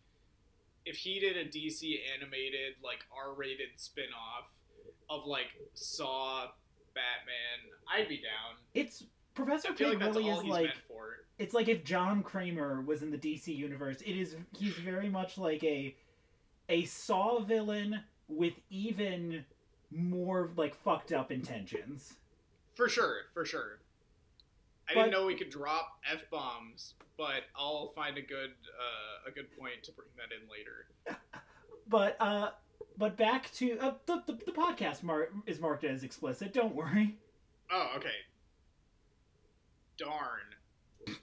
if 0.88 0.96
he 0.96 1.20
did 1.20 1.36
a 1.36 1.44
DC 1.44 1.98
animated 2.16 2.74
like 2.82 3.04
R-rated 3.14 3.68
spin-off 3.76 4.48
of 5.10 5.26
like 5.26 5.48
Saw, 5.74 6.46
Batman. 6.94 7.78
I'd 7.92 8.08
be 8.08 8.16
down. 8.16 8.56
It's 8.74 9.04
Professor 9.34 9.72
Pig 9.72 10.00
like 10.00 10.00
really 10.00 10.28
is 10.28 10.44
like 10.44 10.74
for. 10.88 11.18
it's 11.38 11.54
like 11.54 11.68
if 11.68 11.84
John 11.84 12.22
Kramer 12.22 12.82
was 12.82 13.02
in 13.02 13.10
the 13.10 13.18
DC 13.18 13.54
universe. 13.54 14.00
It 14.00 14.16
is 14.16 14.36
he's 14.56 14.74
very 14.74 15.08
much 15.08 15.38
like 15.38 15.62
a 15.62 15.94
a 16.68 16.84
Saw 16.84 17.40
villain 17.40 18.00
with 18.28 18.54
even 18.70 19.44
more 19.90 20.50
like 20.56 20.74
fucked 20.74 21.12
up 21.12 21.30
intentions. 21.30 22.14
For 22.74 22.88
sure, 22.88 23.22
for 23.32 23.44
sure. 23.44 23.78
I 24.88 24.94
But- 24.94 25.00
didn't 25.02 25.12
know 25.12 25.26
we 25.26 25.34
could 25.36 25.50
drop 25.50 25.98
f 26.10 26.22
bombs, 26.30 26.94
but 27.16 27.42
I'll 27.56 27.88
find 27.88 28.16
a 28.18 28.22
good 28.22 28.50
uh, 28.78 29.28
a 29.28 29.30
good 29.30 29.48
point 29.58 29.82
to 29.84 29.92
bring 29.92 30.08
that 30.16 30.34
in 30.34 30.48
later. 30.48 31.18
But 31.90 32.16
uh, 32.20 32.50
but 32.98 33.16
back 33.16 33.50
to 33.54 33.78
uh, 33.78 33.94
the, 34.04 34.22
the 34.26 34.32
the 34.44 34.52
podcast 34.52 35.02
mar- 35.02 35.30
is 35.46 35.58
marked 35.58 35.84
as 35.84 36.02
explicit. 36.04 36.52
Don't 36.52 36.74
worry. 36.74 37.16
Oh, 37.70 37.92
okay. 37.96 38.10
Darn. 39.96 40.40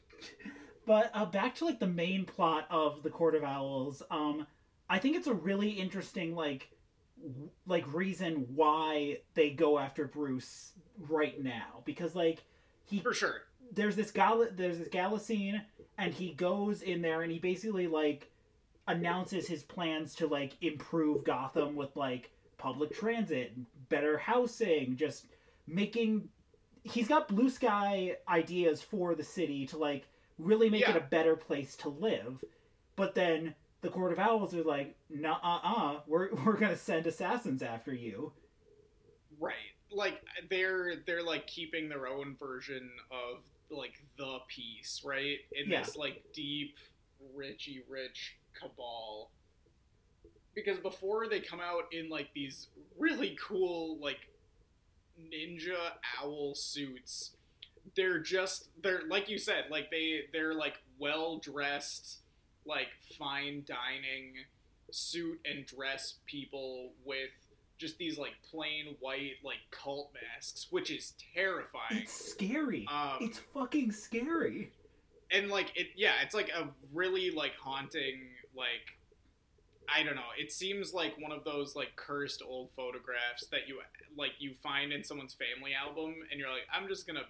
But 0.87 1.09
uh, 1.15 1.25
back 1.25 1.55
to 1.55 1.65
like 1.65 1.79
the 1.79 1.87
main 1.87 2.25
plot 2.25 2.67
of 2.69 3.01
the 3.01 3.09
Court 3.09 3.33
of 3.33 3.43
Owls. 3.43 4.03
Um, 4.11 4.45
I 4.87 4.99
think 4.99 5.15
it's 5.15 5.25
a 5.25 5.33
really 5.33 5.69
interesting 5.71 6.35
like 6.35 6.69
w- 7.19 7.49
like 7.65 7.91
reason 7.91 8.45
why 8.53 9.17
they 9.33 9.49
go 9.49 9.79
after 9.79 10.05
Bruce 10.05 10.73
right 11.09 11.43
now 11.43 11.81
because 11.85 12.13
like 12.15 12.43
he 12.83 12.99
For 12.99 13.15
sure. 13.15 13.41
There's 13.73 13.95
this 13.95 14.11
gala 14.11 14.47
there's 14.51 14.77
this 14.77 14.87
gala 14.87 15.19
scene 15.19 15.61
and 15.97 16.13
he 16.13 16.33
goes 16.33 16.81
in 16.81 17.01
there 17.01 17.21
and 17.21 17.31
he 17.31 17.39
basically 17.39 17.87
like 17.87 18.29
announces 18.87 19.47
his 19.47 19.63
plans 19.63 20.15
to 20.15 20.27
like 20.27 20.53
improve 20.61 21.23
Gotham 21.23 21.75
with 21.75 21.95
like 21.95 22.31
public 22.57 22.93
transit, 22.93 23.53
better 23.89 24.17
housing, 24.17 24.95
just 24.95 25.27
making 25.67 26.29
he's 26.83 27.07
got 27.07 27.27
blue 27.27 27.49
sky 27.49 28.15
ideas 28.29 28.81
for 28.81 29.15
the 29.15 29.23
city 29.23 29.65
to 29.67 29.77
like 29.77 30.07
really 30.37 30.69
make 30.69 30.87
it 30.87 30.95
a 30.95 31.01
better 31.01 31.35
place 31.35 31.75
to 31.77 31.89
live. 31.89 32.43
But 32.95 33.15
then 33.15 33.55
the 33.81 33.89
Court 33.89 34.11
of 34.13 34.19
Owls 34.19 34.53
are 34.53 34.63
like, 34.63 34.95
nah 35.09 35.37
uh 35.43 35.59
uh, 35.63 35.99
we're 36.07 36.33
we're 36.45 36.57
gonna 36.57 36.77
send 36.77 37.07
assassins 37.07 37.63
after 37.63 37.93
you. 37.93 38.31
Right. 39.39 39.53
Like 39.91 40.21
they're 40.49 40.97
they're 41.05 41.23
like 41.23 41.47
keeping 41.47 41.89
their 41.89 42.07
own 42.07 42.35
version 42.37 42.89
of 43.11 43.43
like 43.69 43.93
the 44.17 44.39
piece, 44.47 45.01
right? 45.03 45.39
In 45.51 45.69
Yeah. 45.69 45.81
this 45.83 45.95
like 45.95 46.23
deep, 46.33 46.77
richy 47.35 47.81
rich 47.87 48.37
cabal. 48.59 49.31
Because 50.53 50.79
before 50.79 51.27
they 51.27 51.39
come 51.41 51.59
out 51.59 51.91
in 51.91 52.09
like 52.09 52.29
these 52.33 52.69
really 52.97 53.37
cool 53.41 53.97
like 53.99 54.29
ninja 55.19 55.91
owl 56.21 56.55
suits, 56.55 57.35
they're 57.95 58.19
just 58.19 58.69
they're 58.81 59.01
like 59.09 59.29
you 59.29 59.37
said, 59.37 59.65
like 59.69 59.91
they 59.91 60.21
they're 60.31 60.53
like 60.53 60.75
well 60.97 61.37
dressed, 61.39 62.19
like 62.65 62.87
fine 63.17 63.63
dining 63.67 64.33
suit 64.91 65.39
and 65.45 65.65
dress 65.65 66.15
people 66.25 66.93
with 67.03 67.29
just 67.77 67.97
these 67.97 68.17
like 68.17 68.33
plain 68.49 68.95
white 68.99 69.35
like 69.43 69.59
cult 69.71 70.11
masks, 70.13 70.67
which 70.69 70.91
is 70.91 71.13
terrifying. 71.33 72.01
It's 72.03 72.31
scary. 72.31 72.85
Um, 72.91 73.17
it's 73.21 73.39
fucking 73.53 73.91
scary. 73.91 74.71
and 75.31 75.49
like 75.49 75.71
it, 75.75 75.87
yeah, 75.95 76.13
it's 76.23 76.33
like 76.35 76.49
a 76.49 76.67
really 76.93 77.31
like 77.31 77.53
haunting 77.61 78.21
like. 78.55 78.99
I 79.87 80.01
don't 80.01 80.15
know. 80.15 80.33
It 80.35 80.51
seems 80.51 80.95
like 80.95 81.13
one 81.19 81.31
of 81.31 81.43
those 81.43 81.75
like 81.75 81.95
cursed 81.95 82.41
old 82.43 82.71
photographs 82.75 83.45
that 83.51 83.67
you 83.67 83.81
like 84.17 84.31
you 84.39 84.55
find 84.63 84.91
in 84.91 85.03
someone's 85.03 85.35
family 85.35 85.73
album, 85.75 86.15
and 86.31 86.39
you're 86.39 86.49
like, 86.49 86.65
I'm 86.73 86.87
just 86.87 87.05
gonna 87.05 87.25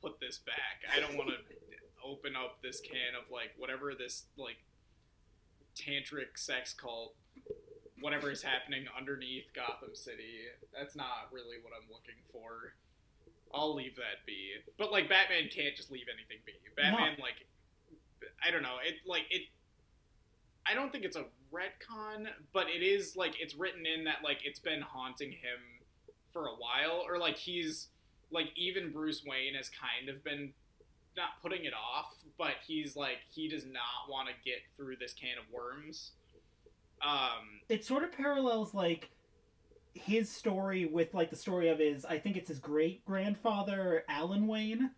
put 0.00 0.18
this 0.18 0.38
back. 0.38 0.88
I 0.94 1.00
don't 1.00 1.18
want 1.18 1.28
to 1.30 1.36
open 2.04 2.32
up 2.34 2.62
this 2.62 2.80
can 2.80 3.14
of 3.20 3.30
like 3.30 3.50
whatever 3.58 3.92
this 3.94 4.24
like 4.38 4.56
tantric 5.76 6.36
sex 6.36 6.72
cult, 6.72 7.14
whatever 8.00 8.30
is 8.30 8.42
happening 8.42 8.84
underneath 8.96 9.46
Gotham 9.54 9.94
City. 9.94 10.46
That's 10.76 10.96
not 10.96 11.30
really 11.32 11.56
what 11.62 11.72
I'm 11.74 11.88
looking 11.90 12.20
for. 12.32 12.74
I'll 13.54 13.74
leave 13.74 13.96
that 13.96 14.26
be. 14.26 14.52
But 14.76 14.92
like 14.92 15.08
Batman 15.08 15.48
can't 15.54 15.74
just 15.76 15.90
leave 15.90 16.06
anything 16.12 16.38
be. 16.44 16.52
Batman 16.76 17.16
like 17.20 17.46
I 18.44 18.50
don't 18.50 18.62
know. 18.62 18.76
It 18.84 18.96
like 19.06 19.24
it 19.30 19.42
I 20.66 20.74
don't 20.74 20.92
think 20.92 21.04
it's 21.04 21.16
a 21.16 21.24
retcon, 21.52 22.28
but 22.52 22.68
it 22.68 22.82
is 22.82 23.16
like 23.16 23.40
it's 23.40 23.54
written 23.54 23.86
in 23.86 24.04
that 24.04 24.18
like 24.22 24.40
it's 24.44 24.60
been 24.60 24.80
haunting 24.80 25.32
him 25.32 25.58
for 26.32 26.46
a 26.46 26.54
while 26.54 27.02
or 27.06 27.18
like 27.18 27.36
he's 27.36 27.88
like 28.30 28.48
even 28.56 28.92
Bruce 28.92 29.24
Wayne 29.26 29.54
has 29.54 29.70
kind 29.70 30.08
of 30.14 30.22
been 30.22 30.52
not 31.16 31.40
putting 31.42 31.64
it 31.64 31.72
off, 31.72 32.14
but 32.36 32.52
he's 32.66 32.96
like 32.96 33.18
he 33.30 33.48
does 33.48 33.64
not 33.64 34.10
want 34.10 34.28
to 34.28 34.34
get 34.44 34.58
through 34.76 34.96
this 34.96 35.14
can 35.14 35.38
of 35.38 35.52
worms. 35.52 36.12
Um 37.02 37.60
it 37.68 37.84
sort 37.84 38.02
of 38.04 38.12
parallels 38.12 38.74
like 38.74 39.10
his 39.94 40.30
story 40.30 40.86
with 40.86 41.14
like 41.14 41.30
the 41.30 41.36
story 41.36 41.68
of 41.68 41.78
his 41.78 42.04
I 42.04 42.18
think 42.18 42.36
it's 42.36 42.48
his 42.48 42.58
great 42.58 43.04
grandfather 43.04 44.04
Alan 44.08 44.46
Wayne. 44.46 44.90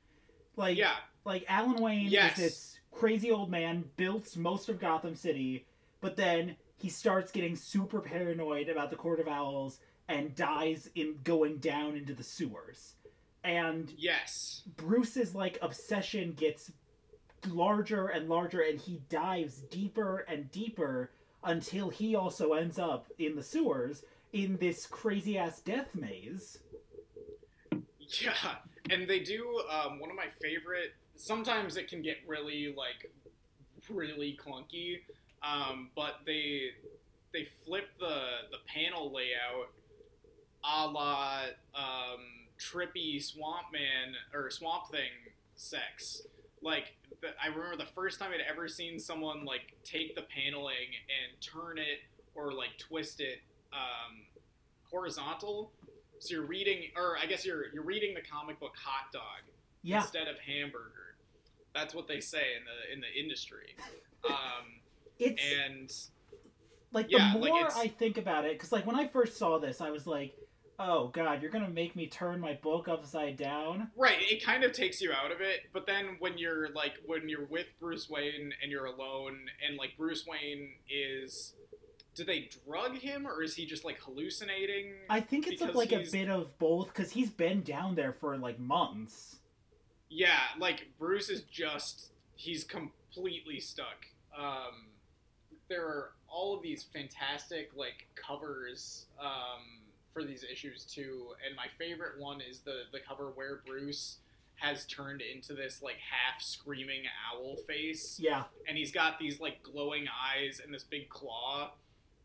Like 0.56 0.76
yeah, 0.76 0.96
like 1.24 1.44
Alan 1.48 1.82
Wayne 1.82 2.08
Yes. 2.08 2.38
is 2.38 2.44
this 2.44 2.80
crazy 2.92 3.30
old 3.30 3.50
man, 3.50 3.84
built 3.96 4.36
most 4.36 4.68
of 4.68 4.78
Gotham 4.80 5.14
City, 5.14 5.66
but 6.00 6.16
then 6.16 6.56
he 6.76 6.88
starts 6.88 7.30
getting 7.30 7.56
super 7.56 8.00
paranoid 8.00 8.68
about 8.68 8.90
the 8.90 8.96
Court 8.96 9.20
of 9.20 9.28
Owls 9.28 9.80
and 10.08 10.34
dies 10.34 10.90
in 10.94 11.18
going 11.22 11.58
down 11.58 11.96
into 11.96 12.14
the 12.14 12.24
sewers. 12.24 12.94
And 13.44 13.92
yes. 13.96 14.62
Bruce's 14.76 15.34
like 15.34 15.58
obsession 15.62 16.32
gets 16.32 16.72
larger 17.48 18.08
and 18.08 18.28
larger 18.28 18.60
and 18.60 18.78
he 18.78 19.00
dives 19.08 19.60
deeper 19.70 20.26
and 20.28 20.50
deeper 20.50 21.10
until 21.44 21.88
he 21.88 22.14
also 22.14 22.52
ends 22.52 22.78
up 22.78 23.06
in 23.18 23.34
the 23.34 23.42
sewers 23.42 24.04
in 24.32 24.56
this 24.58 24.86
crazy 24.86 25.38
ass 25.38 25.60
death 25.60 25.88
maze. 25.94 26.58
Yeah, 28.20 28.56
and 28.90 29.08
they 29.08 29.20
do 29.20 29.62
um, 29.70 30.00
one 30.00 30.10
of 30.10 30.16
my 30.16 30.28
favorite. 30.40 30.94
Sometimes 31.16 31.76
it 31.76 31.88
can 31.88 32.02
get 32.02 32.16
really 32.26 32.74
like 32.76 33.10
really 33.88 34.38
clunky, 34.42 35.00
um, 35.42 35.90
but 35.94 36.20
they 36.26 36.70
they 37.32 37.48
flip 37.64 37.88
the 37.98 38.22
the 38.50 38.58
panel 38.66 39.12
layout 39.12 39.70
a 40.64 40.86
la 40.86 41.42
um, 41.74 42.20
trippy 42.58 43.22
Swamp 43.22 43.66
Man 43.72 44.14
or 44.34 44.50
Swamp 44.50 44.90
Thing 44.90 45.10
sex. 45.56 46.22
Like 46.62 46.96
the, 47.20 47.28
I 47.42 47.48
remember 47.48 47.76
the 47.76 47.90
first 47.92 48.18
time 48.18 48.30
I'd 48.32 48.40
ever 48.50 48.68
seen 48.68 48.98
someone 48.98 49.44
like 49.44 49.76
take 49.84 50.14
the 50.14 50.22
paneling 50.22 50.74
and 51.08 51.40
turn 51.40 51.78
it 51.78 52.00
or 52.34 52.52
like 52.52 52.76
twist 52.78 53.20
it 53.20 53.38
um, 53.72 54.22
horizontal. 54.90 55.72
So 56.18 56.34
you're 56.34 56.46
reading, 56.46 56.90
or 56.96 57.16
I 57.16 57.26
guess 57.26 57.46
you're 57.46 57.72
you're 57.72 57.84
reading 57.84 58.14
the 58.14 58.20
comic 58.20 58.60
book 58.60 58.74
Hot 58.84 59.10
Dog 59.12 59.22
Yeah, 59.82 60.02
instead 60.02 60.28
of 60.28 60.38
Hamburger. 60.38 61.16
That's 61.74 61.94
what 61.94 62.08
they 62.08 62.20
say 62.20 62.42
in 62.58 62.64
the 62.64 62.92
in 62.92 63.00
the 63.00 63.18
industry. 63.18 63.74
Um, 64.28 64.80
it's 65.18 65.42
and 65.66 65.90
like 66.92 67.06
yeah, 67.08 67.32
the 67.32 67.38
like, 67.38 67.52
more 67.52 67.60
it's- 67.60 67.78
I 67.78 67.88
think 67.88 68.18
about 68.18 68.44
it, 68.44 68.52
because 68.52 68.70
like 68.72 68.86
when 68.86 68.96
I 68.96 69.06
first 69.08 69.38
saw 69.38 69.58
this, 69.58 69.80
I 69.80 69.90
was 69.90 70.06
like, 70.06 70.36
"Oh 70.80 71.08
God, 71.08 71.42
you're 71.42 71.50
gonna 71.50 71.68
make 71.68 71.94
me 71.94 72.06
turn 72.06 72.40
my 72.40 72.54
book 72.54 72.88
upside 72.88 73.36
down." 73.36 73.90
right, 73.96 74.18
it 74.20 74.42
kind 74.42 74.64
of 74.64 74.72
takes 74.72 75.00
you 75.00 75.12
out 75.12 75.30
of 75.30 75.40
it. 75.40 75.70
But 75.72 75.86
then 75.86 76.16
when 76.18 76.38
you're 76.38 76.70
like 76.70 76.94
when 77.06 77.28
you're 77.28 77.44
with 77.44 77.66
Bruce 77.78 78.08
Wayne 78.08 78.54
and 78.62 78.72
you're 78.72 78.86
alone, 78.86 79.38
and 79.66 79.76
like 79.76 79.96
Bruce 79.96 80.26
Wayne 80.26 80.72
is, 80.88 81.52
do 82.14 82.24
they 82.24 82.48
drug 82.66 82.96
him 82.96 83.26
or 83.26 83.42
is 83.42 83.54
he 83.54 83.66
just 83.66 83.84
like 83.84 83.98
hallucinating? 84.00 84.94
I 85.08 85.20
think 85.20 85.46
it's 85.46 85.62
like 85.62 85.92
a 85.92 86.04
bit 86.10 86.28
of 86.28 86.58
both, 86.58 86.88
because 86.88 87.12
he's 87.12 87.30
been 87.30 87.62
down 87.62 87.94
there 87.94 88.12
for 88.12 88.36
like 88.38 88.58
months. 88.58 89.36
Yeah, 90.08 90.40
like 90.58 90.88
Bruce 90.98 91.28
is 91.28 91.42
just 91.42 92.10
he's 92.34 92.64
completely 92.64 93.60
stuck. 93.60 94.06
Um, 94.36 94.88
there 95.68 95.86
are 95.86 96.12
all 96.28 96.56
of 96.56 96.62
these 96.62 96.84
fantastic 96.92 97.70
like 97.76 98.06
covers 98.14 99.06
um, 99.20 99.79
for 100.12 100.24
these 100.24 100.44
issues 100.44 100.84
too, 100.84 101.28
and 101.46 101.56
my 101.56 101.66
favorite 101.78 102.18
one 102.18 102.40
is 102.40 102.60
the 102.60 102.82
the 102.92 102.98
cover 103.00 103.30
where 103.34 103.60
Bruce 103.66 104.18
has 104.56 104.84
turned 104.86 105.22
into 105.22 105.54
this 105.54 105.80
like 105.82 105.96
half 105.96 106.42
screaming 106.42 107.02
owl 107.32 107.56
face, 107.66 108.18
Yeah, 108.20 108.44
and 108.68 108.76
he's 108.76 108.92
got 108.92 109.18
these 109.18 109.40
like 109.40 109.62
glowing 109.62 110.06
eyes 110.08 110.60
and 110.64 110.72
this 110.74 110.84
big 110.84 111.08
claw, 111.08 111.72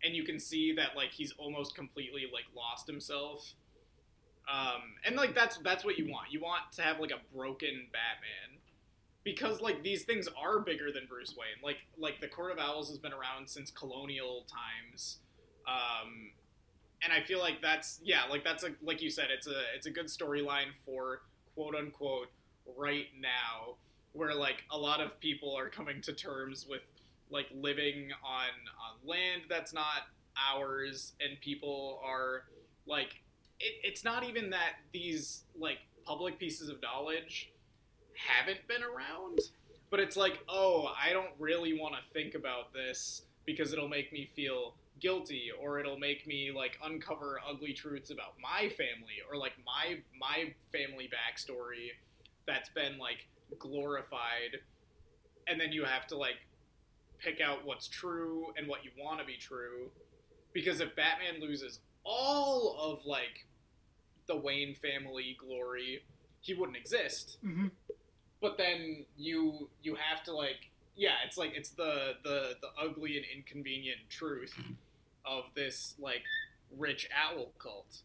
and 0.03 0.15
you 0.15 0.23
can 0.23 0.39
see 0.39 0.73
that 0.73 0.95
like 0.95 1.11
he's 1.11 1.33
almost 1.37 1.75
completely 1.75 2.23
like 2.31 2.45
lost 2.55 2.87
himself. 2.87 3.53
Um, 4.51 4.81
and 5.05 5.15
like 5.15 5.33
that's 5.33 5.57
that's 5.59 5.83
what 5.83 5.97
you 5.97 6.09
want. 6.11 6.31
You 6.31 6.41
want 6.41 6.71
to 6.73 6.81
have 6.81 6.99
like 6.99 7.11
a 7.11 7.35
broken 7.35 7.87
Batman, 7.91 8.59
because 9.23 9.59
like 9.61 9.81
these 9.81 10.03
things 10.03 10.27
are 10.39 10.59
bigger 10.59 10.91
than 10.91 11.07
Bruce 11.07 11.35
Wayne. 11.37 11.63
Like 11.63 11.87
like 11.97 12.21
the 12.21 12.27
Court 12.27 12.51
of 12.51 12.59
Owls 12.59 12.89
has 12.89 12.99
been 12.99 13.13
around 13.13 13.49
since 13.49 13.71
colonial 13.71 14.45
times, 14.47 15.17
um, 15.67 16.31
and 17.03 17.13
I 17.13 17.21
feel 17.21 17.39
like 17.39 17.61
that's 17.61 17.99
yeah 18.03 18.21
like 18.29 18.43
that's 18.43 18.63
a 18.63 18.69
like 18.83 19.01
you 19.01 19.09
said 19.09 19.27
it's 19.35 19.47
a 19.47 19.61
it's 19.75 19.85
a 19.85 19.91
good 19.91 20.07
storyline 20.07 20.73
for 20.85 21.21
quote 21.55 21.75
unquote 21.75 22.27
right 22.77 23.07
now 23.19 23.75
where 24.13 24.33
like 24.33 24.63
a 24.71 24.77
lot 24.77 25.01
of 25.01 25.19
people 25.19 25.55
are 25.55 25.69
coming 25.69 26.01
to 26.01 26.13
terms 26.13 26.65
with 26.69 26.81
like 27.29 27.47
living 27.53 28.11
on 28.23 28.49
on 28.79 29.07
land 29.07 29.43
that's 29.49 29.73
not 29.73 30.07
ours 30.53 31.13
and 31.21 31.39
people 31.41 32.01
are 32.03 32.43
like 32.85 33.21
it, 33.59 33.73
it's 33.83 34.03
not 34.03 34.23
even 34.23 34.49
that 34.49 34.73
these 34.91 35.43
like 35.57 35.79
public 36.05 36.39
pieces 36.39 36.69
of 36.69 36.81
knowledge 36.81 37.51
haven't 38.15 38.65
been 38.67 38.83
around. 38.83 39.39
But 39.89 39.99
it's 39.99 40.17
like, 40.17 40.39
oh, 40.49 40.91
I 41.01 41.13
don't 41.13 41.31
really 41.39 41.77
want 41.79 41.95
to 41.95 42.01
think 42.13 42.35
about 42.35 42.73
this 42.73 43.23
because 43.45 43.71
it'll 43.71 43.87
make 43.87 44.11
me 44.11 44.29
feel 44.35 44.75
guilty 44.99 45.49
or 45.59 45.79
it'll 45.79 45.99
make 45.99 46.25
me 46.25 46.51
like 46.55 46.77
uncover 46.83 47.39
ugly 47.47 47.73
truths 47.73 48.11
about 48.11 48.33
my 48.41 48.69
family 48.69 49.21
or 49.29 49.37
like 49.37 49.53
my 49.65 49.97
my 50.19 50.53
family 50.71 51.09
backstory 51.09 51.89
that's 52.47 52.69
been 52.69 52.97
like 52.97 53.27
glorified. 53.59 54.59
And 55.47 55.59
then 55.59 55.71
you 55.71 55.83
have 55.85 56.07
to 56.07 56.17
like 56.17 56.37
pick 57.19 57.39
out 57.41 57.65
what's 57.65 57.87
true 57.87 58.47
and 58.57 58.67
what 58.67 58.83
you 58.83 58.91
want 58.99 59.19
to 59.19 59.25
be 59.25 59.37
true. 59.37 59.89
Because 60.53 60.79
if 60.79 60.95
batman 60.95 61.41
loses 61.41 61.79
all 62.03 62.77
of 62.79 63.05
like 63.05 63.45
the 64.27 64.35
wayne 64.35 64.75
family 64.75 65.37
glory 65.39 66.03
he 66.41 66.53
wouldn't 66.53 66.77
exist. 66.77 67.37
Hmm 67.41 67.67
but 68.45 68.57
then 68.57 69.05
you 69.17 69.69
you 69.81 69.95
have 69.95 70.23
to 70.23 70.31
like 70.31 70.69
yeah 70.95 71.15
it's 71.25 71.37
like 71.37 71.53
it's 71.55 71.71
the 71.71 72.13
the 72.23 72.53
the 72.61 72.67
ugly 72.79 73.17
and 73.17 73.25
inconvenient 73.35 73.97
truth 74.09 74.53
of 75.25 75.45
this 75.55 75.95
like 75.99 76.23
rich 76.77 77.09
owl 77.15 77.51
cult. 77.57 78.01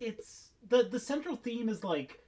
It's 0.00 0.50
the 0.68 0.84
the 0.84 1.00
central 1.00 1.36
theme 1.36 1.68
is 1.68 1.84
like 1.84 2.20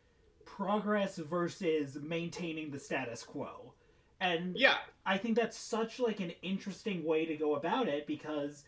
progress 0.45 1.17
versus 1.17 1.99
maintaining 2.03 2.71
the 2.71 2.79
status 2.79 3.23
quo, 3.23 3.75
and 4.21 4.57
yeah. 4.57 4.77
I 5.05 5.19
think 5.19 5.37
that's 5.37 5.59
such 5.59 6.01
like 6.01 6.21
an 6.21 6.33
interesting 6.43 7.05
way 7.05 7.27
to 7.27 7.37
go 7.37 7.57
about 7.57 7.89
it 7.89 8.07
because 8.07 8.65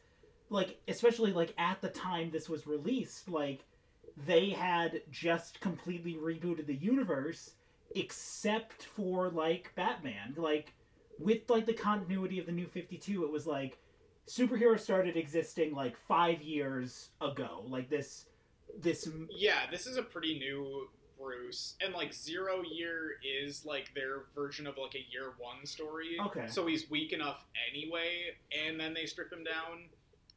like 0.51 0.81
especially 0.89 1.33
like 1.33 1.55
at 1.59 1.81
the 1.81 1.89
time 1.89 2.31
this 2.31 2.49
was 2.49 2.67
released 2.67 3.29
like 3.29 3.65
they 4.27 4.51
had 4.51 5.01
just 5.11 5.61
completely 5.61 6.15
rebooted 6.15 6.67
the 6.67 6.75
universe 6.75 7.53
except 7.95 8.85
for 8.85 9.31
like 9.31 9.73
Batman. 9.75 10.35
Like 10.37 10.75
with 11.19 11.49
like 11.49 11.67
the 11.67 11.75
continuity 11.75 12.39
of 12.39 12.47
the 12.47 12.53
new 12.53 12.67
52 12.67 13.25
it 13.25 13.33
was 13.33 13.47
like 13.47 13.79
superheroes 14.31 14.81
started 14.81 15.17
existing 15.17 15.75
like 15.75 15.97
5 16.07 16.43
years 16.43 17.11
ago. 17.21 17.65
Like 17.67 17.91
this 17.91 18.27
this 18.81 19.09
yeah 19.31 19.63
this 19.71 19.87
is 19.87 19.97
a 19.97 20.03
pretty 20.03 20.39
new 20.39 20.89
bruce 21.19 21.75
and 21.85 21.93
like 21.93 22.15
zero 22.15 22.63
year 22.63 23.17
is 23.23 23.65
like 23.67 23.93
their 23.95 24.23
version 24.35 24.67
of 24.67 24.79
like 24.79 24.95
a 24.95 25.05
year 25.11 25.33
one 25.39 25.67
story. 25.67 26.17
Okay. 26.27 26.47
so 26.49 26.67
he's 26.67 26.89
weak 26.89 27.13
enough 27.13 27.45
anyway 27.71 28.31
and 28.67 28.79
then 28.79 28.95
they 28.95 29.07
strip 29.07 29.33
him 29.33 29.45
down. 29.45 29.89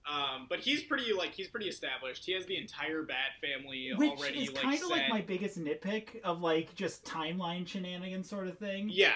Um, 0.06 0.48
but 0.50 0.60
he's 0.60 0.84
pretty 0.84 1.14
like 1.14 1.34
he's 1.34 1.48
pretty 1.48 1.70
established. 1.70 2.26
He 2.26 2.34
has 2.34 2.46
the 2.46 2.58
entire 2.58 3.04
bat 3.04 3.40
family 3.40 3.92
which 3.96 4.12
already 4.12 4.44
is 4.44 4.52
like 4.52 4.64
kind 4.64 4.84
of 4.84 4.90
like 4.90 5.10
my 5.10 5.22
biggest 5.22 5.58
nitpick 5.58 6.22
of 6.24 6.42
like 6.42 6.76
just 6.76 7.06
timeline 7.06 7.66
shenanigans 7.66 8.28
sort 8.28 8.48
of 8.48 8.58
thing. 8.58 8.90
Yeah. 8.92 9.14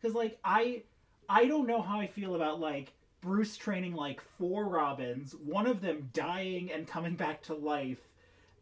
Because 0.00 0.14
like 0.16 0.38
i 0.44 0.82
i 1.28 1.46
don't 1.46 1.66
know 1.66 1.82
how 1.82 2.00
i 2.00 2.06
feel 2.06 2.34
about 2.36 2.60
like 2.60 2.92
bruce 3.20 3.56
training 3.56 3.94
like 3.94 4.20
four 4.38 4.68
robins 4.68 5.34
one 5.44 5.66
of 5.66 5.80
them 5.80 6.08
dying 6.12 6.70
and 6.72 6.86
coming 6.86 7.14
back 7.16 7.42
to 7.42 7.54
life 7.54 7.98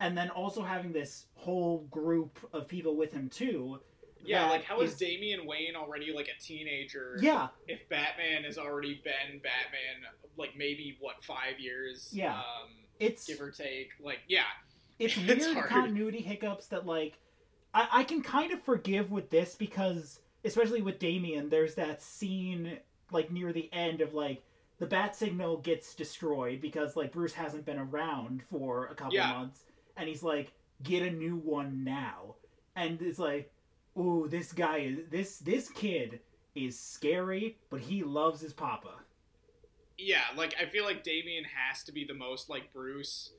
and 0.01 0.17
then 0.17 0.31
also 0.31 0.63
having 0.63 0.93
this 0.93 1.27
whole 1.35 1.81
group 1.91 2.39
of 2.53 2.67
people 2.69 2.97
with 2.97 3.13
him 3.13 3.29
too 3.29 3.79
yeah 4.25 4.49
like 4.49 4.65
how 4.65 4.81
is 4.81 4.93
is- 4.93 4.99
damian 4.99 5.45
wayne 5.47 5.77
already 5.77 6.13
like 6.13 6.29
a 6.29 6.43
teenager 6.43 7.17
yeah 7.21 7.49
if 7.69 7.87
Batman 7.89 8.45
has 8.45 8.57
already 8.59 8.95
been 9.05 9.39
Batman, 9.43 10.11
like 10.39 10.57
maybe 10.57 10.97
what 11.01 11.23
five 11.23 11.59
years, 11.61 12.09
Yeah. 12.13 12.35
um, 12.39 12.71
it's 12.99 13.27
give 13.27 13.41
or 13.41 13.51
take. 13.51 13.91
Like, 14.03 14.21
yeah, 14.29 14.43
it's 14.99 15.17
It's 15.19 15.45
weird 15.45 15.57
hard. 15.57 15.69
continuity 15.69 16.21
hiccups 16.23 16.67
that 16.69 16.87
like 16.87 17.19
I, 17.75 17.89
I 17.93 18.05
can 18.05 18.23
kind 18.23 18.53
of 18.53 18.63
forgive 18.63 19.11
with 19.11 19.31
this 19.31 19.55
because 19.55 20.21
especially 20.45 20.81
with 20.83 20.99
Damian, 20.99 21.49
there's 21.51 21.75
that 21.77 22.03
scene 22.03 22.79
like 23.15 23.31
near 23.33 23.53
the 23.55 23.73
end 23.73 24.03
of 24.03 24.15
like 24.15 24.45
the 24.79 24.87
bat 24.87 25.17
signal 25.17 25.59
gets 25.59 25.95
destroyed 25.95 26.61
because 26.61 26.97
like 26.97 27.13
Bruce 27.13 27.35
hasn't 27.35 27.65
been 27.67 27.79
around 27.79 28.43
for 28.51 28.87
a 28.89 28.97
couple 28.97 29.15
Yeah. 29.15 29.29
months 29.29 29.67
and 29.97 30.09
he's 30.09 30.23
like, 30.25 30.55
get 30.83 31.03
a 31.03 31.11
new 31.11 31.37
one 31.37 31.85
now. 31.85 32.37
And 32.77 33.01
it's 33.03 33.21
like, 33.21 33.53
ooh, 33.99 34.29
this 34.29 34.53
guy 34.53 34.79
is 34.79 34.99
this 35.11 35.39
this 35.39 35.71
kid 35.71 36.21
is 36.57 36.81
scary, 36.81 37.59
but 37.71 37.81
he 37.81 38.03
loves 38.05 38.41
his 38.43 38.53
papa. 38.55 39.05
yeah. 39.99 40.25
Like, 40.37 40.55
I 40.61 40.67
feel 40.67 40.85
like 40.85 41.03
Damian 41.05 41.45
has 41.45 41.85
to 41.85 41.93
be 41.93 42.05
the 42.05 42.15
most 42.15 42.49
like 42.51 42.73
Bruce. 42.73 43.33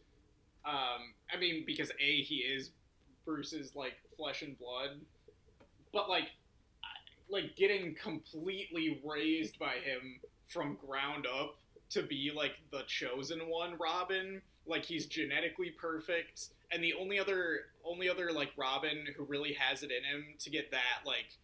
Um, 0.66 1.14
I 1.34 1.38
mean, 1.40 1.64
because 1.66 1.92
a 2.00 2.22
he 2.24 2.38
is 2.38 2.72
Bruce's 3.26 3.76
like 3.76 3.96
flesh 4.18 4.42
and 4.42 4.58
blood, 4.58 5.02
but 5.94 6.10
like, 6.10 6.30
like 7.30 7.56
getting 7.56 7.96
completely 7.96 9.02
raised 9.04 9.58
by 9.60 9.76
him 9.84 10.20
from 10.48 10.78
ground 10.86 11.26
up 11.26 11.58
to 11.90 12.04
be 12.04 12.32
like 12.36 12.54
the 12.72 12.84
chosen 12.88 13.40
one, 13.48 13.78
Robin. 13.80 14.42
Like 14.68 14.84
he's 14.84 15.06
genetically 15.06 15.70
perfect, 15.70 16.50
and 16.72 16.84
the 16.84 16.94
only 16.94 17.20
other 17.20 17.66
only 17.86 18.10
other 18.10 18.32
like 18.32 18.52
Robin 18.58 19.06
who 19.16 19.24
really 19.24 19.54
has 19.54 19.84
it 19.84 19.92
in 19.92 20.04
him 20.04 20.26
to 20.40 20.50
get 20.50 20.72
that 20.72 21.06
like, 21.06 21.38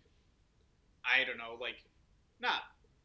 I 1.05 1.23
don't 1.25 1.37
know, 1.37 1.55
like, 1.61 1.83
not 2.41 2.63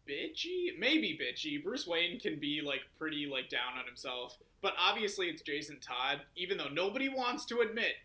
bitchy, 0.09 0.79
maybe 0.79 1.18
bitchy. 1.20 1.62
Bruce 1.62 1.87
Wayne 1.87 2.18
can 2.18 2.39
be 2.39 2.62
like 2.64 2.81
pretty 2.99 3.27
like 3.27 3.51
down 3.51 3.79
on 3.79 3.87
himself, 3.87 4.39
but 4.62 4.72
obviously 4.79 5.27
it's 5.27 5.43
Jason 5.43 5.79
Todd. 5.81 6.22
Even 6.35 6.57
though 6.57 6.68
nobody 6.72 7.09
wants 7.11 7.45
to 7.47 7.61
admit, 7.61 7.97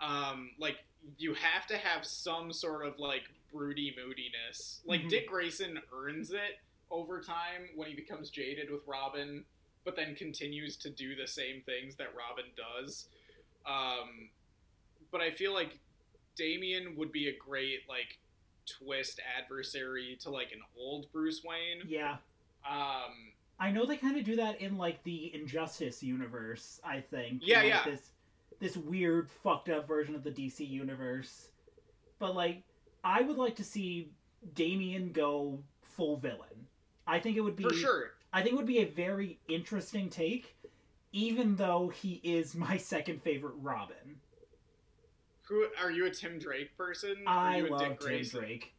um, 0.00 0.50
like 0.58 0.76
you 1.18 1.34
have 1.34 1.66
to 1.68 1.76
have 1.76 2.04
some 2.04 2.52
sort 2.52 2.86
of 2.86 2.98
like 2.98 3.22
broody 3.56 3.94
moodiness. 3.96 4.82
Like 4.84 5.02
Mhm. 5.02 5.08
Dick 5.10 5.28
Grayson 5.28 5.80
earns 5.92 6.30
it 6.32 6.60
over 6.90 7.20
time 7.20 7.70
when 7.74 7.88
he 7.88 7.94
becomes 7.94 8.30
jaded 8.30 8.70
with 8.70 8.86
Robin, 8.86 9.44
but 9.84 9.96
then 9.96 10.14
continues 10.14 10.76
to 10.78 10.90
do 10.90 11.14
the 11.14 11.26
same 11.26 11.62
things 11.62 11.96
that 11.96 12.14
Robin 12.14 12.44
does. 12.56 13.08
Um, 13.64 14.30
but 15.10 15.20
I 15.20 15.30
feel 15.30 15.52
like 15.54 15.78
Damian 16.36 16.96
would 16.96 17.12
be 17.12 17.28
a 17.28 17.36
great 17.36 17.88
like 17.88 18.18
twist 18.66 19.20
adversary 19.38 20.16
to 20.20 20.30
like 20.30 20.52
an 20.52 20.60
old 20.76 21.10
Bruce 21.12 21.42
Wayne. 21.42 21.82
Yeah. 21.86 22.18
Um, 22.68 23.32
I 23.58 23.70
know 23.70 23.86
they 23.86 23.96
kind 23.96 24.16
of 24.18 24.24
do 24.24 24.36
that 24.36 24.60
in 24.60 24.76
like 24.76 25.02
the 25.04 25.34
Injustice 25.34 26.02
universe. 26.02 26.80
I 26.84 27.00
think. 27.00 27.42
Yeah, 27.44 27.62
You 27.62 27.70
know, 27.70 27.76
yeah. 27.76 27.84
This 27.84 28.10
this 28.58 28.76
weird 28.76 29.30
fucked 29.30 29.68
up 29.68 29.86
version 29.86 30.14
of 30.14 30.24
the 30.24 30.30
DC 30.30 30.66
universe, 30.66 31.50
but 32.18 32.34
like 32.34 32.62
I 33.06 33.20
would 33.22 33.36
like 33.36 33.54
to 33.56 33.64
see 33.64 34.10
Damian 34.54 35.12
go 35.12 35.60
full 35.80 36.16
villain. 36.16 36.66
I 37.06 37.20
think 37.20 37.36
it 37.36 37.40
would 37.40 37.54
be 37.54 37.62
for 37.62 37.72
sure. 37.72 38.10
I 38.32 38.42
think 38.42 38.54
it 38.54 38.56
would 38.56 38.66
be 38.66 38.80
a 38.80 38.86
very 38.86 39.38
interesting 39.48 40.10
take, 40.10 40.56
even 41.12 41.54
though 41.54 41.88
he 41.88 42.20
is 42.24 42.54
my 42.56 42.76
second 42.76 43.22
favorite 43.22 43.54
Robin. 43.62 44.16
Who 45.42 45.68
are 45.80 45.92
you 45.92 46.06
a 46.06 46.10
Tim 46.10 46.40
Drake 46.40 46.76
person? 46.76 47.14
I 47.28 47.60
are 47.60 47.60
you 47.60 47.68
a 47.68 47.70
love 47.70 47.80
Dick 47.80 48.00
Tim 48.00 48.08
Grayson? 48.08 48.40
Drake. 48.40 48.72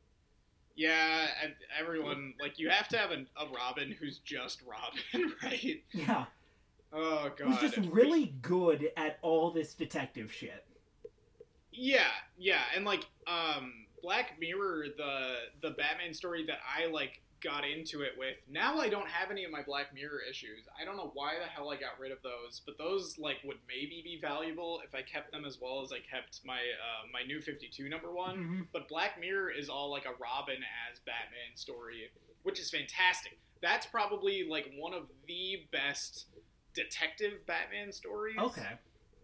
Yeah, 0.75 1.28
and 1.41 1.53
everyone 1.80 2.34
like 2.41 2.59
you 2.59 2.69
have 2.69 2.89
to 2.89 2.97
have 2.97 3.11
a, 3.11 3.25
a 3.41 3.47
Robin 3.55 3.95
who's 3.97 4.19
just 4.19 4.61
Robin, 4.61 5.34
right? 5.43 5.82
Yeah, 5.93 6.25
Oh 6.91 7.32
god. 7.38 7.47
who's 7.47 7.71
just 7.71 7.89
really 7.91 8.36
good 8.41 8.91
at 8.97 9.19
all 9.21 9.51
this 9.51 9.73
detective 9.73 10.32
shit. 10.34 10.65
Yeah, 11.71 12.11
yeah, 12.38 12.63
and 12.75 12.84
like 12.84 13.05
um 13.25 13.86
Black 14.01 14.39
Mirror, 14.39 14.87
the 14.97 15.35
the 15.61 15.71
Batman 15.71 16.13
story 16.13 16.45
that 16.47 16.59
I 16.67 16.87
like 16.87 17.21
got 17.43 17.63
into 17.67 18.01
it 18.01 18.13
with. 18.17 18.35
Now 18.49 18.79
I 18.79 18.89
don't 18.89 19.07
have 19.07 19.29
any 19.29 19.43
of 19.45 19.51
my 19.51 19.61
Black 19.61 19.93
Mirror 19.93 20.21
issues. 20.29 20.65
I 20.79 20.83
don't 20.85 20.97
know 20.97 21.11
why 21.13 21.33
the 21.39 21.45
hell 21.45 21.69
I 21.69 21.75
got 21.75 21.99
rid 21.99 22.11
of 22.11 22.17
those, 22.23 22.61
but 22.65 22.77
those 22.79 23.17
like 23.19 23.37
would 23.43 23.57
maybe 23.67 24.01
be 24.03 24.17
valuable 24.19 24.81
if 24.87 24.95
I 24.95 25.01
kept 25.03 25.31
them 25.31 25.45
as 25.45 25.59
well 25.61 25.81
as 25.83 25.91
I 25.91 25.99
kept 25.99 26.41
my 26.45 26.55
uh, 26.57 27.07
my 27.13 27.21
new 27.23 27.39
52 27.41 27.89
number 27.89 28.11
one. 28.11 28.37
Mhm. 28.37 28.67
But 28.73 28.87
Black 28.87 29.19
Mirror 29.19 29.51
is 29.51 29.69
all 29.69 29.91
like 29.91 30.05
a 30.05 30.13
Robin 30.19 30.57
as 30.91 30.99
Batman 30.99 31.55
story, 31.55 32.09
which 32.43 32.59
is 32.59 32.69
fantastic. 32.71 33.37
That's 33.61 33.85
probably 33.85 34.47
like 34.47 34.71
one 34.77 34.93
of 34.93 35.03
the 35.27 35.67
best 35.71 36.25
detective 36.73 37.45
Batman 37.45 37.91
stories. 37.91 38.37
Okay. 38.39 38.77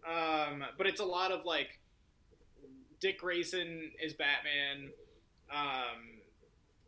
Um, 0.08 0.64
but 0.78 0.86
it's 0.88 1.00
a 1.00 1.06
lot 1.06 1.32
of 1.32 1.46
like 1.46 1.80
Dick 3.04 3.20
Grayson 3.20 3.92
is 4.02 4.14
Batman. 4.14 4.90
Um, 5.52 6.22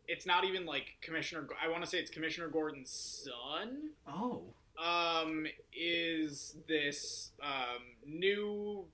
it's 0.08 0.24
not 0.24 0.44
even 0.44 0.64
like 0.64 0.96
Commissioner. 1.02 1.46
I 1.62 1.68
want 1.68 1.84
to 1.84 1.86
say 1.90 1.98
it's 1.98 2.10
Commissioner 2.10 2.48
Gordon's 2.48 2.90
son. 2.90 3.90
Oh. 4.08 4.44
Um, 4.82 5.46
is 5.74 6.56
this 6.66 7.32
um, 7.42 7.82
new 8.06 8.86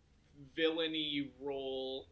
villainy 0.57 1.31
role? 1.41 2.07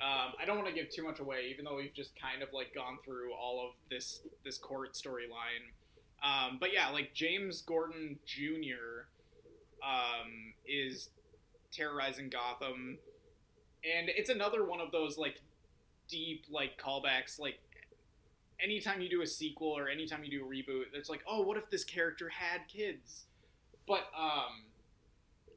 Um, 0.00 0.32
I 0.40 0.46
don't 0.46 0.56
want 0.56 0.68
to 0.68 0.74
give 0.74 0.88
too 0.90 1.04
much 1.04 1.20
away, 1.20 1.48
even 1.50 1.66
though 1.66 1.76
we've 1.76 1.92
just 1.92 2.12
kind 2.18 2.42
of 2.42 2.48
like 2.54 2.74
gone 2.74 2.96
through 3.04 3.34
all 3.34 3.68
of 3.68 3.74
this 3.90 4.22
this 4.42 4.56
court 4.56 4.94
storyline. 4.94 5.68
Um, 6.24 6.56
but 6.58 6.72
yeah, 6.72 6.88
like 6.88 7.12
James 7.12 7.60
Gordon 7.60 8.18
Jr. 8.24 9.04
Um, 9.84 10.54
is 10.66 11.10
terrorizing 11.70 12.30
Gotham. 12.30 12.96
And 13.84 14.08
it's 14.08 14.30
another 14.30 14.64
one 14.64 14.80
of 14.80 14.90
those 14.92 15.16
like 15.18 15.40
deep 16.08 16.44
like 16.50 16.80
callbacks 16.80 17.38
like 17.38 17.58
anytime 18.62 19.00
you 19.00 19.08
do 19.08 19.22
a 19.22 19.26
sequel 19.26 19.68
or 19.76 19.88
anytime 19.88 20.22
you 20.24 20.30
do 20.30 20.44
a 20.44 20.48
reboot 20.48 20.84
it's 20.92 21.08
like 21.08 21.22
oh 21.28 21.42
what 21.42 21.56
if 21.56 21.70
this 21.70 21.84
character 21.84 22.28
had 22.28 22.60
kids 22.68 23.24
but 23.86 24.06
um 24.18 24.64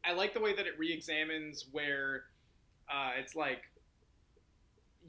i 0.06 0.14
like 0.14 0.34
the 0.34 0.40
way 0.40 0.54
that 0.56 0.66
it 0.68 0.78
re-examines 0.78 1.66
where 1.72 2.26
uh 2.90 3.12
it's 3.20 3.36
like 3.36 3.64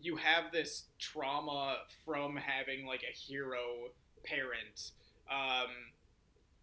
you 0.00 0.16
have 0.16 0.50
this 0.52 0.84
trauma 0.98 1.76
from 2.04 2.36
having 2.36 2.86
like 2.86 3.02
a 3.02 3.14
hero 3.14 3.90
parent 4.24 4.90
um 5.30 5.68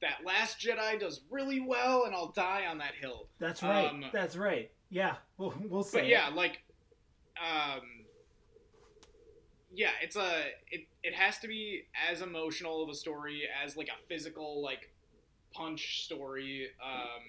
that 0.02 0.26
last 0.26 0.60
jedi 0.60 1.00
does 1.00 1.22
really 1.30 1.62
well 1.62 2.06
and 2.06 2.16
i'll 2.16 2.32
die 2.32 2.66
on 2.70 2.80
that 2.80 2.94
hill 3.00 3.28
That's 3.40 3.62
right. 3.64 3.88
Um, 3.90 4.04
That's 4.12 4.36
right. 4.36 4.72
Yeah, 4.92 5.16
we'll 5.38 5.54
we'll 5.70 5.84
say. 5.84 6.00
but 6.02 6.08
yeah, 6.08 6.30
like, 6.36 6.62
um, 7.42 7.82
yeah, 9.74 9.92
it's 10.02 10.16
a 10.18 10.44
it. 10.70 10.82
It 11.04 11.16
has 11.16 11.38
to 11.40 11.48
be 11.48 11.86
as 12.12 12.22
emotional 12.22 12.84
of 12.84 12.90
a 12.90 12.94
story 12.94 13.44
as 13.66 13.78
like 13.78 13.88
a 13.88 13.98
physical 14.08 14.62
like 14.62 14.92
punch 15.54 16.04
story. 16.04 16.68
Um, 16.84 17.22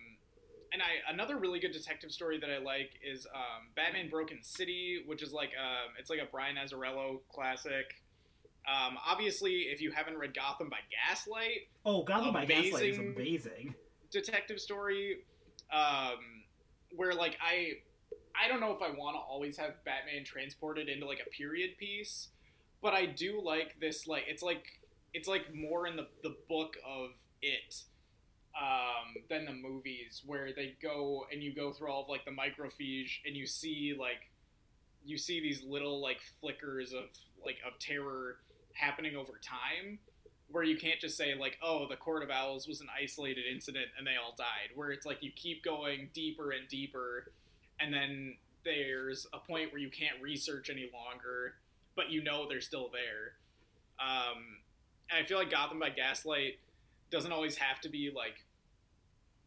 and 0.73 0.83
I 0.83 1.13
another 1.13 1.39
really 1.39 1.61
good 1.61 1.73
detective 1.73 2.11
story 2.11 2.39
that 2.41 2.51
I 2.51 2.59
like 2.59 2.91
is 3.05 3.27
um, 3.33 3.69
Batman 3.77 4.11
Broken 4.11 4.39
City, 4.43 5.05
which 5.07 5.23
is 5.23 5.33
like 5.33 5.51
um, 5.57 5.93
it's 5.99 6.11
like 6.11 6.19
a 6.21 6.27
Brian 6.31 6.57
Azzarello 6.57 7.21
classic. 7.33 7.87
Um, 8.67 8.97
obviously, 9.07 9.53
if 9.73 9.81
you 9.81 9.91
haven't 9.93 10.17
read 10.19 10.35
Gotham 10.35 10.69
by 10.69 10.79
Gaslight, 11.09 11.69
Oh, 11.85 12.03
Gotham 12.05 12.33
by 12.33 12.45
Gaslight 12.45 12.85
is 12.91 12.97
amazing- 12.99 13.15
amazing. 13.17 13.75
detective 14.13 14.61
story 14.61 15.19
um, 15.73 16.32
where 16.95 17.15
like 17.15 17.37
I 17.43 17.73
I 18.35 18.49
don't 18.49 18.61
know 18.61 18.73
if 18.73 18.83
I 18.83 18.91
want 18.91 19.17
to 19.17 19.21
always 19.21 19.57
have 19.59 19.85
Batman 19.85 20.25
transported 20.25 20.89
into 20.89 21.07
like 21.07 21.21
a 21.25 21.31
period 21.31 21.77
piece, 21.79 22.29
but 22.81 22.95
I 22.95 23.07
do 23.07 23.41
like 23.43 23.77
this 23.81 24.07
like 24.07 24.25
it's 24.29 24.43
like 24.43 24.65
it's 25.15 25.29
like 25.29 25.55
more 25.55 25.87
in 25.87 25.97
the 25.97 26.07
the 26.23 26.37
book 26.49 26.77
of 26.87 27.11
it 27.43 27.83
um, 28.61 29.15
than 29.29 29.45
the 29.45 29.53
movies 29.53 30.23
where 30.27 30.53
they 30.55 30.75
go 30.83 31.27
and 31.33 31.43
you 31.43 31.55
go 31.55 31.73
through 31.73 31.91
all 31.91 32.03
of 32.03 32.09
like 32.09 32.25
the 32.25 32.31
microfiche 32.31 33.21
and 33.27 33.35
you 33.37 33.47
see 33.47 33.97
like 33.99 34.31
you 35.05 35.19
see 35.19 35.41
these 35.41 35.63
little 35.65 36.01
like 36.01 36.21
flickers 36.41 36.93
of 36.93 37.05
like 37.45 37.57
of 37.67 37.79
terror 37.79 38.37
happening 38.75 39.17
over 39.17 39.41
time 39.43 39.99
where 40.53 40.65
you 40.65 40.77
can't 40.77 41.01
just 41.01 41.17
say 41.17 41.35
like 41.35 41.59
oh 41.63 41.87
the 41.89 41.97
court 41.97 42.23
of 42.23 42.31
owls 42.31 42.69
was 42.69 42.81
an 42.81 42.87
isolated 43.01 43.45
incident 43.51 43.87
and 43.99 44.07
they 44.07 44.13
all 44.23 44.35
died 44.37 44.71
where 44.75 44.91
it's 44.91 45.07
like 45.07 45.23
you 45.23 45.31
keep 45.35 45.65
going 45.65 46.09
deeper 46.15 46.53
and 46.53 46.69
deeper 46.69 47.33
and 47.81 47.93
then 47.93 48.37
there's 48.65 49.27
a 49.33 49.39
point 49.39 49.73
where 49.73 49.81
you 49.81 49.91
can't 49.91 50.21
research 50.23 50.71
any 50.71 50.89
longer 50.93 51.55
but 51.97 52.11
you 52.11 52.23
know 52.23 52.49
they're 52.49 52.63
still 52.63 52.91
there. 52.91 53.35
Um, 54.01 54.43
and 55.11 55.23
i 55.23 55.27
feel 55.27 55.39
like 55.39 55.51
gotham 55.51 55.79
by 55.79 55.91
gaslight 55.91 56.59
doesn't 57.11 57.33
always 57.33 57.57
have 57.57 57.81
to 57.83 57.89
be 57.89 58.11
like 58.15 58.45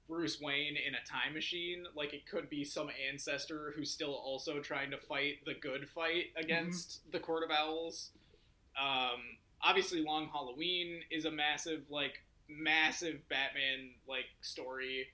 bruce 0.08 0.40
wayne 0.40 0.76
in 0.76 0.94
a 0.96 1.04
time 1.08 1.34
machine. 1.34 1.86
Like 1.96 2.14
it 2.14 2.26
could 2.26 2.50
be 2.50 2.64
some 2.64 2.90
ancestor 3.12 3.74
who's 3.76 3.92
still 3.92 4.14
also 4.14 4.60
trying 4.60 4.92
to 4.92 4.98
fight 4.98 5.40
the 5.46 5.54
good 5.54 5.88
fight 5.90 6.26
against 6.36 7.00
the 7.12 7.20
court 7.20 7.44
of 7.44 7.52
owls. 7.52 8.12
Um, 8.80 9.22
obviously 9.66 10.02
long 10.04 10.30
halloween 10.32 11.02
is 11.12 11.26
a 11.26 11.32
massive 11.32 11.82
like 11.90 12.22
massive 12.48 13.20
batman 13.30 13.90
like 14.08 14.26
story 14.42 15.08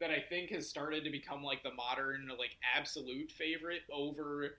that 0.00 0.10
i 0.10 0.20
think 0.28 0.50
has 0.50 0.68
started 0.68 1.02
to 1.02 1.10
become 1.10 1.42
like 1.42 1.62
the 1.62 1.72
modern 1.72 2.28
like 2.38 2.56
absolute 2.76 3.30
favorite 3.30 3.80
over 3.92 4.58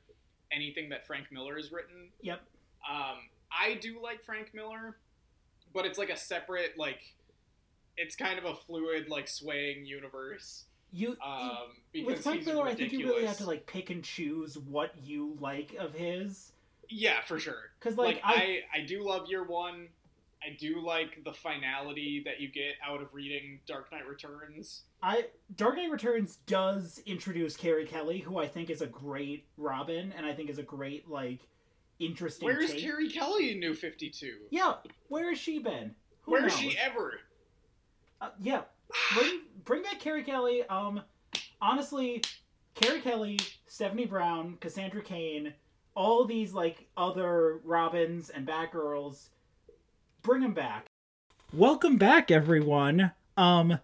anything 0.51 0.89
that 0.89 1.05
frank 1.05 1.27
miller 1.31 1.55
has 1.57 1.71
written 1.71 2.09
Yep. 2.21 2.41
um, 2.89 3.17
i 3.51 3.75
do 3.75 4.01
like 4.01 4.23
frank 4.25 4.53
miller 4.53 4.97
but 5.73 5.85
it's 5.85 5.97
like 5.99 6.09
a 6.09 6.17
separate 6.17 6.71
like 6.77 7.13
it's 7.97 8.15
kind 8.15 8.39
of 8.39 8.45
a 8.45 8.55
fluid 8.55 9.07
like 9.09 9.27
swaying 9.27 9.85
universe 9.85 10.65
You 10.91 11.17
um, 11.23 11.75
because 11.93 12.07
with 12.07 12.23
Frank 12.23 12.45
Miller, 12.45 12.65
I 12.67 12.73
think 12.75 12.93
you 12.93 13.07
really 13.07 13.25
have 13.25 13.37
to 13.39 13.45
like 13.45 13.67
pick 13.67 13.89
and 13.89 14.03
choose 14.03 14.57
what 14.57 14.93
you 15.03 15.35
like 15.41 15.75
of 15.77 15.93
his. 15.93 16.53
Yeah 16.89 17.21
for 17.21 17.39
sure 17.39 17.71
Because 17.79 17.97
like, 17.97 18.15
like, 18.15 18.21
I, 18.23 18.33
I, 18.33 18.81
I 18.81 18.85
do 18.85 19.03
love 19.03 19.27
year 19.27 19.43
one. 19.43 19.89
I 20.43 20.55
do 20.59 20.79
like 20.79 21.23
the 21.23 21.33
finality 21.33 22.21
that 22.25 22.39
you 22.39 22.49
get 22.51 22.73
out 22.85 23.01
of 23.01 23.13
reading 23.13 23.59
Dark 23.65 23.91
Knight 23.91 24.07
Returns. 24.07 24.83
I 25.01 25.25
Dark 25.55 25.77
Knight 25.77 25.89
Returns 25.89 26.37
does 26.45 27.01
introduce 27.07 27.55
Carrie 27.57 27.85
Kelly, 27.85 28.19
who 28.19 28.37
I 28.37 28.47
think 28.47 28.69
is 28.69 28.81
a 28.81 28.87
great 28.87 29.47
Robin, 29.57 30.13
and 30.15 30.25
I 30.25 30.33
think 30.33 30.51
is 30.51 30.59
a 30.59 30.63
great 30.63 31.09
like 31.09 31.39
interesting. 31.99 32.45
Where's 32.45 32.71
take. 32.71 32.81
Carrie 32.81 33.09
Kelly 33.09 33.53
in 33.53 33.59
New 33.59 33.73
Fifty 33.73 34.09
Two? 34.09 34.35
Yeah, 34.51 34.75
where 35.07 35.29
has 35.29 35.39
she 35.39 35.57
been? 35.59 35.95
Who 36.21 36.33
Where's 36.33 36.53
knows? 36.53 36.59
she 36.59 36.77
ever? 36.77 37.19
Uh, 38.21 38.29
yeah, 38.39 38.61
bring 39.15 39.41
bring 39.63 39.81
back 39.81 39.99
Carrie 39.99 40.23
Kelly. 40.23 40.63
Um, 40.69 41.01
honestly, 41.59 42.23
Carrie 42.75 43.01
Kelly, 43.01 43.39
Stephanie 43.67 44.05
Brown, 44.05 44.57
Cassandra 44.59 45.01
Cain, 45.01 45.53
all 45.95 46.25
these 46.25 46.53
like 46.53 46.87
other 46.95 47.59
Robins 47.63 48.29
and 48.29 48.45
Batgirls, 48.45 49.29
bring 50.21 50.41
them 50.41 50.53
back. 50.53 50.85
Welcome 51.53 51.97
back, 51.97 52.29
everyone. 52.31 53.11
Um, 53.37 53.79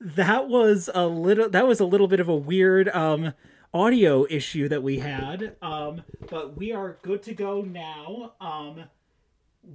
that 0.00 0.48
was 0.48 0.88
a 0.94 1.06
little 1.06 1.48
that 1.50 1.66
was 1.66 1.80
a 1.80 1.84
little 1.84 2.08
bit 2.08 2.20
of 2.20 2.28
a 2.28 2.36
weird 2.36 2.88
um 2.90 3.34
audio 3.74 4.26
issue 4.30 4.68
that 4.68 4.82
we 4.82 5.00
had. 5.00 5.56
Um, 5.60 6.02
but 6.30 6.56
we 6.56 6.72
are 6.72 6.96
good 7.02 7.22
to 7.24 7.34
go 7.34 7.62
now. 7.62 8.32
Um, 8.40 8.84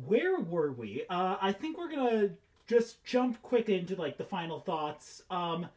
where 0.05 0.39
were 0.39 0.71
we? 0.71 1.03
Uh, 1.09 1.37
I 1.41 1.51
think 1.51 1.77
we're 1.77 1.91
gonna 1.91 2.29
just 2.67 3.03
jump 3.03 3.41
quick 3.41 3.69
into 3.69 3.95
like 3.95 4.17
the 4.17 4.23
final 4.23 4.59
thoughts. 4.59 5.23
Um, 5.29 5.67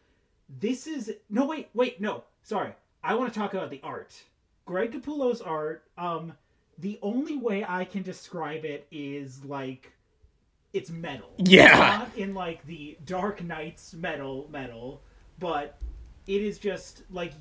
this 0.61 0.87
is 0.87 1.13
no 1.29 1.47
wait 1.47 1.69
wait 1.75 2.01
no 2.01 2.25
sorry. 2.43 2.73
I 3.03 3.15
want 3.15 3.33
to 3.33 3.39
talk 3.39 3.53
about 3.53 3.71
the 3.71 3.81
art. 3.83 4.23
Greg 4.67 4.93
Capullo's 4.93 5.41
art. 5.41 5.85
Um, 5.99 6.33
the 6.79 6.99
only 7.03 7.37
way 7.37 7.65
I 7.67 7.85
can 7.85 8.03
describe 8.03 8.65
it 8.65 8.87
is 8.91 9.45
like 9.45 9.93
it's 10.73 10.91
metal. 10.91 11.31
Yeah. 11.39 11.67
It's 11.67 11.79
not 11.79 12.17
in 12.17 12.35
like 12.35 12.65
the 12.67 12.99
Dark 13.07 13.43
Nights 13.43 13.95
metal 13.95 14.49
metal, 14.51 15.03
but 15.39 15.79
it 16.27 16.43
is 16.43 16.59
just 16.59 17.03
like 17.11 17.33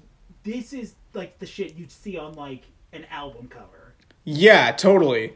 this 0.43 0.73
is 0.73 0.95
like 1.13 1.39
the 1.39 1.45
shit 1.45 1.75
you'd 1.75 1.91
see 1.91 2.17
on 2.17 2.33
like 2.33 2.65
an 2.91 3.05
album 3.09 3.47
cover. 3.47 3.95
Yeah, 4.23 4.71
totally. 4.71 5.33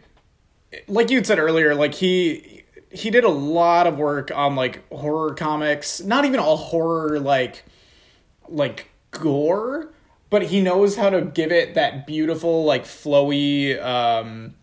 Like 0.88 1.10
you'd 1.10 1.26
said 1.26 1.40
earlier, 1.40 1.74
like 1.74 1.96
he 1.96 2.64
he 2.92 3.10
did 3.10 3.24
a 3.24 3.30
lot 3.30 3.88
of 3.88 3.98
work 3.98 4.32
on 4.34 4.56
like 4.56 4.88
horror 4.92 5.34
comics. 5.34 6.02
Not 6.02 6.26
even 6.26 6.40
all 6.40 6.58
horror 6.58 7.20
like 7.20 7.64
like 8.48 8.90
gore, 9.12 9.92
but 10.30 10.44
he 10.44 10.62
knows 10.62 10.96
how 10.96 11.10
to 11.10 11.22
give 11.22 11.52
it 11.52 11.76
that 11.76 12.06
beautiful 12.06 12.64
like 12.64 12.84
flowy 12.84 13.82
um 13.84 14.56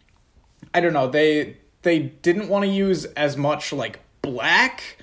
I 0.74 0.80
don't 0.80 0.92
know. 0.92 1.06
They 1.08 1.56
they 1.82 2.00
didn't 2.00 2.48
want 2.48 2.64
to 2.64 2.70
use 2.70 3.04
as 3.04 3.36
much 3.36 3.72
like 3.72 4.00
black 4.22 4.98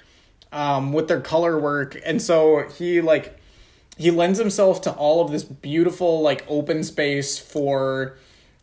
um 0.52 0.92
with 0.92 1.08
their 1.08 1.22
color 1.22 1.58
work 1.58 1.98
and 2.04 2.22
so 2.22 2.68
he 2.78 3.00
like 3.00 3.40
he 3.98 4.12
lends 4.12 4.40
himself 4.40 4.82
to 4.82 4.92
all 4.92 5.24
of 5.24 5.32
this 5.32 5.44
beautiful 5.44 6.22
like 6.22 6.44
open 6.48 6.84
space 6.84 7.38
for 7.38 8.18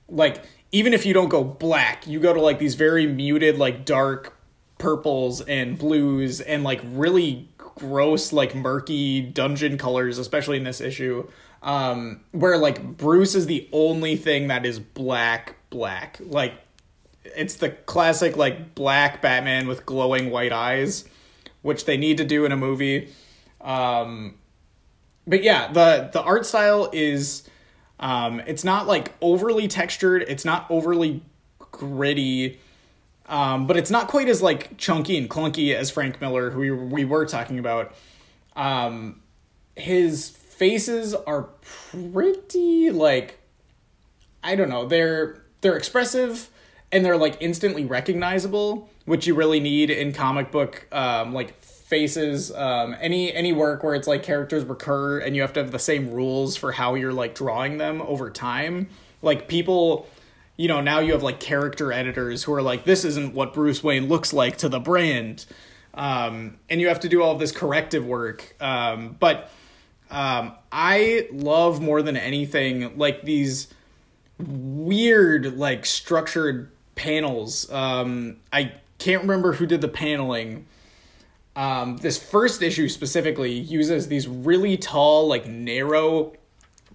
like 0.09 0.43
even 0.73 0.93
if 0.93 1.07
you 1.07 1.15
don't 1.15 1.29
go 1.29 1.43
black 1.43 2.07
you 2.07 2.21
go 2.21 2.35
to 2.35 2.41
like 2.41 2.59
these 2.59 2.75
very 2.75 3.07
muted 3.07 3.57
like 3.57 3.85
dark 3.85 4.37
purples 4.79 5.41
and 5.43 5.79
blues 5.79 6.41
and 6.41 6.65
like 6.65 6.81
really 6.85 7.49
gross 7.57 8.33
like 8.33 8.55
murky 8.55 9.21
dungeon 9.21 9.79
colors 9.79 10.19
especially 10.19 10.57
in 10.59 10.65
this 10.65 10.81
issue 10.81 11.27
um 11.63 12.21
where 12.33 12.57
like 12.57 12.97
bruce 12.97 13.35
is 13.35 13.47
the 13.47 13.69
only 13.73 14.17
thing 14.17 14.49
that 14.49 14.65
is 14.65 14.79
black 14.79 15.57
black 15.71 16.19
like 16.21 16.55
it's 17.25 17.57
the 17.57 17.69
classic 17.69 18.37
like 18.37 18.75
black 18.75 19.21
batman 19.21 19.67
with 19.67 19.85
glowing 19.85 20.31
white 20.31 20.53
eyes 20.53 21.05
which 21.63 21.85
they 21.85 21.97
need 21.97 22.17
to 22.17 22.25
do 22.25 22.45
in 22.45 22.53
a 22.53 22.57
movie 22.57 23.09
um 23.61 24.35
but 25.29 25.43
yeah, 25.43 25.71
the 25.71 26.09
the 26.13 26.23
art 26.23 26.47
style 26.47 26.89
is 26.93 27.49
um 28.01 28.41
it's 28.41 28.65
not 28.65 28.87
like 28.87 29.13
overly 29.21 29.69
textured, 29.69 30.23
it's 30.23 30.45
not 30.45 30.67
overly 30.71 31.23
gritty. 31.71 32.59
Um, 33.27 33.67
but 33.67 33.77
it's 33.77 33.91
not 33.91 34.09
quite 34.09 34.27
as 34.29 34.41
like 34.41 34.79
chunky 34.79 35.19
and 35.19 35.29
clunky 35.29 35.75
as 35.75 35.91
Frank 35.91 36.19
Miller, 36.19 36.49
who 36.51 36.61
we, 36.61 36.71
we 36.71 37.05
were 37.05 37.27
talking 37.27 37.59
about. 37.59 37.95
Um, 38.57 39.21
his 39.77 40.31
faces 40.59 41.15
are 41.15 41.49
pretty 41.93 42.91
like 42.91 43.39
I 44.43 44.57
don't 44.57 44.69
know, 44.69 44.87
they're 44.87 45.43
they're 45.61 45.77
expressive 45.77 46.51
and 46.91 47.05
they're 47.05 47.17
like 47.17 47.37
instantly 47.41 47.85
recognizable, 47.85 48.89
which 49.05 49.27
you 49.27 49.35
really 49.35 49.61
need 49.61 49.91
in 49.91 50.13
comic 50.13 50.51
book 50.51 50.87
um, 50.93 51.33
like 51.33 51.63
faces, 51.63 52.53
um, 52.53 52.97
any 53.01 53.33
any 53.33 53.53
work 53.53 53.83
where 53.83 53.95
it's 53.95 54.09
like 54.09 54.23
characters 54.23 54.65
recur 54.65 55.19
and 55.19 55.37
you 55.37 55.43
have 55.43 55.53
to 55.55 55.61
have 55.61 55.71
the 55.71 55.79
same 55.79 56.11
rules 56.11 56.57
for 56.57 56.73
how 56.73 56.95
you're 56.95 57.13
like 57.13 57.35
drawing 57.35 57.79
them 57.79 58.03
over 58.03 58.31
time. 58.31 58.89
Like 59.23 59.49
people, 59.49 60.09
you 60.57 60.69
know, 60.69 60.81
now 60.81 60.99
you 60.99 61.13
have 61.13 61.23
like 61.23 61.41
character 61.41 61.93
editors 61.93 62.45
who 62.45 62.53
are 62.53 62.63
like, 62.63 62.85
this 62.85 63.05
isn't 63.05 63.35
what 63.35 63.55
Bruce 63.55 63.83
Wayne 63.83 64.09
looks 64.09 64.33
like 64.33 64.59
to 64.59 64.69
the 64.69 64.81
brand, 64.81 65.47
um, 65.95 66.59
and 66.69 66.81
you 66.81 66.89
have 66.89 67.01
to 67.01 67.09
do 67.09 67.23
all 67.23 67.37
this 67.37 67.53
corrective 67.53 68.05
work. 68.05 68.55
Um, 68.61 69.17
but 69.19 69.51
um, 70.11 70.53
I 70.73 71.29
love 71.33 71.81
more 71.81 72.03
than 72.03 72.17
anything 72.17 72.97
like 72.97 73.23
these 73.23 73.69
weird 74.39 75.59
like 75.59 75.85
structured 75.85 76.71
panels. 76.95 77.71
Um, 77.71 78.39
I 78.53 78.73
can't 78.99 79.23
remember 79.23 79.55
who 79.55 79.67
did 79.67 79.81
the 79.81 79.89
paneling. 79.89 80.67
Um, 81.57 81.97
this 81.99 82.23
first 82.23 82.63
issue 82.63 82.89
specifically 82.89 83.53
uses 83.53 84.09
these 84.09 84.29
really 84.29 84.77
tall, 84.77 85.27
like 85.27 85.47
narrow, 85.47 86.33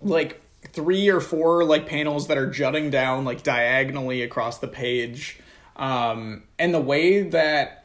like 0.02 0.42
three 0.72 1.10
or 1.10 1.20
four 1.20 1.66
like 1.66 1.88
panels 1.88 2.28
that 2.28 2.38
are 2.38 2.48
jutting 2.48 2.90
down 2.90 3.26
like 3.26 3.44
diagonally 3.44 4.24
across 4.24 4.60
the 4.60 4.68
page. 4.68 5.40
Um, 5.76 6.44
and 6.58 6.74
the 6.74 6.80
way 6.80 7.24
that 7.24 7.84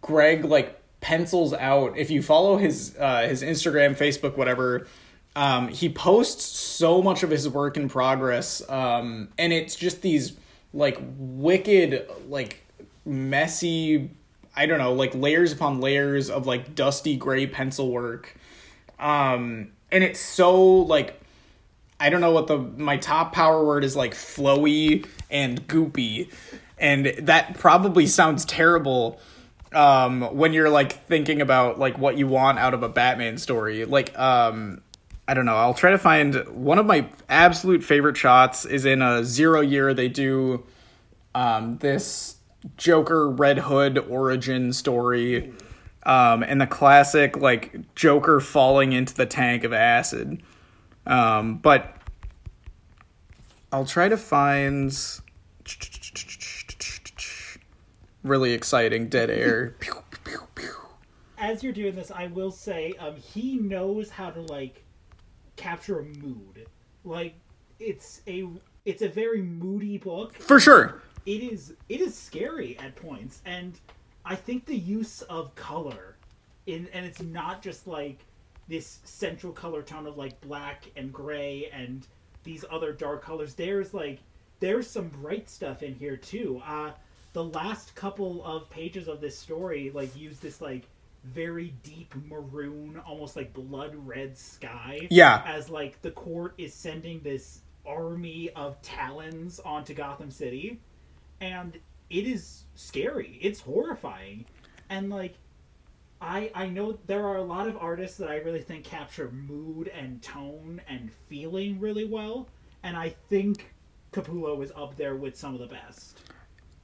Greg 0.00 0.44
like 0.44 0.80
pencils 1.04 1.52
out, 1.52 1.98
if 1.98 2.10
you 2.10 2.22
follow 2.22 2.56
his 2.56 2.96
uh, 2.98 3.28
his 3.28 3.42
Instagram, 3.42 3.94
Facebook, 3.94 4.38
whatever, 4.38 4.86
um, 5.36 5.68
he 5.68 5.90
posts 5.90 6.44
so 6.44 7.02
much 7.02 7.22
of 7.22 7.28
his 7.28 7.46
work 7.46 7.76
in 7.76 7.90
progress, 7.90 8.66
um, 8.70 9.28
and 9.36 9.52
it's 9.52 9.76
just 9.76 10.00
these 10.00 10.32
like 10.72 10.96
wicked, 11.18 12.08
like 12.28 12.64
messy 13.04 14.10
I 14.56 14.66
don't 14.66 14.78
know, 14.78 14.92
like 14.92 15.14
layers 15.14 15.52
upon 15.52 15.80
layers 15.80 16.30
of 16.30 16.46
like 16.46 16.74
dusty 16.74 17.16
gray 17.16 17.46
pencil 17.46 17.90
work. 17.90 18.36
Um 18.98 19.72
and 19.90 20.04
it's 20.04 20.20
so 20.20 20.62
like 20.62 21.20
I 21.98 22.08
don't 22.10 22.20
know 22.20 22.30
what 22.30 22.46
the 22.46 22.58
my 22.58 22.96
top 22.96 23.32
power 23.32 23.64
word 23.64 23.84
is 23.84 23.96
like 23.96 24.14
flowy 24.14 25.06
and 25.30 25.66
goopy. 25.66 26.32
And 26.78 27.06
that 27.18 27.58
probably 27.58 28.06
sounds 28.06 28.44
terrible 28.44 29.20
um 29.74 30.22
when 30.36 30.52
you're 30.52 30.70
like 30.70 31.06
thinking 31.06 31.40
about 31.40 31.78
like 31.78 31.98
what 31.98 32.16
you 32.16 32.26
want 32.26 32.58
out 32.58 32.74
of 32.74 32.82
a 32.82 32.88
Batman 32.88 33.38
story. 33.38 33.84
Like 33.84 34.16
um 34.18 34.80
I 35.26 35.34
don't 35.34 35.46
know. 35.46 35.56
I'll 35.56 35.74
try 35.74 35.90
to 35.90 35.98
find 35.98 36.46
one 36.48 36.78
of 36.78 36.86
my 36.86 37.08
absolute 37.28 37.82
favorite 37.82 38.16
shots 38.16 38.64
is 38.66 38.84
in 38.84 39.00
a 39.02 39.24
zero 39.24 39.60
year 39.60 39.94
they 39.94 40.08
do 40.08 40.64
um 41.34 41.78
this 41.78 42.36
Joker 42.76 43.28
Red 43.28 43.58
Hood 43.58 43.98
origin 43.98 44.72
story, 44.72 45.52
um, 46.04 46.42
and 46.42 46.60
the 46.60 46.66
classic 46.66 47.36
like 47.36 47.94
Joker 47.94 48.40
falling 48.40 48.92
into 48.92 49.14
the 49.14 49.26
tank 49.26 49.64
of 49.64 49.72
acid. 49.72 50.42
Um, 51.06 51.58
but 51.58 51.96
I'll 53.72 53.84
try 53.84 54.08
to 54.08 54.16
find 54.16 54.96
really 58.24 58.52
exciting 58.52 59.08
dead 59.08 59.30
air. 59.30 59.76
As 61.38 61.62
you're 61.62 61.72
doing 61.72 61.94
this, 61.94 62.10
I 62.10 62.26
will 62.26 62.50
say, 62.50 62.94
um, 62.98 63.14
he 63.14 63.56
knows 63.58 64.10
how 64.10 64.30
to 64.30 64.40
like 64.40 64.82
capture 65.54 66.00
a 66.00 66.04
mood. 66.04 66.66
Like 67.04 67.34
it's 67.78 68.22
a 68.26 68.48
it's 68.84 69.02
a 69.02 69.08
very 69.08 69.42
moody 69.42 69.98
book. 69.98 70.34
For 70.34 70.58
sure 70.58 71.02
it 71.26 71.42
is 71.42 71.74
it 71.88 72.00
is 72.00 72.14
scary 72.14 72.78
at 72.78 72.94
points 72.96 73.40
and 73.46 73.80
i 74.24 74.34
think 74.34 74.64
the 74.66 74.76
use 74.76 75.22
of 75.22 75.54
color 75.54 76.16
in 76.66 76.88
and 76.92 77.06
it's 77.06 77.22
not 77.22 77.62
just 77.62 77.86
like 77.86 78.24
this 78.68 79.00
central 79.04 79.52
color 79.52 79.82
tone 79.82 80.06
of 80.06 80.16
like 80.16 80.38
black 80.40 80.90
and 80.96 81.12
gray 81.12 81.68
and 81.72 82.06
these 82.42 82.64
other 82.70 82.92
dark 82.92 83.22
colors 83.22 83.54
there's 83.54 83.94
like 83.94 84.18
there's 84.60 84.88
some 84.88 85.08
bright 85.08 85.48
stuff 85.48 85.82
in 85.82 85.94
here 85.94 86.16
too 86.16 86.60
uh 86.66 86.90
the 87.34 87.44
last 87.44 87.94
couple 87.94 88.42
of 88.44 88.68
pages 88.70 89.06
of 89.06 89.20
this 89.20 89.38
story 89.38 89.90
like 89.94 90.16
use 90.16 90.38
this 90.38 90.60
like 90.60 90.84
very 91.24 91.74
deep 91.82 92.14
maroon 92.28 92.98
almost 93.06 93.36
like 93.36 93.52
blood 93.52 93.94
red 94.06 94.36
sky 94.36 95.06
yeah 95.10 95.42
as 95.46 95.68
like 95.68 96.00
the 96.02 96.10
court 96.10 96.54
is 96.58 96.72
sending 96.72 97.20
this 97.20 97.60
army 97.86 98.50
of 98.56 98.80
talons 98.82 99.60
onto 99.60 99.92
gotham 99.94 100.30
city 100.30 100.80
and 101.40 101.78
it 102.10 102.26
is 102.26 102.64
scary. 102.74 103.38
It's 103.40 103.60
horrifying, 103.60 104.44
and 104.88 105.10
like 105.10 105.34
I 106.20 106.50
I 106.54 106.68
know 106.68 106.98
there 107.06 107.26
are 107.26 107.36
a 107.36 107.42
lot 107.42 107.68
of 107.68 107.76
artists 107.76 108.16
that 108.18 108.30
I 108.30 108.36
really 108.36 108.62
think 108.62 108.84
capture 108.84 109.30
mood 109.30 109.88
and 109.88 110.22
tone 110.22 110.80
and 110.88 111.10
feeling 111.28 111.80
really 111.80 112.04
well, 112.04 112.48
and 112.82 112.96
I 112.96 113.10
think 113.28 113.74
Capullo 114.12 114.62
is 114.62 114.72
up 114.76 114.96
there 114.96 115.16
with 115.16 115.36
some 115.36 115.54
of 115.54 115.60
the 115.60 115.66
best. 115.66 116.20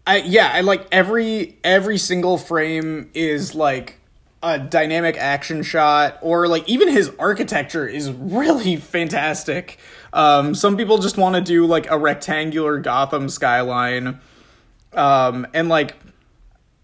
I 0.07 0.19
yeah, 0.19 0.51
I 0.53 0.61
like 0.61 0.87
every 0.93 1.59
every 1.63 1.99
single 1.99 2.39
frame 2.39 3.11
is 3.15 3.55
like 3.55 3.99
a 4.43 4.59
dynamic 4.59 5.17
action 5.19 5.63
shot 5.63 6.19
or 6.23 6.49
like 6.49 6.69
even 6.69 6.89
his 6.89 7.11
architecture 7.19 7.87
is 7.87 8.11
really 8.11 8.77
fantastic. 8.77 9.79
Um 10.13 10.55
some 10.55 10.77
people 10.77 10.99
just 10.99 11.17
want 11.17 11.37
to 11.37 11.41
do 11.41 11.67
like 11.67 11.91
a 11.91 11.99
rectangular 11.99 12.79
Gotham 12.79 13.29
skyline 13.29 14.21
um, 14.93 15.47
and 15.55 15.69
like 15.69 15.95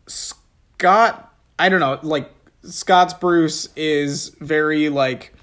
Scott, 0.07 1.35
I 1.59 1.69
don't 1.69 1.81
know, 1.81 1.99
like 2.03 2.31
Scott's 2.63 3.15
Bruce 3.15 3.69
is 3.77 4.29
very 4.41 4.89
like 4.89 5.35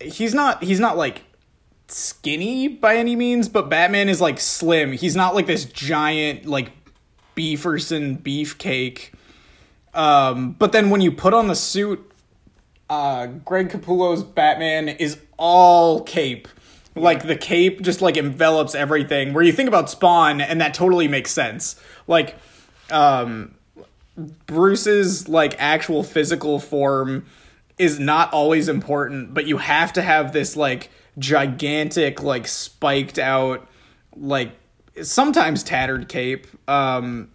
he's 0.00 0.34
not 0.34 0.62
he's 0.62 0.80
not 0.80 0.96
like 0.96 1.22
skinny 1.92 2.68
by 2.68 2.96
any 2.96 3.16
means, 3.16 3.48
but 3.48 3.68
Batman 3.68 4.08
is 4.08 4.20
like 4.20 4.40
slim. 4.40 4.92
He's 4.92 5.16
not 5.16 5.34
like 5.34 5.46
this 5.46 5.64
giant 5.64 6.46
like 6.46 6.70
beeferson 7.34 8.18
beefcake. 8.18 9.10
Um, 9.94 10.52
but 10.52 10.72
then 10.72 10.90
when 10.90 11.00
you 11.00 11.12
put 11.12 11.34
on 11.34 11.48
the 11.48 11.54
suit, 11.54 12.10
uh, 12.88 13.26
Greg 13.26 13.68
Capullo's 13.68 14.22
Batman 14.22 14.88
is 14.88 15.18
all 15.38 16.02
cape 16.02 16.48
like 16.94 17.26
the 17.26 17.36
cape 17.36 17.80
just 17.82 18.02
like 18.02 18.16
envelops 18.16 18.74
everything 18.74 19.32
where 19.32 19.42
you 19.42 19.52
think 19.52 19.68
about 19.68 19.88
spawn 19.88 20.40
and 20.40 20.60
that 20.60 20.74
totally 20.74 21.08
makes 21.08 21.30
sense 21.30 21.76
like 22.06 22.36
um 22.90 23.54
bruce's 24.46 25.28
like 25.28 25.54
actual 25.58 26.02
physical 26.02 26.58
form 26.58 27.24
is 27.78 27.98
not 27.98 28.32
always 28.32 28.68
important 28.68 29.32
but 29.32 29.46
you 29.46 29.56
have 29.56 29.92
to 29.92 30.02
have 30.02 30.32
this 30.32 30.54
like 30.56 30.90
gigantic 31.18 32.22
like 32.22 32.48
spiked 32.48 33.18
out 33.18 33.68
like 34.16 34.52
sometimes 35.02 35.62
tattered 35.62 36.08
cape. 36.08 36.46
Um 36.68 37.30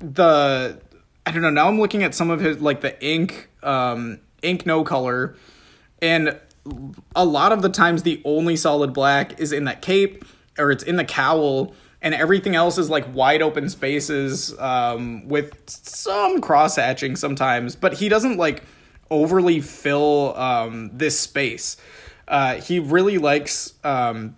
the 0.00 0.80
i 1.26 1.32
don't 1.32 1.42
know 1.42 1.50
now 1.50 1.66
i'm 1.66 1.80
looking 1.80 2.04
at 2.04 2.14
some 2.14 2.30
of 2.30 2.38
his 2.38 2.60
like 2.60 2.82
the 2.82 3.04
ink 3.04 3.50
um 3.62 4.20
ink 4.42 4.66
no 4.66 4.84
color. 4.84 5.36
And 6.00 6.38
a 7.16 7.24
lot 7.24 7.52
of 7.52 7.62
the 7.62 7.68
times 7.68 8.02
the 8.02 8.20
only 8.24 8.56
solid 8.56 8.92
black 8.92 9.40
is 9.40 9.52
in 9.52 9.64
that 9.64 9.82
cape 9.82 10.24
or 10.58 10.70
it's 10.70 10.84
in 10.84 10.96
the 10.96 11.04
cowl 11.04 11.74
and 12.00 12.14
everything 12.14 12.54
else 12.54 12.78
is 12.78 12.88
like 12.88 13.12
wide 13.14 13.42
open 13.42 13.68
spaces 13.68 14.56
um, 14.58 15.26
with 15.26 15.52
some 15.68 16.40
cross 16.40 16.76
hatching 16.76 17.16
sometimes. 17.16 17.74
But 17.74 17.94
he 17.94 18.08
doesn't 18.08 18.36
like 18.36 18.62
overly 19.10 19.60
fill 19.60 20.36
um, 20.36 20.90
this 20.92 21.18
space 21.18 21.76
uh, 22.28 22.54
he 22.54 22.78
really 22.78 23.18
likes 23.18 23.74
um, 23.82 24.36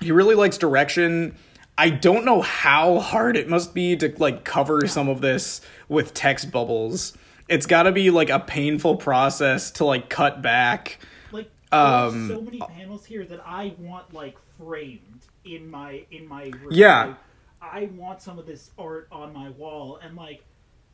he 0.00 0.10
really 0.12 0.34
likes 0.34 0.58
direction. 0.58 1.36
I 1.78 1.90
don't 1.90 2.24
know 2.24 2.42
how 2.42 2.98
hard 2.98 3.36
it 3.36 3.48
must 3.48 3.72
be 3.72 3.96
to 3.96 4.12
like 4.18 4.44
cover 4.44 4.86
some 4.86 5.08
of 5.08 5.20
this 5.20 5.60
with 5.88 6.12
text 6.12 6.50
bubbles. 6.50 7.16
It's 7.48 7.66
got 7.66 7.84
to 7.84 7.92
be 7.92 8.10
like 8.10 8.30
a 8.30 8.40
painful 8.40 8.96
process 8.96 9.70
to 9.72 9.84
like 9.84 10.08
cut 10.08 10.42
back. 10.42 10.98
Like 11.32 11.50
um, 11.72 12.28
so 12.28 12.40
many 12.40 12.58
panels 12.58 13.04
here 13.04 13.24
that 13.24 13.40
I 13.46 13.74
want 13.78 14.12
like 14.12 14.36
framed 14.58 15.26
in 15.44 15.70
my 15.70 16.04
in 16.10 16.26
my 16.26 16.44
room. 16.44 16.68
Yeah. 16.70 17.04
Like, 17.06 17.16
I 17.62 17.90
want 17.94 18.22
some 18.22 18.38
of 18.38 18.46
this 18.46 18.70
art 18.78 19.08
on 19.12 19.32
my 19.32 19.50
wall. 19.50 19.98
And 20.02 20.16
like 20.16 20.44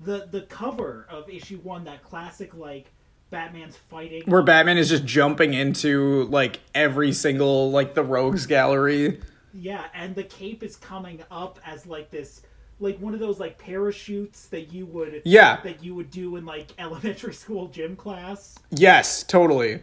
the 0.01 0.29
the 0.31 0.43
cover 0.43 1.07
of 1.09 1.29
issue 1.29 1.59
1 1.59 1.85
that 1.85 2.03
classic 2.03 2.55
like 2.55 2.93
Batman's 3.31 3.77
fighting 3.77 4.23
where 4.27 4.43
Batman 4.43 4.79
is 4.79 4.89
just 4.89 5.05
jumping 5.05 5.55
into 5.55 6.25
like 6.25 6.61
every 6.75 7.13
single 7.13 7.71
like 7.71 7.95
the 7.95 8.05
rogues 8.05 8.47
gallery. 8.47 9.21
Yeah, 9.53 9.85
and 9.95 10.15
the 10.15 10.25
cape 10.25 10.63
is 10.63 10.77
coming 10.77 11.23
up 11.31 11.59
as 11.65 11.87
like 11.87 12.11
this 12.11 12.43
like 12.79 12.99
one 12.99 13.15
of 13.15 13.21
those 13.21 13.41
like 13.41 13.59
parachutes 13.59 14.47
that 14.49 14.73
you 14.73 14.87
would 14.87 15.23
yeah 15.25 15.61
that 15.63 15.83
you 15.83 15.95
would 15.95 16.11
do 16.11 16.37
in 16.37 16.45
like 16.45 16.69
elementary 16.79 17.35
school 17.35 17.69
gym 17.69 17.97
class. 17.97 18.57
Yes, 18.71 19.23
totally 19.23 19.83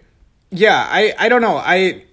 yeah, 0.54 0.88
I 0.90 1.14
I 1.18 1.30
don't 1.30 1.42
know. 1.42 1.58
I 1.58 2.06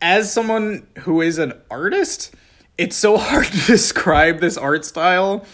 as 0.00 0.32
someone 0.32 0.86
who 1.00 1.20
is 1.20 1.38
an 1.38 1.52
artist, 1.70 2.34
it's 2.78 2.96
so 2.96 3.16
hard 3.18 3.46
to 3.46 3.66
describe 3.66 4.40
this 4.40 4.56
art 4.56 4.84
style. 4.84 5.44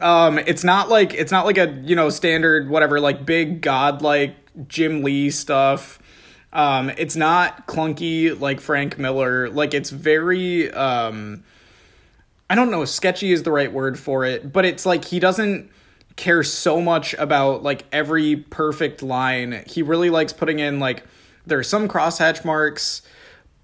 Um, 0.00 0.38
it's 0.38 0.64
not 0.64 0.88
like 0.88 1.14
it's 1.14 1.30
not 1.30 1.46
like 1.46 1.58
a 1.58 1.80
you 1.84 1.94
know 1.94 2.10
standard 2.10 2.68
whatever 2.68 3.00
like 3.00 3.24
big 3.24 3.60
godlike 3.60 4.36
Jim 4.68 5.02
Lee 5.02 5.30
stuff. 5.30 5.98
Um, 6.52 6.90
it's 6.96 7.16
not 7.16 7.66
clunky 7.66 8.38
like 8.38 8.60
Frank 8.60 8.98
Miller. 8.98 9.48
Like 9.50 9.74
it's 9.74 9.90
very 9.90 10.70
um, 10.72 11.44
I 12.50 12.54
don't 12.54 12.70
know 12.70 12.84
sketchy 12.84 13.32
is 13.32 13.42
the 13.42 13.52
right 13.52 13.72
word 13.72 13.98
for 13.98 14.24
it, 14.24 14.52
but 14.52 14.64
it's 14.64 14.84
like 14.84 15.04
he 15.04 15.20
doesn't 15.20 15.70
care 16.16 16.42
so 16.42 16.80
much 16.80 17.14
about 17.14 17.62
like 17.62 17.84
every 17.92 18.36
perfect 18.36 19.02
line. 19.02 19.64
He 19.66 19.82
really 19.82 20.10
likes 20.10 20.32
putting 20.32 20.58
in 20.58 20.80
like 20.80 21.04
there 21.46 21.58
are 21.58 21.64
some 21.64 21.88
crosshatch 21.88 22.44
marks 22.44 23.02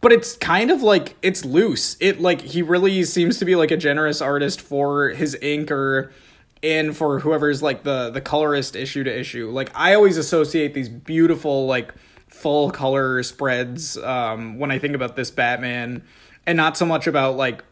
but 0.00 0.12
it's 0.12 0.36
kind 0.36 0.70
of 0.70 0.82
like 0.82 1.16
it's 1.22 1.44
loose. 1.44 1.96
It 2.00 2.20
like 2.20 2.40
he 2.40 2.62
really 2.62 3.04
seems 3.04 3.38
to 3.38 3.44
be 3.44 3.56
like 3.56 3.70
a 3.70 3.76
generous 3.76 4.20
artist 4.20 4.60
for 4.60 5.10
his 5.10 5.36
inker 5.42 6.10
and 6.62 6.96
for 6.96 7.20
whoever's 7.20 7.62
like 7.62 7.82
the 7.82 8.10
the 8.10 8.20
colorist 8.20 8.76
issue 8.76 9.04
to 9.04 9.18
issue. 9.18 9.50
Like 9.50 9.70
I 9.74 9.94
always 9.94 10.16
associate 10.16 10.74
these 10.74 10.88
beautiful 10.88 11.66
like 11.66 11.92
full 12.28 12.70
color 12.70 13.22
spreads 13.22 13.96
um 13.98 14.58
when 14.58 14.70
I 14.70 14.78
think 14.78 14.94
about 14.94 15.16
this 15.16 15.30
Batman 15.30 16.02
and 16.46 16.56
not 16.56 16.76
so 16.76 16.86
much 16.86 17.06
about 17.06 17.36
like 17.36 17.62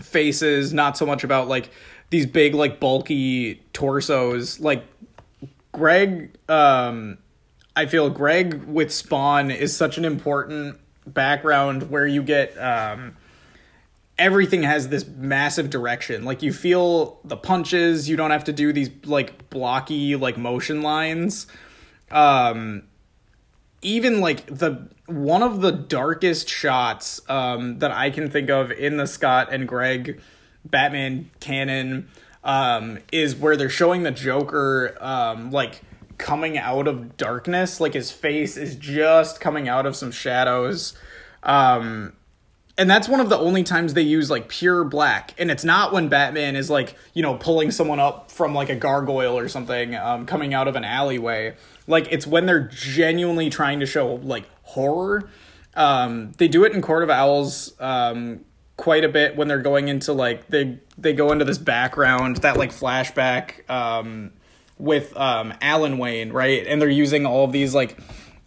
faces, 0.00 0.72
not 0.72 0.96
so 0.96 1.04
much 1.04 1.24
about 1.24 1.48
like 1.48 1.70
these 2.10 2.26
big 2.26 2.54
like 2.54 2.80
bulky 2.80 3.62
torsos. 3.72 4.58
Like 4.58 4.84
Greg 5.72 6.34
um 6.48 7.18
I 7.76 7.86
feel 7.86 8.08
Greg 8.10 8.64
with 8.64 8.92
Spawn 8.92 9.50
is 9.50 9.74
such 9.74 9.98
an 9.98 10.04
important 10.04 10.78
background 11.06 11.90
where 11.90 12.06
you 12.06 12.22
get 12.22 12.56
um, 12.58 13.16
everything 14.18 14.62
has 14.62 14.88
this 14.88 15.06
massive 15.06 15.70
direction. 15.70 16.24
Like 16.24 16.42
you 16.42 16.52
feel 16.52 17.20
the 17.24 17.36
punches, 17.36 18.08
you 18.08 18.16
don't 18.16 18.30
have 18.30 18.44
to 18.44 18.52
do 18.52 18.72
these 18.72 18.90
like 19.04 19.50
blocky 19.50 20.16
like 20.16 20.36
motion 20.36 20.82
lines. 20.82 21.46
Um, 22.10 22.84
even 23.82 24.20
like 24.20 24.46
the 24.46 24.88
one 25.06 25.42
of 25.42 25.60
the 25.60 25.72
darkest 25.72 26.48
shots 26.48 27.20
um, 27.28 27.80
that 27.80 27.90
I 27.90 28.10
can 28.10 28.30
think 28.30 28.48
of 28.48 28.70
in 28.70 28.96
the 28.96 29.06
Scott 29.06 29.48
and 29.52 29.66
Greg 29.66 30.20
Batman 30.64 31.30
canon 31.40 32.08
um, 32.44 32.98
is 33.10 33.34
where 33.34 33.56
they're 33.56 33.68
showing 33.68 34.04
the 34.04 34.10
Joker 34.10 34.96
um, 35.00 35.50
like 35.50 35.82
coming 36.22 36.56
out 36.56 36.86
of 36.88 37.16
darkness. 37.16 37.80
Like 37.80 37.94
his 37.94 38.10
face 38.10 38.56
is 38.56 38.76
just 38.76 39.40
coming 39.40 39.68
out 39.68 39.84
of 39.84 39.96
some 39.96 40.10
shadows. 40.10 40.94
Um 41.42 42.14
and 42.78 42.88
that's 42.88 43.06
one 43.06 43.20
of 43.20 43.28
the 43.28 43.36
only 43.36 43.64
times 43.64 43.92
they 43.92 44.02
use 44.02 44.30
like 44.30 44.48
pure 44.48 44.84
black. 44.84 45.34
And 45.36 45.50
it's 45.50 45.64
not 45.64 45.92
when 45.92 46.08
batman 46.08 46.56
is 46.56 46.70
like 46.70 46.94
you 47.12 47.22
know 47.22 47.34
pulling 47.34 47.70
someone 47.70 48.00
up 48.00 48.30
from 48.30 48.54
like 48.54 48.70
a 48.70 48.76
gargoyle 48.76 49.36
or 49.36 49.48
something 49.48 49.94
um, 49.96 50.24
coming 50.24 50.54
out 50.54 50.68
of 50.68 50.76
an 50.76 50.84
alleyway. 50.84 51.56
Like 51.86 52.08
it's 52.10 52.26
when 52.26 52.46
they're 52.46 52.68
genuinely 52.68 53.50
trying 53.50 53.80
to 53.80 53.86
show 53.86 54.14
like 54.14 54.44
horror. 54.62 55.28
Um, 55.74 56.32
they 56.38 56.48
do 56.48 56.64
it 56.64 56.72
in 56.72 56.82
court 56.82 57.02
of 57.02 57.10
owls 57.10 57.72
um, 57.80 58.44
quite 58.76 59.04
a 59.04 59.08
bit 59.08 59.36
when 59.36 59.48
they're 59.48 59.62
going 59.62 59.88
into 59.88 60.12
like 60.12 60.46
they 60.48 60.78
they 60.96 61.12
go 61.12 61.32
into 61.32 61.44
this 61.44 61.58
background 61.58 62.38
that 62.38 62.56
like 62.56 62.70
flashback 62.70 63.68
um, 63.70 64.32
with 64.82 65.16
um 65.16 65.54
Alan 65.60 65.96
Wayne, 65.98 66.32
right? 66.32 66.66
And 66.66 66.82
they're 66.82 66.88
using 66.88 67.24
all 67.24 67.44
of 67.44 67.52
these 67.52 67.74
like 67.74 67.96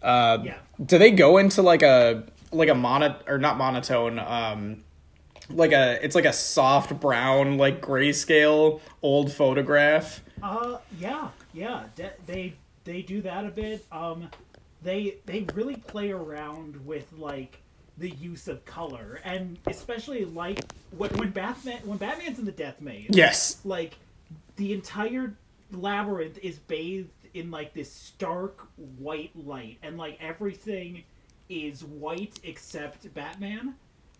uh 0.02 0.38
Yeah. 0.44 0.56
do 0.84 0.98
they 0.98 1.10
go 1.10 1.38
into 1.38 1.62
like 1.62 1.82
a 1.82 2.24
like 2.52 2.68
a 2.68 2.74
mono 2.74 3.16
or 3.26 3.38
not 3.38 3.56
monotone 3.56 4.18
um 4.18 4.84
like 5.48 5.72
a 5.72 5.98
it's 6.04 6.14
like 6.14 6.26
a 6.26 6.32
soft 6.32 7.00
brown 7.00 7.56
like 7.56 7.80
grayscale 7.80 8.80
old 9.02 9.32
photograph. 9.32 10.20
Uh, 10.42 10.76
yeah, 11.00 11.28
yeah. 11.54 11.84
De- 11.96 12.12
they 12.26 12.54
they 12.84 13.00
do 13.02 13.22
that 13.22 13.46
a 13.46 13.48
bit. 13.48 13.84
Um, 13.90 14.28
they 14.82 15.16
they 15.24 15.46
really 15.54 15.76
play 15.76 16.10
around 16.10 16.84
with 16.84 17.10
like 17.16 17.60
the 17.96 18.10
use 18.10 18.46
of 18.48 18.64
color, 18.66 19.20
and 19.24 19.58
especially 19.66 20.24
like 20.26 20.60
when 20.96 21.10
when 21.14 21.30
Batman 21.30 21.78
when 21.84 21.96
Batman's 21.98 22.38
in 22.38 22.44
the 22.44 22.52
Death 22.52 22.80
Maze. 22.80 23.06
Yes. 23.10 23.58
Like 23.64 23.96
the 24.56 24.72
entire 24.74 25.32
labyrinth 25.72 26.38
is 26.42 26.58
bathed 26.58 27.10
in 27.34 27.50
like 27.50 27.74
this 27.74 27.92
stark 27.92 28.68
white 28.98 29.32
light, 29.34 29.78
and 29.82 29.98
like 29.98 30.18
everything 30.20 31.04
is 31.48 31.84
white 31.84 32.38
except 32.44 33.12
Batman, 33.14 33.74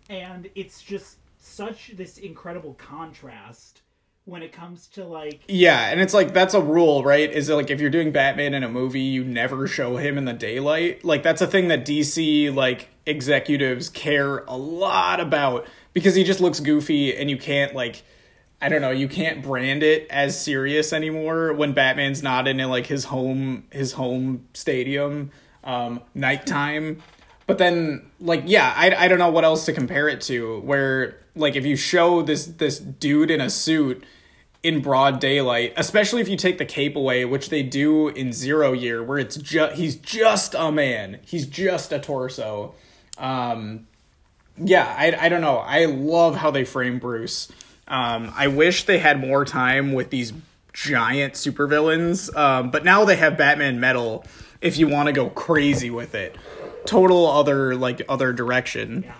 and 0.09 0.49
it's 0.55 0.81
just 0.81 1.17
such 1.39 1.91
this 1.95 2.17
incredible 2.17 2.73
contrast 2.75 3.81
when 4.27 4.43
it 4.43 4.51
comes 4.51 4.87
to 4.87 5.05
like 5.05 5.41
Yeah, 5.47 5.89
and 5.89 6.01
it's 6.01 6.13
like 6.13 6.33
that's 6.33 6.53
a 6.53 6.61
rule, 6.61 7.03
right? 7.03 7.31
Is 7.31 7.49
it 7.49 7.55
like 7.55 7.69
if 7.69 7.79
you're 7.79 7.89
doing 7.89 8.11
Batman 8.11 8.53
in 8.53 8.63
a 8.63 8.69
movie, 8.69 8.99
you 8.99 9.23
never 9.23 9.67
show 9.67 9.97
him 9.97 10.17
in 10.17 10.25
the 10.25 10.33
daylight? 10.33 11.03
Like 11.03 11.23
that's 11.23 11.41
a 11.41 11.47
thing 11.47 11.69
that 11.69 11.85
DC 11.85 12.53
like 12.53 12.89
executives 13.05 13.89
care 13.89 14.39
a 14.39 14.57
lot 14.57 15.21
about 15.21 15.65
because 15.93 16.15
he 16.15 16.25
just 16.25 16.41
looks 16.41 16.59
goofy 16.59 17.15
and 17.15 17.29
you 17.29 17.37
can't 17.37 17.73
like 17.73 18.03
I 18.61 18.69
don't 18.69 18.81
know, 18.81 18.91
you 18.91 19.07
can't 19.07 19.43
brand 19.43 19.83
it 19.83 20.07
as 20.09 20.39
serious 20.39 20.91
anymore 20.91 21.53
when 21.53 21.73
Batman's 21.73 22.23
not 22.23 22.47
in 22.47 22.57
like 22.57 22.87
his 22.87 23.05
home 23.05 23.65
his 23.71 23.93
home 23.93 24.47
stadium 24.53 25.31
um 25.63 26.01
nighttime. 26.15 27.01
But 27.45 27.59
then 27.59 28.09
like 28.19 28.43
yeah, 28.45 28.73
I 28.75 29.05
I 29.05 29.07
don't 29.07 29.19
know 29.19 29.29
what 29.29 29.43
else 29.43 29.65
to 29.65 29.73
compare 29.73 30.07
it 30.09 30.21
to 30.21 30.59
where 30.61 31.17
like 31.35 31.55
if 31.55 31.65
you 31.65 31.75
show 31.75 32.21
this 32.21 32.45
this 32.45 32.79
dude 32.79 33.31
in 33.31 33.41
a 33.41 33.49
suit 33.49 34.03
in 34.63 34.81
broad 34.81 35.19
daylight, 35.19 35.73
especially 35.77 36.21
if 36.21 36.27
you 36.27 36.35
take 36.35 36.57
the 36.57 36.65
cape 36.65 36.95
away, 36.95 37.25
which 37.25 37.49
they 37.49 37.63
do 37.63 38.09
in 38.09 38.33
Zero 38.33 38.73
Year, 38.73 39.03
where 39.03 39.19
it's 39.19 39.37
just 39.37 39.75
he's 39.75 39.95
just 39.95 40.55
a 40.55 40.71
man, 40.71 41.19
he's 41.25 41.45
just 41.45 41.93
a 41.93 41.99
torso. 41.99 42.73
Um, 43.17 43.87
yeah, 44.57 44.93
I 44.97 45.25
I 45.25 45.29
don't 45.29 45.41
know. 45.41 45.57
I 45.57 45.85
love 45.85 46.35
how 46.35 46.51
they 46.51 46.65
frame 46.65 46.99
Bruce. 46.99 47.49
Um, 47.87 48.33
I 48.35 48.47
wish 48.47 48.83
they 48.83 48.99
had 48.99 49.19
more 49.19 49.45
time 49.45 49.93
with 49.93 50.09
these 50.09 50.33
giant 50.73 51.33
supervillains, 51.33 52.35
um, 52.35 52.69
but 52.69 52.83
now 52.83 53.05
they 53.05 53.15
have 53.15 53.37
Batman 53.37 53.79
Metal. 53.79 54.25
If 54.61 54.77
you 54.77 54.87
want 54.87 55.07
to 55.07 55.13
go 55.13 55.29
crazy 55.29 55.89
with 55.89 56.13
it, 56.15 56.35
total 56.85 57.27
other 57.27 57.75
like 57.75 58.01
other 58.07 58.31
direction 58.31 59.03
yeah. 59.05 59.13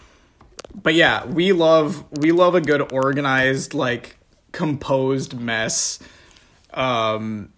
but 0.73 0.93
yeah, 0.93 1.25
we 1.25 1.51
love 1.51 2.05
we 2.19 2.31
love 2.31 2.55
a 2.55 2.61
good 2.61 2.91
organized 2.93 3.73
like 3.73 4.17
composed 4.51 5.39
mess. 5.39 5.99
Um 6.73 7.49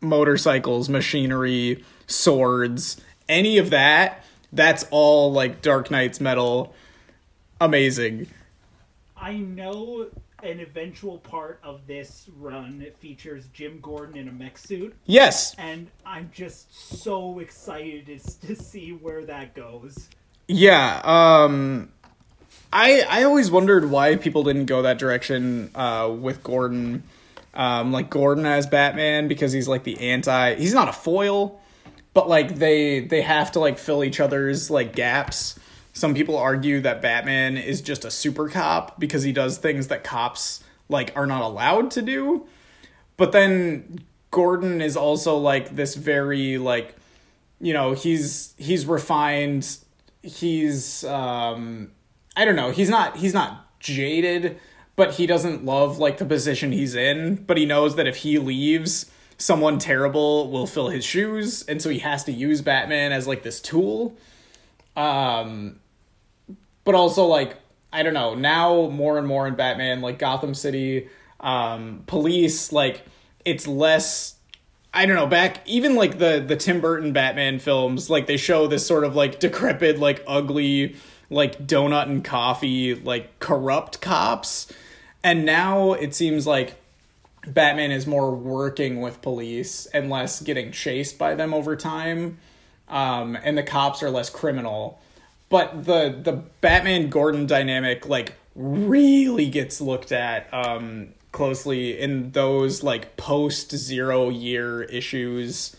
motorcycles, 0.00 0.88
machinery, 0.88 1.84
swords, 2.06 3.00
any 3.28 3.58
of 3.58 3.70
that, 3.70 4.24
that's 4.52 4.84
all 4.90 5.32
like 5.32 5.62
Dark 5.62 5.90
Nights 5.90 6.20
metal. 6.20 6.74
Amazing. 7.60 8.26
I 9.16 9.34
know 9.34 10.08
an 10.42 10.60
eventual 10.60 11.18
part 11.18 11.60
of 11.62 11.86
this 11.86 12.28
run 12.38 12.84
features 12.98 13.46
Jim 13.52 13.78
Gordon 13.80 14.16
in 14.16 14.28
a 14.28 14.32
mech 14.32 14.58
suit, 14.58 14.94
Yes. 15.06 15.54
and 15.58 15.88
I'm 16.04 16.30
just 16.34 17.00
so 17.02 17.38
excited 17.38 18.06
to, 18.06 18.40
to 18.48 18.56
see 18.56 18.90
where 18.90 19.24
that 19.24 19.54
goes. 19.54 20.08
Yeah, 20.48 21.00
um 21.04 21.90
I 22.72 23.06
I 23.08 23.22
always 23.24 23.50
wondered 23.50 23.90
why 23.90 24.16
people 24.16 24.42
didn't 24.42 24.66
go 24.66 24.82
that 24.82 24.98
direction 24.98 25.70
uh 25.74 26.12
with 26.18 26.42
Gordon. 26.42 27.04
Um 27.54 27.92
like 27.92 28.10
Gordon 28.10 28.44
as 28.46 28.66
Batman 28.66 29.28
because 29.28 29.52
he's 29.52 29.68
like 29.68 29.84
the 29.84 29.98
anti 30.00 30.56
he's 30.56 30.74
not 30.74 30.88
a 30.88 30.92
foil, 30.92 31.60
but 32.14 32.28
like 32.28 32.56
they 32.56 33.00
they 33.00 33.22
have 33.22 33.52
to 33.52 33.60
like 33.60 33.78
fill 33.78 34.02
each 34.02 34.20
other's 34.20 34.70
like 34.70 34.94
gaps. 34.94 35.58
Some 35.92 36.14
people 36.14 36.36
argue 36.36 36.80
that 36.80 37.02
Batman 37.02 37.56
is 37.56 37.80
just 37.80 38.04
a 38.04 38.10
super 38.10 38.48
cop 38.48 38.98
because 38.98 39.22
he 39.22 39.32
does 39.32 39.58
things 39.58 39.88
that 39.88 40.04
cops 40.04 40.64
like 40.88 41.12
are 41.16 41.26
not 41.26 41.42
allowed 41.42 41.90
to 41.92 42.02
do. 42.02 42.46
But 43.16 43.32
then 43.32 44.00
Gordon 44.30 44.80
is 44.80 44.96
also 44.96 45.36
like 45.36 45.76
this 45.76 45.94
very 45.94 46.58
like 46.58 46.96
you 47.60 47.72
know, 47.72 47.92
he's 47.92 48.54
he's 48.58 48.86
refined, 48.86 49.78
he's 50.22 51.04
um 51.04 51.92
I 52.36 52.44
don't 52.44 52.56
know, 52.56 52.70
he's 52.70 52.88
not 52.88 53.16
he's 53.16 53.34
not 53.34 53.78
jaded, 53.78 54.58
but 54.96 55.12
he 55.12 55.26
doesn't 55.26 55.64
love 55.64 55.98
like 55.98 56.18
the 56.18 56.24
position 56.24 56.72
he's 56.72 56.94
in, 56.94 57.36
but 57.36 57.56
he 57.56 57.64
knows 57.64 57.96
that 57.96 58.06
if 58.06 58.16
he 58.16 58.38
leaves, 58.38 59.10
someone 59.38 59.78
terrible 59.78 60.50
will 60.50 60.66
fill 60.66 60.88
his 60.88 61.04
shoes, 61.04 61.62
and 61.64 61.80
so 61.80 61.88
he 61.88 62.00
has 62.00 62.24
to 62.24 62.32
use 62.32 62.62
Batman 62.62 63.12
as 63.12 63.28
like 63.28 63.42
this 63.42 63.60
tool. 63.60 64.16
Um 64.96 65.78
but 66.84 66.94
also 66.94 67.24
like 67.24 67.56
I 67.92 68.02
don't 68.02 68.14
know, 68.14 68.34
now 68.34 68.88
more 68.88 69.18
and 69.18 69.26
more 69.26 69.46
in 69.46 69.54
Batman 69.54 70.00
like 70.00 70.18
Gotham 70.18 70.54
City 70.54 71.08
um 71.40 72.04
police 72.06 72.72
like 72.72 73.02
it's 73.44 73.66
less 73.66 74.36
I 74.94 75.06
don't 75.06 75.16
know, 75.16 75.26
back 75.26 75.66
even 75.66 75.94
like 75.94 76.18
the 76.18 76.44
the 76.46 76.56
Tim 76.56 76.80
Burton 76.80 77.12
Batman 77.12 77.58
films, 77.58 78.10
like 78.10 78.26
they 78.26 78.36
show 78.36 78.66
this 78.66 78.86
sort 78.86 79.04
of 79.04 79.16
like 79.16 79.40
decrepit, 79.40 79.98
like 79.98 80.22
ugly, 80.26 80.96
like 81.30 81.66
donut 81.66 82.08
and 82.08 82.22
coffee, 82.22 82.94
like 82.94 83.38
corrupt 83.38 84.00
cops. 84.02 84.70
And 85.24 85.46
now 85.46 85.92
it 85.92 86.14
seems 86.14 86.46
like 86.46 86.74
Batman 87.46 87.90
is 87.90 88.06
more 88.06 88.34
working 88.34 89.00
with 89.00 89.22
police 89.22 89.86
and 89.86 90.10
less 90.10 90.42
getting 90.42 90.72
chased 90.72 91.18
by 91.18 91.34
them 91.34 91.54
over 91.54 91.74
time, 91.74 92.38
um, 92.88 93.36
and 93.42 93.56
the 93.56 93.62
cops 93.62 94.02
are 94.02 94.10
less 94.10 94.28
criminal. 94.28 95.00
But 95.52 95.84
the 95.84 96.18
the 96.20 96.32
Batman 96.62 97.10
Gordon 97.10 97.46
dynamic 97.46 98.08
like 98.08 98.34
really 98.56 99.48
gets 99.50 99.80
looked 99.82 100.10
at 100.10 100.52
um, 100.52 101.08
closely 101.30 102.00
in 102.00 102.32
those 102.32 102.82
like 102.82 103.16
post 103.18 103.70
zero 103.76 104.30
year 104.30 104.82
issues. 104.82 105.76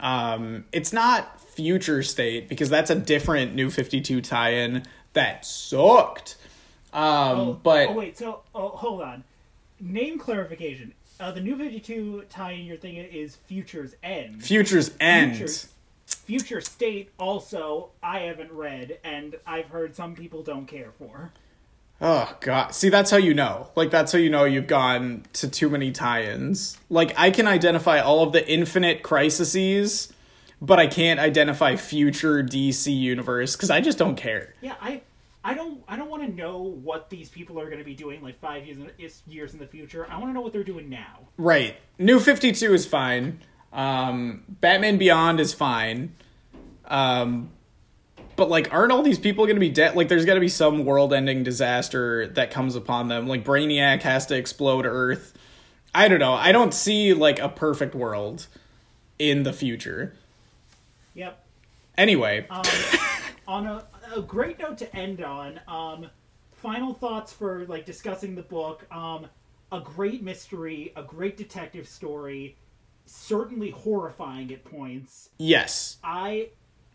Um, 0.00 0.64
it's 0.72 0.92
not 0.92 1.40
Future 1.40 2.02
State 2.02 2.48
because 2.48 2.68
that's 2.68 2.90
a 2.90 2.96
different 2.96 3.54
New 3.54 3.70
Fifty 3.70 4.00
Two 4.00 4.20
tie-in 4.20 4.82
that 5.12 5.46
sucked. 5.46 6.36
Um, 6.92 7.02
Oh, 7.04 7.60
but 7.62 7.88
oh 7.90 7.92
wait, 7.92 8.18
so 8.18 8.40
oh, 8.52 8.68
hold 8.70 9.00
on. 9.02 9.22
Name 9.80 10.18
clarification. 10.18 10.92
Uh, 11.20 11.30
the 11.30 11.40
new 11.40 11.56
52 11.56 12.24
tie-in 12.28 12.66
you're 12.66 12.76
thinking 12.76 13.04
is 13.04 13.36
Future's 13.46 13.94
End. 14.02 14.42
Future's 14.42 14.90
End. 14.98 15.36
Future- 15.36 15.68
Future 16.24 16.60
State 16.60 17.10
also 17.18 17.90
I 18.02 18.20
haven't 18.20 18.52
read 18.52 18.98
and 19.04 19.36
I've 19.46 19.66
heard 19.66 19.94
some 19.94 20.14
people 20.14 20.42
don't 20.42 20.66
care 20.66 20.92
for. 20.98 21.32
Oh 22.00 22.36
god. 22.40 22.74
See, 22.74 22.88
that's 22.88 23.10
how 23.10 23.18
you 23.18 23.34
know. 23.34 23.70
Like 23.76 23.90
that's 23.90 24.12
how 24.12 24.18
you 24.18 24.30
know 24.30 24.44
you've 24.44 24.66
gone 24.66 25.24
to 25.34 25.48
too 25.48 25.68
many 25.68 25.92
tie-ins. 25.92 26.78
Like 26.90 27.14
I 27.18 27.30
can 27.30 27.46
identify 27.46 28.00
all 28.00 28.22
of 28.22 28.32
the 28.32 28.46
infinite 28.48 29.02
crises, 29.02 30.12
but 30.60 30.78
I 30.78 30.86
can't 30.86 31.20
identify 31.20 31.76
future 31.76 32.42
DC 32.42 32.94
universe 32.94 33.54
cuz 33.56 33.70
I 33.70 33.80
just 33.80 33.98
don't 33.98 34.16
care. 34.16 34.54
Yeah, 34.60 34.74
I 34.80 35.02
I 35.44 35.52
don't 35.52 35.82
I 35.86 35.96
don't 35.96 36.08
want 36.08 36.22
to 36.22 36.34
know 36.34 36.58
what 36.58 37.10
these 37.10 37.28
people 37.28 37.60
are 37.60 37.66
going 37.66 37.78
to 37.78 37.84
be 37.84 37.94
doing 37.94 38.22
like 38.22 38.40
5 38.40 38.66
years 38.66 38.78
in, 38.78 39.32
years 39.32 39.52
in 39.52 39.58
the 39.58 39.66
future. 39.66 40.06
I 40.10 40.16
want 40.16 40.30
to 40.30 40.32
know 40.32 40.40
what 40.40 40.54
they're 40.54 40.64
doing 40.64 40.88
now. 40.88 41.20
Right. 41.36 41.76
New 41.98 42.18
52 42.18 42.72
is 42.72 42.86
fine. 42.86 43.40
Um 43.74 44.44
Batman 44.48 44.96
Beyond 44.96 45.40
is 45.40 45.52
fine. 45.52 46.14
Um 46.86 47.50
but 48.36 48.48
like 48.48 48.72
aren't 48.72 48.92
all 48.92 49.02
these 49.02 49.18
people 49.18 49.44
going 49.44 49.56
to 49.56 49.60
be 49.60 49.70
dead? 49.70 49.94
Like 49.96 50.08
there's 50.08 50.24
got 50.24 50.34
to 50.34 50.40
be 50.40 50.48
some 50.48 50.84
world-ending 50.84 51.44
disaster 51.44 52.26
that 52.28 52.50
comes 52.50 52.74
upon 52.76 53.08
them. 53.08 53.28
Like 53.28 53.44
Brainiac 53.44 54.02
has 54.02 54.26
to 54.26 54.36
explode 54.36 54.86
Earth. 54.86 55.34
I 55.94 56.08
don't 56.08 56.18
know. 56.18 56.32
I 56.34 56.50
don't 56.50 56.74
see 56.74 57.14
like 57.14 57.38
a 57.38 57.48
perfect 57.48 57.94
world 57.94 58.46
in 59.18 59.44
the 59.44 59.52
future. 59.52 60.14
Yep. 61.14 61.40
Anyway, 61.96 62.44
Um, 62.50 62.64
on 63.46 63.66
a, 63.66 63.84
a 64.16 64.20
great 64.20 64.58
note 64.58 64.78
to 64.78 64.96
end 64.96 65.22
on, 65.22 65.60
um, 65.68 66.10
final 66.52 66.92
thoughts 66.92 67.32
for 67.32 67.64
like 67.66 67.86
discussing 67.86 68.34
the 68.34 68.42
book. 68.42 68.84
Um, 68.92 69.28
a 69.70 69.78
great 69.78 70.24
mystery, 70.24 70.92
a 70.96 71.04
great 71.04 71.36
detective 71.36 71.86
story, 71.86 72.56
certainly 73.06 73.70
horrifying 73.70 74.52
at 74.52 74.64
points. 74.64 75.30
yes. 75.38 75.98
I 76.02 76.48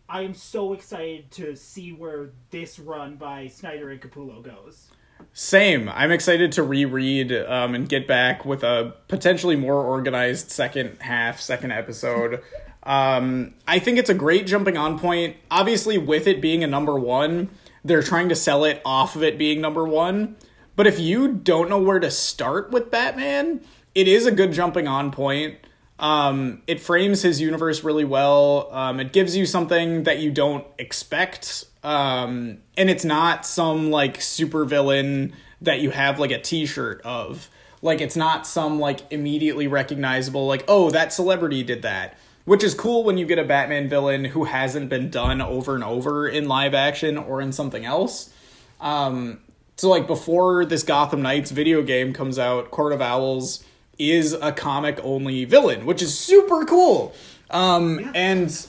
I 0.07 0.23
am 0.23 0.33
so 0.33 0.73
excited 0.73 1.29
to 1.31 1.55
see 1.55 1.91
where 1.91 2.31
this 2.49 2.79
run 2.79 3.15
by 3.15 3.47
Snyder 3.47 3.91
and 3.91 4.01
Capullo 4.01 4.43
goes. 4.43 4.87
Same. 5.33 5.87
I'm 5.89 6.11
excited 6.11 6.51
to 6.53 6.63
reread 6.63 7.31
um, 7.31 7.75
and 7.75 7.87
get 7.87 8.07
back 8.07 8.43
with 8.43 8.63
a 8.63 8.95
potentially 9.07 9.55
more 9.55 9.83
organized 9.83 10.49
second 10.49 11.01
half, 11.01 11.39
second 11.39 11.71
episode. 11.71 12.41
Um, 12.81 13.55
I 13.67 13.77
think 13.77 13.99
it's 13.99 14.09
a 14.09 14.13
great 14.13 14.47
jumping 14.47 14.77
on 14.77 14.97
point. 14.97 15.35
Obviously, 15.51 15.97
with 15.97 16.27
it 16.27 16.41
being 16.41 16.63
a 16.63 16.67
number 16.67 16.97
one, 16.97 17.49
they're 17.83 18.01
trying 18.01 18.29
to 18.29 18.35
sell 18.35 18.63
it 18.63 18.81
off 18.85 19.17
of 19.17 19.21
it 19.21 19.37
being 19.37 19.59
number 19.59 19.85
one. 19.85 20.37
But 20.77 20.87
if 20.87 20.97
you 20.97 21.27
don't 21.27 21.69
know 21.69 21.77
where 21.77 21.99
to 21.99 22.09
start 22.09 22.71
with 22.71 22.89
Batman, 22.89 23.61
it 23.93 24.07
is 24.07 24.25
a 24.25 24.31
good 24.31 24.53
jumping 24.53 24.87
on 24.87 25.11
point. 25.11 25.57
Um, 25.99 26.61
it 26.65 26.79
frames 26.79 27.21
his 27.21 27.41
universe 27.41 27.83
really 27.83 28.05
well. 28.05 28.69
Um, 28.71 28.99
it 28.99 29.11
gives 29.11 29.35
you 29.35 29.45
something 29.45 30.03
that 30.03 30.19
you 30.19 30.31
don't 30.31 30.65
expect. 30.77 31.65
Um, 31.83 32.59
and 32.77 32.89
it's 32.89 33.05
not 33.05 33.45
some 33.45 33.91
like 33.91 34.21
super 34.21 34.63
villain 34.65 35.33
that 35.61 35.81
you 35.81 35.91
have 35.91 36.17
like 36.17 36.31
a 36.31 36.39
t-shirt 36.39 37.01
of. 37.01 37.49
Like 37.81 38.01
it's 38.01 38.15
not 38.15 38.47
some 38.47 38.79
like 38.79 39.11
immediately 39.11 39.67
recognizable 39.67 40.47
like 40.47 40.65
oh 40.67 40.89
that 40.91 41.13
celebrity 41.13 41.63
did 41.63 41.81
that. 41.83 42.17
Which 42.45 42.63
is 42.63 42.73
cool 42.73 43.03
when 43.03 43.17
you 43.17 43.25
get 43.27 43.37
a 43.37 43.43
Batman 43.43 43.89
villain 43.89 44.25
who 44.25 44.45
hasn't 44.45 44.89
been 44.89 45.11
done 45.11 45.39
over 45.39 45.75
and 45.75 45.83
over 45.83 46.27
in 46.27 46.47
live 46.47 46.73
action 46.73 47.17
or 47.17 47.41
in 47.41 47.51
something 47.51 47.85
else. 47.85 48.33
Um, 48.81 49.41
so 49.75 49.89
like 49.89 50.07
before 50.07 50.65
this 50.65 50.81
Gotham 50.81 51.21
Knights 51.21 51.51
video 51.51 51.83
game 51.83 52.11
comes 52.11 52.39
out, 52.39 52.71
Court 52.71 52.91
of 52.91 53.01
Owls 53.01 53.63
is 53.99 54.33
a 54.33 54.51
comic 54.51 54.99
only 55.03 55.45
villain, 55.45 55.85
which 55.85 56.01
is 56.01 56.17
super 56.17 56.65
cool. 56.65 57.13
Um, 57.51 58.11
and 58.15 58.67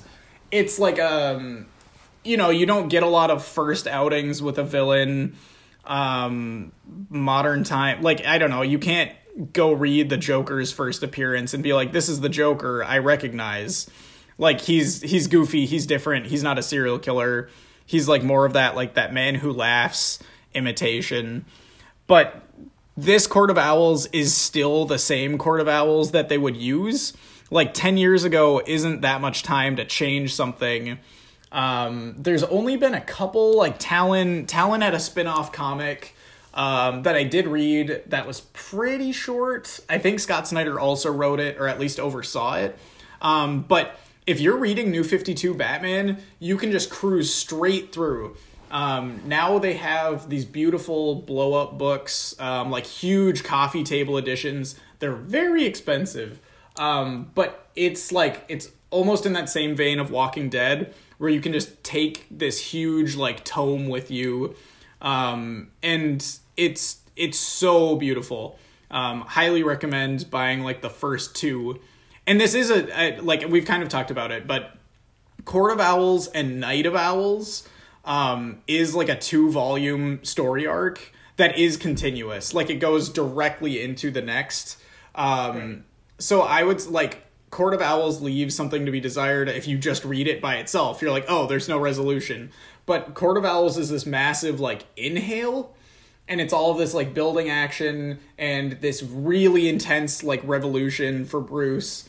it's 0.51 0.79
like 0.79 0.99
um, 0.99 1.67
you 2.25 2.37
know, 2.37 2.51
you 2.51 2.67
don't 2.67 2.89
get 2.89 3.03
a 3.03 3.09
lot 3.09 3.31
of 3.31 3.45
first 3.45 3.87
outings 3.87 4.43
with 4.43 4.59
a 4.59 4.65
villain. 4.65 5.37
Um, 5.85 6.73
modern 7.09 7.65
time, 7.65 8.03
like 8.03 8.25
I 8.27 8.39
don't 8.39 8.51
know, 8.51 8.63
you 8.63 8.79
can't 8.79 9.11
go 9.53 9.73
read 9.73 10.11
the 10.11 10.19
Joker's 10.19 10.71
first 10.71 11.03
appearance 11.03 11.55
and 11.55 11.63
be 11.63 11.73
like, 11.73 11.93
"This 11.93 12.09
is 12.09 12.21
the 12.21 12.29
Joker 12.29 12.85
I 12.85 12.99
recognize." 12.99 13.89
Like 14.37 14.61
he's 14.61 15.01
he's 15.01 15.27
goofy, 15.27 15.67
he's 15.67 15.87
different, 15.87 16.27
he's 16.27 16.43
not 16.43 16.59
a 16.59 16.63
serial 16.63 16.99
killer. 16.99 17.49
He's 17.87 18.09
like 18.09 18.23
more 18.23 18.45
of 18.45 18.53
that 18.53 18.77
like 18.77 18.95
that 18.95 19.13
man 19.13 19.35
who 19.35 19.53
laughs 19.53 20.19
imitation. 20.55 21.45
But 22.07 22.43
this 23.01 23.27
Court 23.27 23.51
of 23.51 23.59
Owls 23.59 24.07
is 24.07 24.37
still 24.37 24.85
the 24.85 24.99
same 24.99 25.39
Court 25.39 25.61
of 25.61 25.69
Owls 25.69 26.11
that 26.11 26.29
they 26.29 26.39
would 26.39 26.57
use. 26.57 27.15
Like 27.51 27.75
10 27.75 27.97
years 27.97 28.25
ago 28.25 28.63
isn't 28.67 29.01
that 29.01 29.21
much 29.21 29.43
time 29.43 29.77
to 29.77 29.85
change 29.85 30.35
something. 30.35 30.99
Um, 31.51 32.15
there's 32.19 32.45
only 32.45 32.77
been 32.77 32.95
a 32.95 33.01
couple, 33.01 33.57
like 33.57 33.77
Talon, 33.79 34.47
Talon 34.47 34.83
had 34.83 34.95
a 34.95 35.01
spin 35.01 35.27
off 35.27 35.51
comic 35.51 36.15
um, 36.55 37.03
that 37.05 37.17
I 37.17 37.25
did 37.25 37.49
read 37.49 38.03
that 38.07 38.27
was 38.27 38.43
pretty 38.53 39.13
short. 39.13 39.81
I 39.89 39.99
think 39.99 40.21
Scott 40.21 40.47
Snyder 40.47 40.79
also 40.79 41.11
wrote 41.11 41.41
it, 41.41 41.59
or 41.59 41.67
at 41.67 41.81
least 41.81 41.99
oversaw 41.99 42.55
it. 42.57 42.79
Um, 43.23 43.63
but 43.63 43.99
if 44.27 44.41
you're 44.41 44.57
reading 44.59 44.91
New 44.91 45.05
52 45.05 45.55
Batman, 45.55 46.19
you 46.39 46.57
can 46.57 46.71
just 46.71 46.91
cruise 46.91 47.35
straight 47.35 47.93
through. 47.93 48.37
Um, 48.71 49.23
now 49.27 49.59
they 49.59 49.75
have 49.75 50.31
these 50.31 50.45
beautiful 50.45 51.17
blow 51.17 51.55
up 51.55 51.77
books, 51.77 52.39
um, 52.39 52.71
like 52.71 52.87
huge 52.87 53.43
coffee 53.43 53.83
table 53.83 54.17
editions. 54.17 54.77
They're 55.01 55.13
very 55.13 55.65
expensive, 55.65 56.39
um, 56.77 57.31
but 57.35 57.69
it's 57.75 58.13
like 58.13 58.45
it's 58.49 58.71
almost 58.91 59.27
in 59.27 59.33
that 59.33 59.49
same 59.49 59.75
vein 59.75 59.99
of 59.99 60.11
Walking 60.11 60.49
Dead, 60.49 60.95
where 61.19 61.31
you 61.31 61.41
can 61.41 61.53
just 61.53 61.83
take 61.83 62.27
this 62.31 62.61
huge 62.61 63.17
like 63.17 63.45
tome 63.45 63.89
with 63.89 64.11
you, 64.11 64.55
um, 65.03 65.73
and 65.83 66.25
it's 66.57 67.01
it's 67.17 67.39
so 67.39 67.97
beautiful. 67.97 68.59
Um, 68.93 69.23
highly 69.23 69.63
recommend 69.63 70.31
buying 70.31 70.63
like 70.63 70.81
the 70.81 70.91
first 70.91 71.35
two. 71.35 71.81
And 72.27 72.41
this 72.41 72.55
is 72.55 72.71
a, 72.71 72.87
a 73.01 73.21
like 73.21 73.49
we've 73.49 73.65
kind 73.65 73.83
of 73.83 73.89
talked 73.89 74.13
about 74.13 74.31
it, 74.31 74.47
but 74.47 74.77
Court 75.45 75.73
of 75.73 75.81
Owls 75.81 76.29
and 76.29 76.61
Night 76.61 76.87
of 76.87 76.95
Owls 76.95 77.69
um, 78.05 78.63
is 78.67 78.95
like 78.95 79.09
a 79.09 79.17
two 79.17 79.51
volume 79.51 80.25
story 80.25 80.67
arc 80.67 81.13
that 81.37 81.59
is 81.59 81.77
continuous. 81.77 82.55
Like 82.55 82.71
it 82.71 82.77
goes 82.77 83.09
directly 83.09 83.83
into 83.83 84.11
the 84.11 84.23
next. 84.23 84.79
Um, 85.15 85.85
So 86.19 86.43
I 86.43 86.63
would 86.63 86.87
like 86.87 87.25
Court 87.51 87.75
of 87.75 87.81
Owls 87.81 88.21
leaves 88.21 88.55
something 88.55 88.87
to 88.87 88.93
be 88.93 89.01
desired 89.01 89.49
if 89.49 89.67
you 89.67 89.79
just 89.79 90.05
read 90.05 90.29
it 90.29 90.41
by 90.41 90.57
itself. 90.57 91.03
You're 91.03 91.11
like, 91.11 91.25
oh, 91.29 91.47
there's 91.47 91.69
no 91.69 91.79
resolution. 91.79 92.51
But 92.87 93.15
Court 93.15 93.37
of 93.37 93.45
Owls 93.45 93.79
is 93.79 93.91
this 93.91 94.07
massive 94.07 94.61
like 94.61 94.85
inhale 94.97 95.75
and 96.29 96.41
it's 96.41 96.53
all 96.53 96.71
of 96.71 96.79
this 96.79 96.95
like 96.95 97.13
building 97.13 97.51
action 97.51 98.21
and 98.39 98.73
this 98.81 99.03
really 99.03 99.69
intense 99.69 100.23
like 100.23 100.41
revolution 100.45 101.25
for 101.25 101.41
Bruce. 101.41 102.09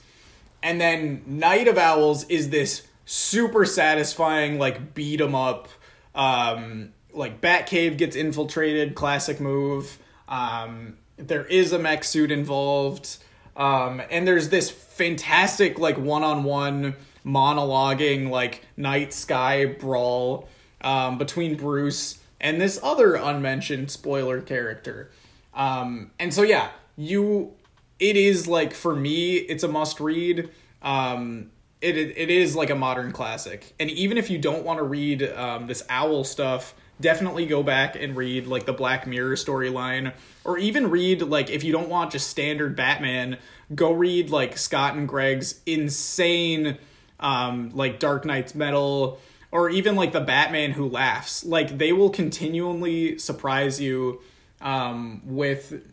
And 0.62 0.80
then 0.80 1.24
Night 1.26 1.68
of 1.68 1.78
Owls 1.78 2.26
is 2.26 2.50
this 2.52 2.86
super 3.06 3.66
satisfying 3.66 4.60
like 4.60 4.94
beat 4.94 5.22
'em 5.22 5.34
up 5.34 5.70
um 6.16 6.94
like 7.14 7.42
Batcave 7.42 7.98
gets 7.98 8.16
infiltrated, 8.16 8.96
classic 8.96 9.40
move. 9.40 9.98
Um 10.28 10.98
there 11.18 11.46
is 11.46 11.72
a 11.72 11.80
mech 11.80 12.04
suit 12.04 12.32
involved. 12.32 13.18
Um 13.56 14.02
and 14.10 14.28
there's 14.28 14.50
this 14.50 14.70
fantastic 14.72 15.78
like 15.80 15.98
one-on-one 15.98 16.96
monologuing 17.26 18.30
like 18.30 18.66
night 18.78 19.14
sky 19.14 19.66
brawl 19.66 20.50
um 20.82 21.18
between 21.18 21.56
Bruce 21.56 22.20
and 22.40 22.60
this 22.60 22.80
other 22.82 23.16
unmentioned 23.16 23.92
spoiler 23.92 24.42
character. 24.42 25.12
Um 25.54 26.12
and 26.20 26.34
so 26.34 26.42
yeah, 26.44 26.70
you 26.96 27.54
it 28.00 28.18
is 28.18 28.48
like 28.48 28.74
for 28.74 28.96
me 28.96 29.36
it's 29.36 29.64
a 29.64 29.68
must 29.68 30.00
read 30.00 30.50
um 30.82 31.51
it, 31.82 31.98
it 31.98 32.30
is 32.30 32.56
like 32.56 32.70
a 32.70 32.76
modern 32.76 33.12
classic. 33.12 33.74
And 33.80 33.90
even 33.90 34.18
if 34.18 34.30
you 34.30 34.38
don't 34.38 34.64
want 34.64 34.80
to 34.80 34.84
read 34.84 35.24
um, 35.24 35.68
this 35.68 35.84
owl 35.90 36.24
stuff 36.24 36.76
definitely 37.02 37.46
go 37.46 37.64
back 37.64 37.96
and 37.96 38.16
read 38.16 38.48
like 38.48 38.66
the 38.66 38.74
Black 38.74 39.08
Mirror 39.08 39.36
storyline, 39.36 40.14
or 40.44 40.58
even 40.58 40.90
read 40.90 41.22
like 41.24 41.50
if 41.50 41.64
you 41.64 41.72
don't 41.72 41.90
want 41.90 42.12
just 42.12 42.30
standard 42.30 42.76
Batman, 42.76 43.38
go 43.74 43.92
read 43.92 44.30
like 44.30 44.58
Scott 44.58 44.96
and 44.96 45.08
Greg's 45.08 45.60
insane, 45.66 46.78
um, 47.20 47.72
like 47.74 48.00
Dark 48.00 48.24
Nights 48.24 48.56
Metal, 48.56 49.20
or 49.52 49.70
even 49.70 49.96
like 49.96 50.14
the 50.14 50.22
Batman 50.22 50.72
Who 50.72 50.88
Laughs. 50.88 51.44
Like 51.44 51.78
they 51.78 51.92
will 51.92 52.10
continually 52.10 53.18
surprise 53.18 53.82
you 53.82 54.22
um, 54.62 55.22
with 55.26 55.84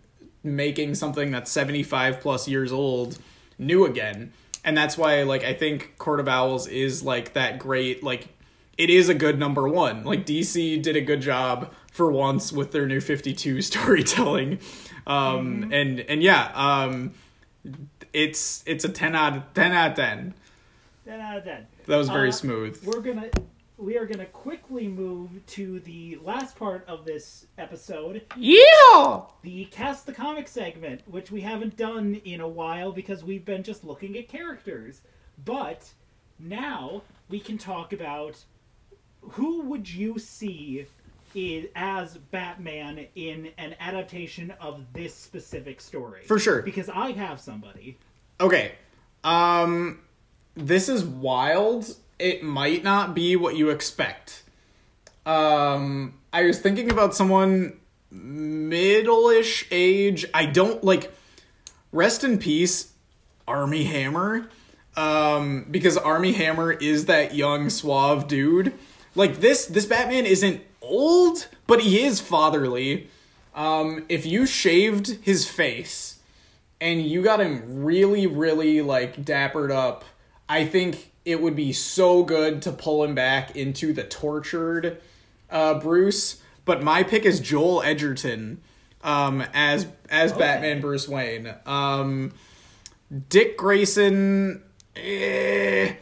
making 0.44 0.94
something 0.94 1.30
that's 1.30 1.50
75 1.50 2.20
plus 2.20 2.46
years 2.46 2.70
old 2.70 3.18
new 3.58 3.84
again 3.84 4.32
and 4.64 4.76
that's 4.76 4.96
why 4.98 5.22
like 5.22 5.44
i 5.44 5.52
think 5.54 5.96
court 5.98 6.20
of 6.20 6.28
owls 6.28 6.66
is 6.68 7.02
like 7.02 7.32
that 7.34 7.58
great 7.58 8.02
like 8.02 8.28
it 8.76 8.90
is 8.90 9.08
a 9.08 9.14
good 9.14 9.40
number 9.40 9.66
one. 9.68 10.04
Like 10.04 10.24
dc 10.24 10.82
did 10.82 10.94
a 10.94 11.00
good 11.00 11.20
job 11.20 11.72
for 11.90 12.12
once 12.12 12.52
with 12.52 12.70
their 12.70 12.86
new 12.86 13.00
52 13.00 13.60
storytelling. 13.70 14.60
Um 15.06 15.70
and 15.72 15.98
and 16.00 16.22
yeah 16.22 16.52
um 16.54 17.12
it's 18.12 18.62
it's 18.66 18.84
a 18.84 18.88
10 18.88 19.16
out 19.16 19.36
of 19.36 19.42
10 19.54 19.72
out 19.72 19.90
of 19.90 19.96
10 19.96 20.34
10 21.06 21.20
out 21.20 21.38
of 21.38 21.44
10. 21.44 21.66
that 21.86 21.96
was 21.96 22.08
very 22.08 22.28
Uh, 22.28 22.32
smooth. 22.32 22.80
We're 22.84 23.00
gonna 23.00 23.28
we 23.78 23.96
are 23.96 24.04
gonna 24.06 24.26
quickly 24.26 24.88
move 24.88 25.44
to 25.46 25.78
the 25.80 26.18
last 26.22 26.56
part 26.56 26.84
of 26.88 27.04
this 27.04 27.46
episode, 27.56 28.22
yeah 28.36 29.22
the 29.42 29.66
cast 29.66 30.04
the 30.04 30.12
comic 30.12 30.48
segment, 30.48 31.00
which 31.06 31.30
we 31.30 31.40
haven't 31.40 31.76
done 31.76 32.20
in 32.24 32.40
a 32.40 32.48
while 32.48 32.92
because 32.92 33.22
we've 33.22 33.44
been 33.44 33.62
just 33.62 33.84
looking 33.84 34.16
at 34.18 34.28
characters. 34.28 35.00
But 35.44 35.88
now 36.38 37.02
we 37.28 37.38
can 37.38 37.56
talk 37.56 37.92
about 37.92 38.36
who 39.20 39.62
would 39.62 39.88
you 39.88 40.18
see 40.18 40.86
i 41.36 41.68
as 41.76 42.16
Batman 42.16 43.06
in 43.14 43.50
an 43.58 43.76
adaptation 43.78 44.50
of 44.60 44.92
this 44.92 45.14
specific 45.14 45.80
story? 45.80 46.22
For 46.24 46.38
sure. 46.38 46.62
Because 46.62 46.88
I 46.88 47.12
have 47.12 47.40
somebody. 47.40 47.96
Okay. 48.40 48.72
Um 49.22 50.00
this 50.54 50.88
is 50.88 51.04
wild. 51.04 51.94
It 52.18 52.42
might 52.42 52.82
not 52.82 53.14
be 53.14 53.36
what 53.36 53.56
you 53.56 53.70
expect. 53.70 54.42
Um 55.26 56.14
I 56.32 56.44
was 56.44 56.58
thinking 56.58 56.90
about 56.90 57.14
someone 57.14 57.78
middle-ish 58.10 59.66
age. 59.70 60.26
I 60.32 60.46
don't 60.46 60.82
like 60.82 61.12
rest 61.92 62.24
in 62.24 62.38
peace 62.38 62.92
Armie 63.46 63.84
Hammer. 63.84 64.48
Um 64.96 65.66
because 65.70 65.96
Armie 65.96 66.32
Hammer 66.32 66.72
is 66.72 67.06
that 67.06 67.34
young 67.34 67.70
suave 67.70 68.26
dude. 68.26 68.72
Like 69.14 69.40
this 69.40 69.66
this 69.66 69.86
Batman 69.86 70.26
isn't 70.26 70.62
old, 70.80 71.48
but 71.66 71.80
he 71.80 72.02
is 72.04 72.20
fatherly. 72.20 73.08
Um 73.54 74.04
if 74.08 74.26
you 74.26 74.46
shaved 74.46 75.18
his 75.22 75.48
face 75.48 76.18
and 76.80 77.02
you 77.02 77.22
got 77.22 77.40
him 77.40 77.84
really, 77.84 78.26
really 78.26 78.80
like 78.80 79.24
dappered 79.24 79.70
up, 79.70 80.04
I 80.48 80.64
think 80.64 81.07
it 81.28 81.42
would 81.42 81.54
be 81.54 81.74
so 81.74 82.22
good 82.22 82.62
to 82.62 82.72
pull 82.72 83.04
him 83.04 83.14
back 83.14 83.54
into 83.54 83.92
the 83.92 84.02
tortured 84.02 84.98
uh, 85.50 85.74
Bruce. 85.74 86.40
But 86.64 86.82
my 86.82 87.02
pick 87.02 87.26
is 87.26 87.38
Joel 87.38 87.82
Edgerton 87.82 88.62
um, 89.02 89.44
as 89.52 89.86
as 90.08 90.32
Batman 90.32 90.80
Bruce 90.80 91.06
Wayne. 91.06 91.54
Um, 91.66 92.32
Dick 93.28 93.58
Grayson, 93.58 94.62
eh, 94.96 95.92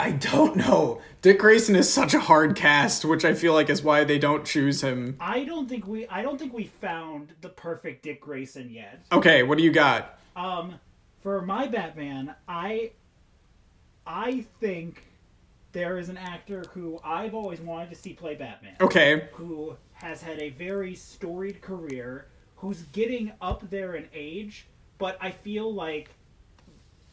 I 0.00 0.10
don't 0.10 0.56
know. 0.56 1.00
Dick 1.22 1.38
Grayson 1.38 1.76
is 1.76 1.92
such 1.92 2.12
a 2.12 2.20
hard 2.20 2.56
cast, 2.56 3.04
which 3.04 3.24
I 3.24 3.32
feel 3.32 3.52
like 3.52 3.70
is 3.70 3.84
why 3.84 4.02
they 4.02 4.18
don't 4.18 4.44
choose 4.44 4.82
him. 4.82 5.16
I 5.20 5.44
don't 5.44 5.68
think 5.68 5.86
we 5.86 6.08
I 6.08 6.22
don't 6.22 6.36
think 6.36 6.52
we 6.52 6.64
found 6.64 7.32
the 7.42 7.48
perfect 7.48 8.02
Dick 8.02 8.22
Grayson 8.22 8.70
yet. 8.70 9.04
Okay, 9.12 9.44
what 9.44 9.56
do 9.56 9.62
you 9.62 9.70
got? 9.70 10.18
Um, 10.34 10.80
for 11.22 11.42
my 11.42 11.68
Batman, 11.68 12.34
I 12.48 12.90
I 14.06 14.44
think 14.60 15.06
there 15.72 15.98
is 15.98 16.08
an 16.08 16.16
actor 16.16 16.64
who 16.72 16.98
I've 17.04 17.34
always 17.34 17.60
wanted 17.60 17.90
to 17.90 17.96
see 17.96 18.12
play 18.12 18.34
Batman. 18.34 18.76
Okay, 18.80 19.28
Who 19.34 19.76
has 19.94 20.22
had 20.22 20.40
a 20.40 20.50
very 20.50 20.94
storied 20.94 21.60
career, 21.60 22.26
who's 22.56 22.82
getting 22.92 23.32
up 23.40 23.68
there 23.70 23.94
in 23.94 24.08
age, 24.14 24.66
but 24.98 25.18
I 25.20 25.30
feel 25.30 25.72
like 25.72 26.10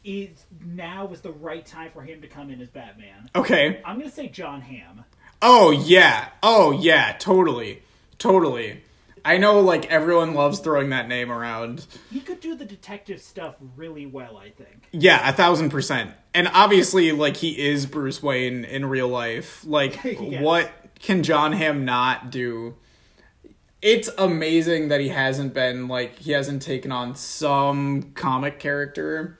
is 0.04 0.44
now 0.62 1.08
is 1.08 1.22
the 1.22 1.32
right 1.32 1.64
time 1.64 1.90
for 1.92 2.02
him 2.02 2.20
to 2.20 2.28
come 2.28 2.50
in 2.50 2.60
as 2.60 2.68
Batman. 2.68 3.30
okay. 3.34 3.80
I'm 3.84 3.98
gonna 3.98 4.10
say 4.10 4.28
John 4.28 4.60
Hamm. 4.60 5.04
Oh 5.40 5.70
yeah. 5.70 6.28
Oh 6.42 6.72
yeah, 6.72 7.16
totally. 7.18 7.82
Totally. 8.18 8.82
I 9.24 9.38
know 9.38 9.60
like 9.60 9.86
everyone 9.90 10.34
loves 10.34 10.58
throwing 10.60 10.90
that 10.90 11.08
name 11.08 11.32
around. 11.32 11.86
He 12.10 12.20
could 12.20 12.40
do 12.40 12.54
the 12.54 12.64
detective 12.66 13.20
stuff 13.22 13.54
really 13.76 14.04
well, 14.06 14.36
I 14.36 14.50
think. 14.50 14.88
Yeah, 14.92 15.26
a 15.28 15.32
thousand 15.32 15.70
percent. 15.70 16.10
And 16.34 16.48
obviously, 16.52 17.10
like 17.12 17.36
he 17.38 17.58
is 17.58 17.86
Bruce 17.86 18.22
Wayne 18.22 18.64
in 18.64 18.84
real 18.86 19.08
life. 19.08 19.64
Like, 19.66 20.02
Yes. 20.04 20.42
what 20.42 20.70
can 21.00 21.22
John 21.22 21.52
Hamm 21.52 21.84
not 21.84 22.30
do? 22.30 22.76
It's 23.80 24.08
amazing 24.18 24.88
that 24.88 25.00
he 25.00 25.08
hasn't 25.08 25.52
been 25.54 25.88
like 25.88 26.18
he 26.18 26.32
hasn't 26.32 26.62
taken 26.62 26.92
on 26.92 27.14
some 27.14 28.12
comic 28.14 28.58
character. 28.58 29.38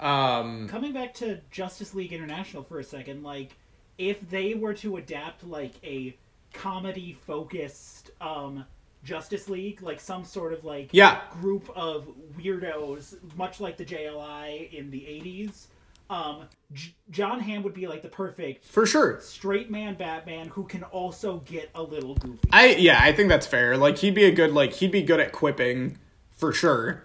Um 0.00 0.68
coming 0.68 0.92
back 0.92 1.14
to 1.14 1.40
Justice 1.50 1.94
League 1.94 2.12
International 2.12 2.62
for 2.62 2.78
a 2.80 2.84
second, 2.84 3.22
like 3.22 3.56
if 3.98 4.28
they 4.28 4.54
were 4.54 4.74
to 4.74 4.96
adapt 4.98 5.44
like 5.44 5.72
a 5.84 6.16
comedy 6.52 7.16
focused 7.26 8.10
um 8.20 8.64
Justice 9.04 9.48
League, 9.48 9.82
like 9.82 10.00
some 10.00 10.24
sort 10.24 10.52
of 10.52 10.64
like 10.64 10.88
Yeah. 10.92 11.20
group 11.40 11.70
of 11.76 12.08
weirdos, 12.38 13.16
much 13.36 13.60
like 13.60 13.76
the 13.76 13.84
JLI 13.84 14.72
in 14.72 14.90
the 14.90 15.00
'80s. 15.00 15.66
Um, 16.08 16.44
J- 16.72 16.94
John 17.10 17.40
Hamm 17.40 17.62
would 17.64 17.74
be 17.74 17.88
like 17.88 18.02
the 18.02 18.08
perfect 18.08 18.64
for 18.64 18.86
sure. 18.86 19.18
straight 19.20 19.70
man 19.72 19.94
Batman 19.94 20.46
who 20.48 20.62
can 20.64 20.84
also 20.84 21.38
get 21.46 21.68
a 21.74 21.82
little 21.82 22.14
goofy. 22.14 22.48
I 22.52 22.68
yeah, 22.76 22.98
I 23.02 23.12
think 23.12 23.28
that's 23.28 23.46
fair. 23.46 23.76
Like 23.76 23.98
he'd 23.98 24.14
be 24.14 24.24
a 24.24 24.30
good 24.32 24.52
like 24.52 24.72
he'd 24.74 24.92
be 24.92 25.02
good 25.02 25.18
at 25.18 25.32
quipping 25.32 25.98
for 26.32 26.52
sure. 26.52 27.02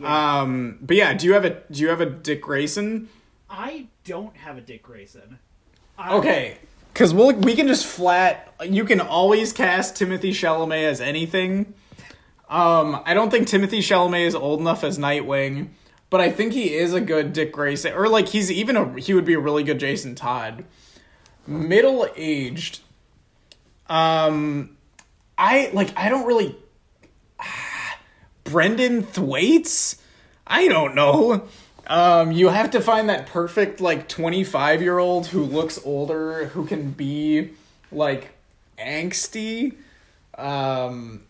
Yeah. 0.00 0.40
Um 0.40 0.78
but 0.82 0.96
yeah, 0.96 1.14
do 1.14 1.26
you 1.26 1.32
have 1.34 1.44
a 1.44 1.62
do 1.70 1.80
you 1.80 1.88
have 1.88 2.00
a 2.00 2.06
Dick 2.06 2.42
Grayson? 2.42 3.08
I 3.48 3.86
don't 4.04 4.36
have 4.36 4.58
a 4.58 4.60
Dick 4.60 4.82
Grayson. 4.82 5.38
I, 5.96 6.14
Okay. 6.16 6.58
Cuz 6.96 7.12
we'll 7.12 7.34
we 7.34 7.54
can 7.54 7.68
just 7.68 7.84
flat 7.84 8.54
you 8.64 8.86
can 8.86 9.02
always 9.02 9.52
cast 9.52 9.96
Timothée 9.96 10.30
Chalamet 10.30 10.84
as 10.84 10.98
anything. 10.98 11.74
Um 12.48 13.02
I 13.04 13.12
don't 13.12 13.30
think 13.30 13.46
Timothée 13.46 13.80
Chalamet 13.80 14.26
is 14.26 14.34
old 14.34 14.60
enough 14.60 14.82
as 14.82 14.96
Nightwing, 14.96 15.68
but 16.08 16.22
I 16.22 16.30
think 16.30 16.54
he 16.54 16.74
is 16.74 16.94
a 16.94 17.02
good 17.02 17.34
Dick 17.34 17.52
Grayson 17.52 17.92
or 17.92 18.08
like 18.08 18.28
he's 18.28 18.50
even 18.50 18.76
a 18.76 18.98
he 18.98 19.12
would 19.12 19.26
be 19.26 19.34
a 19.34 19.38
really 19.38 19.62
good 19.62 19.78
Jason 19.78 20.14
Todd. 20.14 20.64
Middle-aged 21.46 22.80
um 23.90 24.78
I 25.36 25.68
like 25.74 25.92
I 25.98 26.08
don't 26.08 26.26
really 26.26 26.56
Brenton 28.44 29.02
Thwaites? 29.02 30.00
I 30.46 30.66
don't 30.66 30.94
know. 30.94 31.46
Um, 31.88 32.32
you 32.32 32.48
have 32.48 32.70
to 32.72 32.80
find 32.80 33.08
that 33.08 33.26
perfect 33.26 33.80
like 33.80 34.08
25 34.08 34.82
year 34.82 34.98
old 34.98 35.28
who 35.28 35.42
looks 35.42 35.78
older, 35.84 36.46
who 36.46 36.66
can 36.66 36.90
be 36.90 37.50
like 37.92 38.30
angsty. 38.78 39.76
Um, 40.36 41.22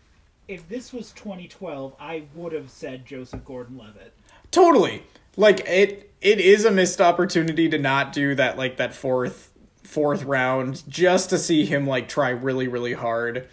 If 0.47 0.67
this 0.67 0.91
was 0.91 1.11
2012, 1.11 1.93
I 1.99 2.23
would 2.35 2.53
have 2.53 2.69
said 2.69 3.05
Joseph 3.05 3.45
Gordon-Levitt. 3.45 4.13
totally. 4.51 5.03
Like 5.35 5.59
it, 5.67 6.11
it 6.21 6.39
is 6.39 6.65
a 6.65 6.71
missed 6.71 6.99
opportunity 6.99 7.69
to 7.69 7.77
not 7.77 8.11
do 8.11 8.33
that 8.35 8.57
like 8.57 8.77
that 8.77 8.95
fourth 8.95 9.51
fourth 9.83 10.23
round 10.23 10.83
just 10.89 11.29
to 11.29 11.37
see 11.37 11.63
him 11.65 11.85
like 11.87 12.09
try 12.09 12.29
really 12.29 12.67
really 12.67 12.93
hard. 12.93 13.47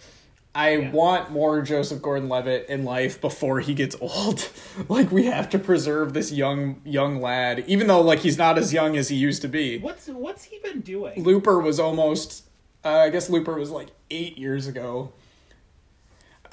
I 0.55 0.91
want 0.93 1.31
more 1.33 1.63
Joseph 1.63 2.01
Gordon-Levitt 2.01 2.69
in 2.69 2.85
life 2.85 3.21
before 3.21 3.59
he 3.59 3.75
gets 3.75 3.97
old. 4.01 4.49
like 4.89 5.11
we 5.11 5.27
have 5.27 5.51
to 5.51 5.59
preserve 5.59 6.13
this 6.13 6.31
young 6.31 6.81
young 6.85 7.21
lad, 7.21 7.65
even 7.67 7.89
though 7.89 8.01
like 8.01 8.21
he's 8.21 8.39
not 8.39 8.57
as 8.57 8.73
young 8.73 8.97
as 8.97 9.09
he 9.09 9.17
used 9.17 9.43
to 9.43 9.49
be. 9.49 9.79
What's 9.79 10.07
what's 10.07 10.45
he 10.45 10.61
been 10.61 10.81
doing? 10.81 11.23
Looper 11.23 11.59
was 11.59 11.81
almost. 11.81 12.45
Uh, 12.85 12.99
I 12.99 13.11
guess 13.11 13.29
Looper 13.31 13.55
was 13.55 13.71
like 13.71 13.89
eight 14.11 14.39
years 14.39 14.67
ago. 14.67 15.13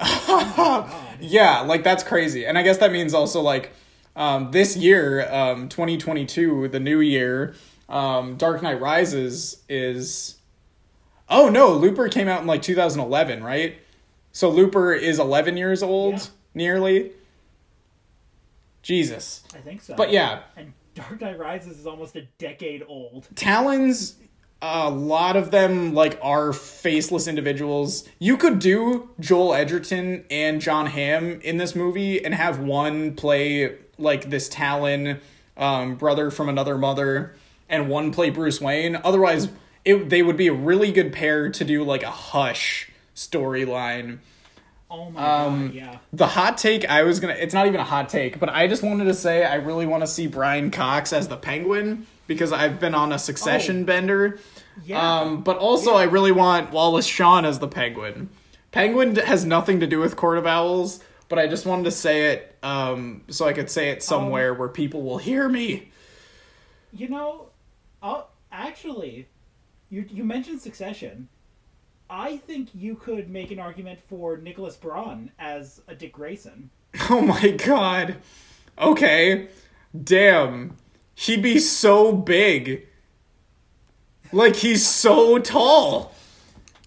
yeah, 1.20 1.60
like 1.60 1.84
that's 1.84 2.02
crazy, 2.02 2.44
and 2.44 2.58
I 2.58 2.62
guess 2.62 2.78
that 2.78 2.90
means 2.90 3.14
also 3.14 3.40
like 3.40 3.72
um, 4.16 4.50
this 4.50 4.76
year, 4.76 5.32
um, 5.32 5.68
2022, 5.68 6.68
the 6.68 6.80
new 6.80 7.00
year, 7.00 7.54
um, 7.88 8.36
Dark 8.36 8.62
Knight 8.62 8.80
Rises 8.80 9.62
is. 9.68 10.36
Oh 11.28 11.48
no, 11.48 11.72
Looper 11.72 12.08
came 12.08 12.28
out 12.28 12.40
in 12.40 12.46
like 12.46 12.62
2011, 12.62 13.44
right? 13.44 13.76
So 14.32 14.48
Looper 14.50 14.92
is 14.94 15.18
11 15.18 15.56
years 15.56 15.82
old, 15.82 16.14
Yeah. 16.14 16.24
nearly. 16.54 17.12
Jesus, 18.82 19.42
I 19.54 19.58
think 19.58 19.80
so. 19.82 19.94
but 19.94 20.10
yeah, 20.10 20.40
And 20.56 20.72
Dark 20.94 21.20
Knight 21.20 21.38
Rises 21.38 21.78
is 21.78 21.86
almost 21.86 22.16
a 22.16 22.22
decade 22.38 22.82
old. 22.88 23.28
Talon's 23.36 24.16
a 24.60 24.90
lot 24.90 25.36
of 25.36 25.50
them 25.50 25.92
like 25.94 26.18
are 26.22 26.52
faceless 26.52 27.26
individuals. 27.26 28.08
You 28.18 28.36
could 28.36 28.58
do 28.58 29.10
Joel 29.20 29.54
Edgerton 29.54 30.24
and 30.30 30.60
John 30.60 30.86
Hamm 30.86 31.40
in 31.42 31.56
this 31.56 31.74
movie 31.74 32.24
and 32.24 32.34
have 32.34 32.58
one 32.60 33.14
play 33.14 33.76
like 33.98 34.30
this 34.30 34.48
Talon 34.48 35.20
um, 35.56 35.96
brother 35.96 36.30
from 36.30 36.48
another 36.48 36.78
mother 36.78 37.34
and 37.68 37.88
one 37.88 38.12
play 38.12 38.30
Bruce 38.30 38.60
Wayne. 38.60 38.96
Otherwise, 39.04 39.48
it 39.84 40.08
they 40.10 40.22
would 40.22 40.36
be 40.36 40.46
a 40.48 40.52
really 40.52 40.92
good 40.92 41.12
pair 41.12 41.48
to 41.50 41.64
do 41.64 41.82
like 41.84 42.02
a 42.02 42.10
Hush 42.10 42.88
storyline. 43.14 44.18
Oh 44.90 45.10
my 45.10 45.22
Um, 45.44 45.66
god, 45.68 45.74
yeah. 45.74 45.98
The 46.12 46.26
hot 46.26 46.58
take 46.58 46.88
I 46.88 47.02
was 47.02 47.18
gonna 47.20 47.34
it's 47.34 47.54
not 47.54 47.66
even 47.66 47.80
a 47.80 47.84
hot 47.84 48.08
take, 48.08 48.38
but 48.38 48.48
I 48.48 48.66
just 48.66 48.82
wanted 48.82 49.04
to 49.04 49.14
say 49.14 49.44
I 49.44 49.54
really 49.56 49.86
want 49.86 50.02
to 50.02 50.06
see 50.06 50.26
Brian 50.26 50.70
Cox 50.70 51.12
as 51.12 51.28
the 51.28 51.36
penguin 51.36 52.06
because 52.26 52.52
I've 52.52 52.78
been 52.78 52.94
on 52.94 53.12
a 53.12 53.18
succession 53.18 53.82
Oh. 53.82 53.84
bender. 53.84 54.38
Yeah. 54.84 55.20
Um, 55.20 55.42
but 55.42 55.56
also 55.58 55.94
I 55.94 56.04
really 56.04 56.32
want 56.32 56.72
Wallace 56.72 57.06
Shawn 57.06 57.44
as 57.44 57.58
the 57.58 57.68
penguin. 57.68 58.28
Penguin 58.70 59.16
has 59.16 59.44
nothing 59.44 59.80
to 59.80 59.86
do 59.86 59.98
with 59.98 60.16
Court 60.16 60.38
of 60.38 60.46
Owls, 60.46 61.00
but 61.28 61.38
I 61.38 61.46
just 61.46 61.66
wanted 61.66 61.84
to 61.84 61.90
say 61.90 62.32
it 62.32 62.56
um, 62.62 63.22
so 63.28 63.46
I 63.46 63.52
could 63.52 63.70
say 63.70 63.90
it 63.90 64.02
somewhere 64.02 64.54
where 64.54 64.68
people 64.68 65.02
will 65.02 65.18
hear 65.18 65.46
me. 65.48 65.90
You 66.92 67.08
know, 67.08 67.48
I'll, 68.02 68.30
actually, 68.50 69.28
you 69.90 70.04
you 70.10 70.24
mentioned 70.24 70.60
Succession. 70.62 71.28
I 72.14 72.36
think 72.36 72.68
you 72.74 72.94
could 72.94 73.30
make 73.30 73.50
an 73.52 73.58
argument 73.58 73.98
for 74.06 74.36
Nicholas 74.36 74.76
Braun 74.76 75.30
as 75.38 75.80
a 75.88 75.94
Dick 75.94 76.12
Grayson. 76.12 76.70
Oh 77.08 77.22
my 77.22 77.52
god. 77.52 78.16
Okay. 78.78 79.48
Damn. 80.04 80.76
He'd 81.14 81.42
be 81.42 81.58
so 81.58 82.12
big. 82.12 82.86
Like 84.30 84.56
he's 84.56 84.86
so 84.86 85.38
tall. 85.38 86.12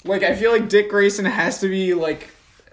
Like 0.04 0.22
I 0.22 0.36
feel 0.36 0.52
like 0.52 0.70
Dick 0.70 0.92
Grayson 0.92 1.26
has 1.26 1.60
to 1.62 1.70
be 1.70 1.96
like 1.96 2.30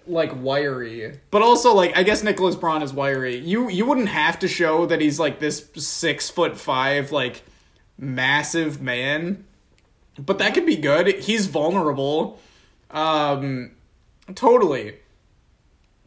like 0.07 0.31
wiry. 0.37 1.19
But 1.31 1.41
also 1.41 1.73
like 1.73 1.97
I 1.97 2.03
guess 2.03 2.23
Nicholas 2.23 2.55
Braun 2.55 2.83
is 2.83 2.93
wiry. 2.93 3.37
You 3.37 3.70
you 3.70 3.87
wouldn't 3.87 4.11
have 4.11 4.39
to 4.41 4.49
show 4.49 4.85
that 4.87 5.01
he's 5.01 5.19
like 5.19 5.41
this 5.41 5.70
six 5.77 6.29
foot 6.29 6.59
five, 6.59 7.12
like 7.12 7.45
massive 7.97 8.83
man. 8.83 9.47
But 10.18 10.39
that 10.39 10.55
could 10.55 10.66
be 10.66 10.76
good. 10.76 11.09
He's 11.20 11.47
vulnerable. 11.47 12.39
Um 12.90 13.72
totally. 14.34 14.97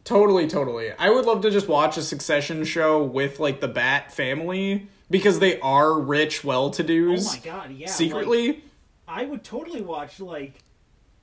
Totally, 0.04 0.46
totally. 0.46 0.92
I 0.92 1.10
would 1.10 1.24
love 1.24 1.42
to 1.42 1.50
just 1.50 1.66
watch 1.66 1.96
a 1.96 2.02
succession 2.02 2.64
show 2.64 3.02
with 3.02 3.40
like 3.40 3.60
the 3.60 3.68
Bat 3.68 4.12
family 4.12 4.86
because 5.10 5.40
they 5.40 5.58
are 5.60 5.98
rich, 6.00 6.44
well 6.44 6.70
to 6.70 6.82
Oh 6.82 6.86
dos 6.86 7.34
my 7.34 7.40
god, 7.42 7.72
yeah. 7.72 7.86
like, 7.86 7.94
secretly. 7.94 8.62
I 9.08 9.24
would 9.24 9.42
totally 9.42 9.82
watch 9.82 10.20
like 10.20 10.54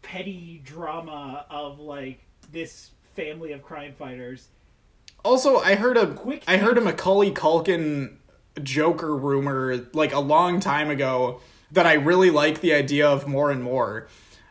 petty 0.02 0.62
drama 0.66 1.46
of 1.50 1.80
like 1.80 2.20
this 2.52 2.92
family 3.16 3.54
of 3.54 3.64
crime 3.64 3.94
fighters. 3.94 4.48
Also, 5.24 5.58
I 5.58 5.76
heard 5.76 5.98
a 5.98 6.08
Quick 6.08 6.44
I 6.48 6.58
heard 6.58 6.78
a 6.78 6.82
Macaulay 6.82 7.32
Culkin 7.32 8.18
Joker 8.62 9.16
rumor 9.16 9.88
like 9.94 10.14
a 10.14 10.20
long 10.20 10.60
time 10.60 10.90
ago 10.90 11.40
that 11.74 11.86
I 11.86 11.94
really 11.94 12.30
like 12.30 12.62
the 12.62 12.74
idea 12.74 13.08
of 13.08 13.28
more 13.28 13.52
and 13.52 13.62
more. 13.62 14.08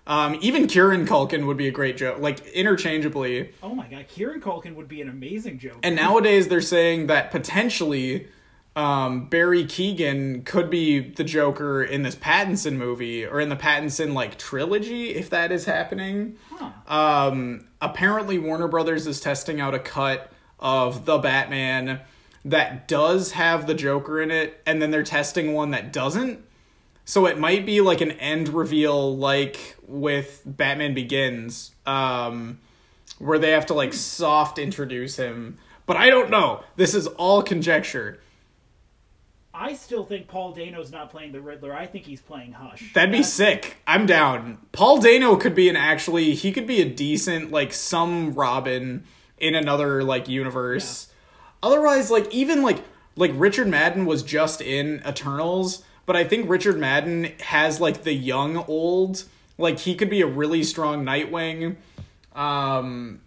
Um, 0.07 0.37
even 0.41 0.67
Kieran 0.67 1.07
Culkin 1.07 1.47
would 1.47 1.57
be 1.57 1.69
a 1.69 1.71
great 1.71 1.97
joke, 1.97 2.19
like 2.19 2.45
interchangeably. 2.49 3.53
Oh 3.63 3.75
my 3.75 3.87
god, 3.87 4.07
Kieran 4.09 4.41
Culkin 4.41 4.75
would 4.75 4.89
be 4.89 5.01
an 5.01 5.09
amazing 5.09 5.59
joke. 5.59 5.79
And 5.83 5.95
nowadays 5.95 6.49
they're 6.49 6.61
saying 6.61 7.07
that 7.07 7.31
potentially 7.31 8.27
um, 8.75 9.29
Barry 9.29 9.65
Keoghan 9.65 10.45
could 10.45 10.71
be 10.71 10.99
the 10.99 11.23
Joker 11.23 11.85
in 11.85 12.03
this 12.03 12.17
Pattinson 12.17 12.77
movie 12.77 13.25
or 13.25 13.39
in 13.39 13.49
the 13.49 13.57
Pattinson 13.57 14.13
like 14.13 14.39
trilogy 14.39 15.11
if 15.11 15.31
that 15.31 15.53
is 15.53 15.67
happening. 15.67 16.37
Huh. 16.51 16.71
Um, 17.29 17.69
apparently 17.81 18.39
Warner 18.39 18.69
Brothers 18.69 19.07
is 19.07 19.21
testing 19.21 19.61
out 19.61 19.75
a 19.75 19.79
cut 19.79 20.33
of 20.59 21.05
the 21.05 21.19
Batman 21.19 22.01
that 22.45 22.89
does 22.89 23.33
have 23.33 23.69
the 23.69 23.75
Joker 23.75 24.21
in 24.21 24.33
it 24.33 24.61
and 24.67 24.83
then 24.83 24.91
they're 24.91 25.05
testing 25.05 25.53
one 25.53 25.71
that 25.71 25.93
doesn't. 25.93 26.45
So 27.05 27.27
it 27.27 27.39
might 27.39 27.67
be 27.67 27.81
like 27.81 28.01
an 28.01 28.13
end 28.13 28.49
reveal 28.49 29.17
like 29.17 29.77
with 29.87 30.43
Batman 30.47 30.95
Begins 30.95 31.75
um 31.87 32.59
where 33.19 33.39
they 33.39 33.51
have 33.51 33.67
to 33.67 33.75
like 33.75 33.93
soft 33.93 34.59
introduce 34.59 35.17
him. 35.17 35.59
But 35.87 35.97
I 35.97 36.11
don't 36.11 36.31
know. 36.31 36.63
This 36.77 36.95
is 36.95 37.07
all 37.09 37.43
conjecture. 37.43 38.21
I 39.55 39.75
still 39.75 40.05
think 40.05 40.29
Paul 40.29 40.53
Dano's 40.53 40.91
not 40.91 41.11
playing 41.11 41.33
the 41.33 41.41
Riddler. 41.41 41.75
I 41.75 41.87
think 41.87 42.07
he's 42.07 42.23
playing 42.23 42.53
Hush. 42.53 42.93
That'd 42.95 43.11
be 43.11 43.19
That's- 43.19 43.33
sick. 43.33 43.77
I'm 43.87 44.07
down. 44.07 44.59
Paul 44.73 44.99
Dano 45.01 45.37
could 45.37 45.55
be 45.55 45.69
an 45.69 45.77
actually 45.77 46.35
he 46.35 46.53
could 46.53 46.67
be 46.67 46.81
a 46.81 46.89
decent 46.89 47.51
like 47.51 47.73
some 47.73 48.33
Robin 48.33 49.05
in 49.39 49.55
another 49.55 50.03
like 50.03 50.29
universe. 50.29 51.09
Otherwise 51.63 52.11
like 52.11 52.33
even 52.33 52.63
like 52.63 52.79
like 53.15 53.33
Richard 53.35 53.69
Madden 53.69 54.07
was 54.07 54.23
just 54.23 54.61
in 54.63 55.03
Eternals, 55.07 55.83
but 56.07 56.17
I 56.17 56.25
think 56.25 56.49
Richard 56.49 56.79
Madden 56.79 57.33
has 57.41 57.81
like 57.81 58.03
the 58.03 58.13
young 58.13 58.57
old 58.57 59.25
like 59.59 59.79
he 59.81 59.95
could 59.95 60.11
be 60.11 60.21
a 60.23 60.27
really 60.27 60.63
strong 60.65 61.05
Nightwing. 61.05 61.77
Um 62.35 63.21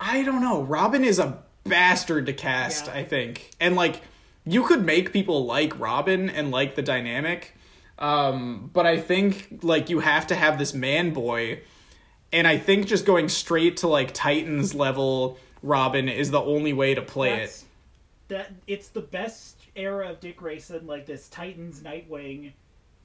I 0.00 0.22
don't 0.22 0.40
know. 0.42 0.62
Robin 0.62 1.04
is 1.04 1.18
a 1.18 1.42
bastard 1.64 2.26
to 2.26 2.32
cast, 2.32 2.86
Yeah. 2.86 2.94
I 2.94 3.04
think. 3.04 3.50
And 3.60 3.76
like 3.76 4.02
you 4.44 4.64
could 4.64 4.84
make 4.84 5.12
people 5.12 5.44
like 5.46 5.78
Robin 5.78 6.28
and 6.30 6.50
like 6.50 6.74
the 6.76 6.82
dynamic. 6.82 7.54
Um, 7.98 8.70
but 8.72 8.86
I 8.86 8.98
think 9.00 9.60
like 9.62 9.88
you 9.88 10.00
have 10.00 10.26
to 10.28 10.34
have 10.34 10.58
this 10.58 10.74
man 10.74 11.12
boy. 11.12 11.60
And 12.32 12.46
I 12.46 12.58
think 12.58 12.86
just 12.86 13.06
going 13.06 13.28
straight 13.28 13.78
to 13.78 13.88
like 13.88 14.12
Titans 14.12 14.74
level 14.74 15.38
Robin 15.62 16.08
is 16.08 16.30
the 16.30 16.40
only 16.40 16.72
way 16.72 16.94
to 16.94 17.02
play 17.02 17.30
That's- 17.30 17.64
That 18.28 18.52
it's 18.66 18.88
the 18.88 19.00
best 19.00 19.55
era 19.76 20.10
of 20.10 20.20
Dick 20.20 20.38
Grayson, 20.38 20.86
like 20.86 21.06
this 21.06 21.28
Titans 21.28 21.80
Nightwing 21.80 22.52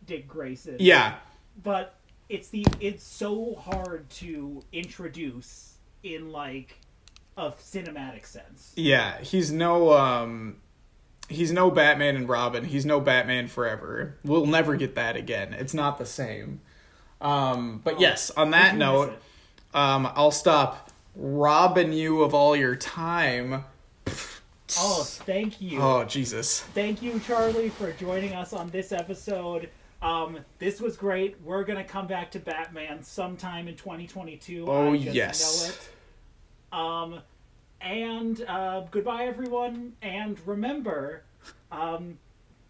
Dick 0.06 0.28
Grayson. 0.28 0.78
Yeah. 0.80 1.16
But 1.62 1.96
it's 2.30 2.48
the 2.48 2.66
it's 2.80 3.04
so 3.04 3.56
hard 3.56 4.10
to 4.10 4.64
introduce 4.72 5.76
in 6.04 6.32
like 6.32 6.78
a 7.38 7.52
cinematic 7.52 8.26
sense. 8.26 8.72
Yeah, 8.76 9.20
he's 9.20 9.52
no 9.52 9.94
um 9.94 10.58
he's 11.28 11.52
no 11.52 11.70
Batman 11.70 12.16
and 12.16 12.30
Robin. 12.30 12.64
He's 12.64 12.86
no 12.86 13.00
Batman 13.00 13.48
forever. 13.48 14.18
We'll 14.24 14.46
never 14.46 14.76
get 14.76 14.96
that 14.96 15.16
again. 15.16 15.54
It's 15.54 15.74
not 15.74 15.98
the 15.98 16.06
same. 16.06 16.62
Um 17.20 17.82
but 17.84 18.00
yes, 18.00 18.32
on 18.32 18.52
that 18.52 18.76
note, 18.78 19.22
um 19.74 20.10
I'll 20.16 20.32
stop 20.32 20.90
robbing 21.16 21.92
you 21.92 22.24
of 22.24 22.34
all 22.34 22.56
your 22.56 22.76
time. 22.76 23.66
Oh, 24.78 25.04
thank 25.04 25.62
you. 25.62 25.82
Oh, 25.82 26.04
Jesus. 26.04 26.62
Thank 26.74 27.02
you, 27.02 27.20
Charlie, 27.20 27.70
for 27.70 27.92
joining 27.94 28.34
us 28.34 28.54
on 28.54 28.70
this 28.70 28.92
episode. 28.92 29.70
Um, 30.02 30.40
this 30.60 30.82
was 30.82 30.98
great. 30.98 31.38
We're 31.44 31.64
gonna 31.64 31.84
come 31.84 32.08
back 32.08 32.32
to 32.32 32.40
Batman 32.40 33.04
sometime 33.04 33.68
in 33.68 33.76
2022. 33.76 34.66
Oh, 34.68 34.94
yes. 34.94 35.62
know 35.62 35.70
it. 35.70 36.82
Um, 36.82 37.22
and 37.82 38.44
uh, 38.48 38.82
goodbye, 38.92 39.26
everyone. 39.26 39.94
And 40.02 40.40
remember, 40.48 41.24
um, 41.72 42.18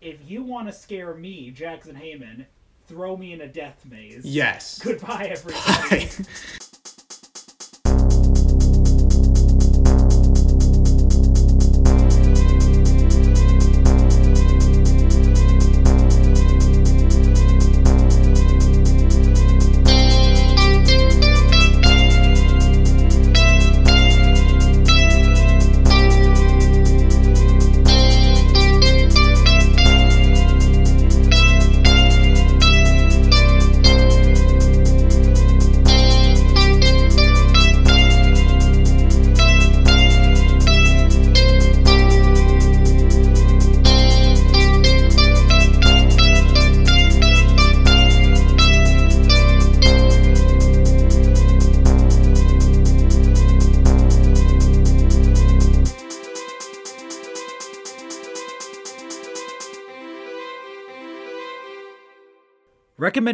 if 0.02 0.18
you 0.28 0.44
want 0.44 0.68
to 0.68 0.74
scare 0.74 1.14
me, 1.14 1.52
Jackson 1.52 1.96
Heyman, 1.96 2.46
throw 2.88 3.16
me 3.16 3.34
in 3.34 3.42
a 3.42 3.48
death 3.48 3.86
maze. 3.90 4.26
Yes. 4.26 4.80
Goodbye, 4.80 5.28
everybody. 5.32 6.10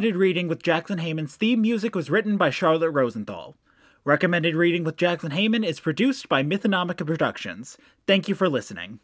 Recommended 0.07 0.21
Reading 0.21 0.47
with 0.47 0.63
Jackson 0.63 0.99
Heyman's 0.99 1.35
theme 1.35 1.59
music 1.59 1.93
was 1.93 2.09
written 2.09 2.37
by 2.37 2.49
Charlotte 2.49 2.91
Rosenthal. 2.91 3.57
Recommended 4.05 4.55
Reading 4.55 4.85
with 4.85 4.95
Jackson 4.95 5.31
Heyman 5.31 5.65
is 5.65 5.81
produced 5.81 6.29
by 6.29 6.43
Mythonomica 6.43 7.05
Productions. 7.05 7.77
Thank 8.07 8.29
you 8.29 8.33
for 8.33 8.47
listening. 8.47 9.01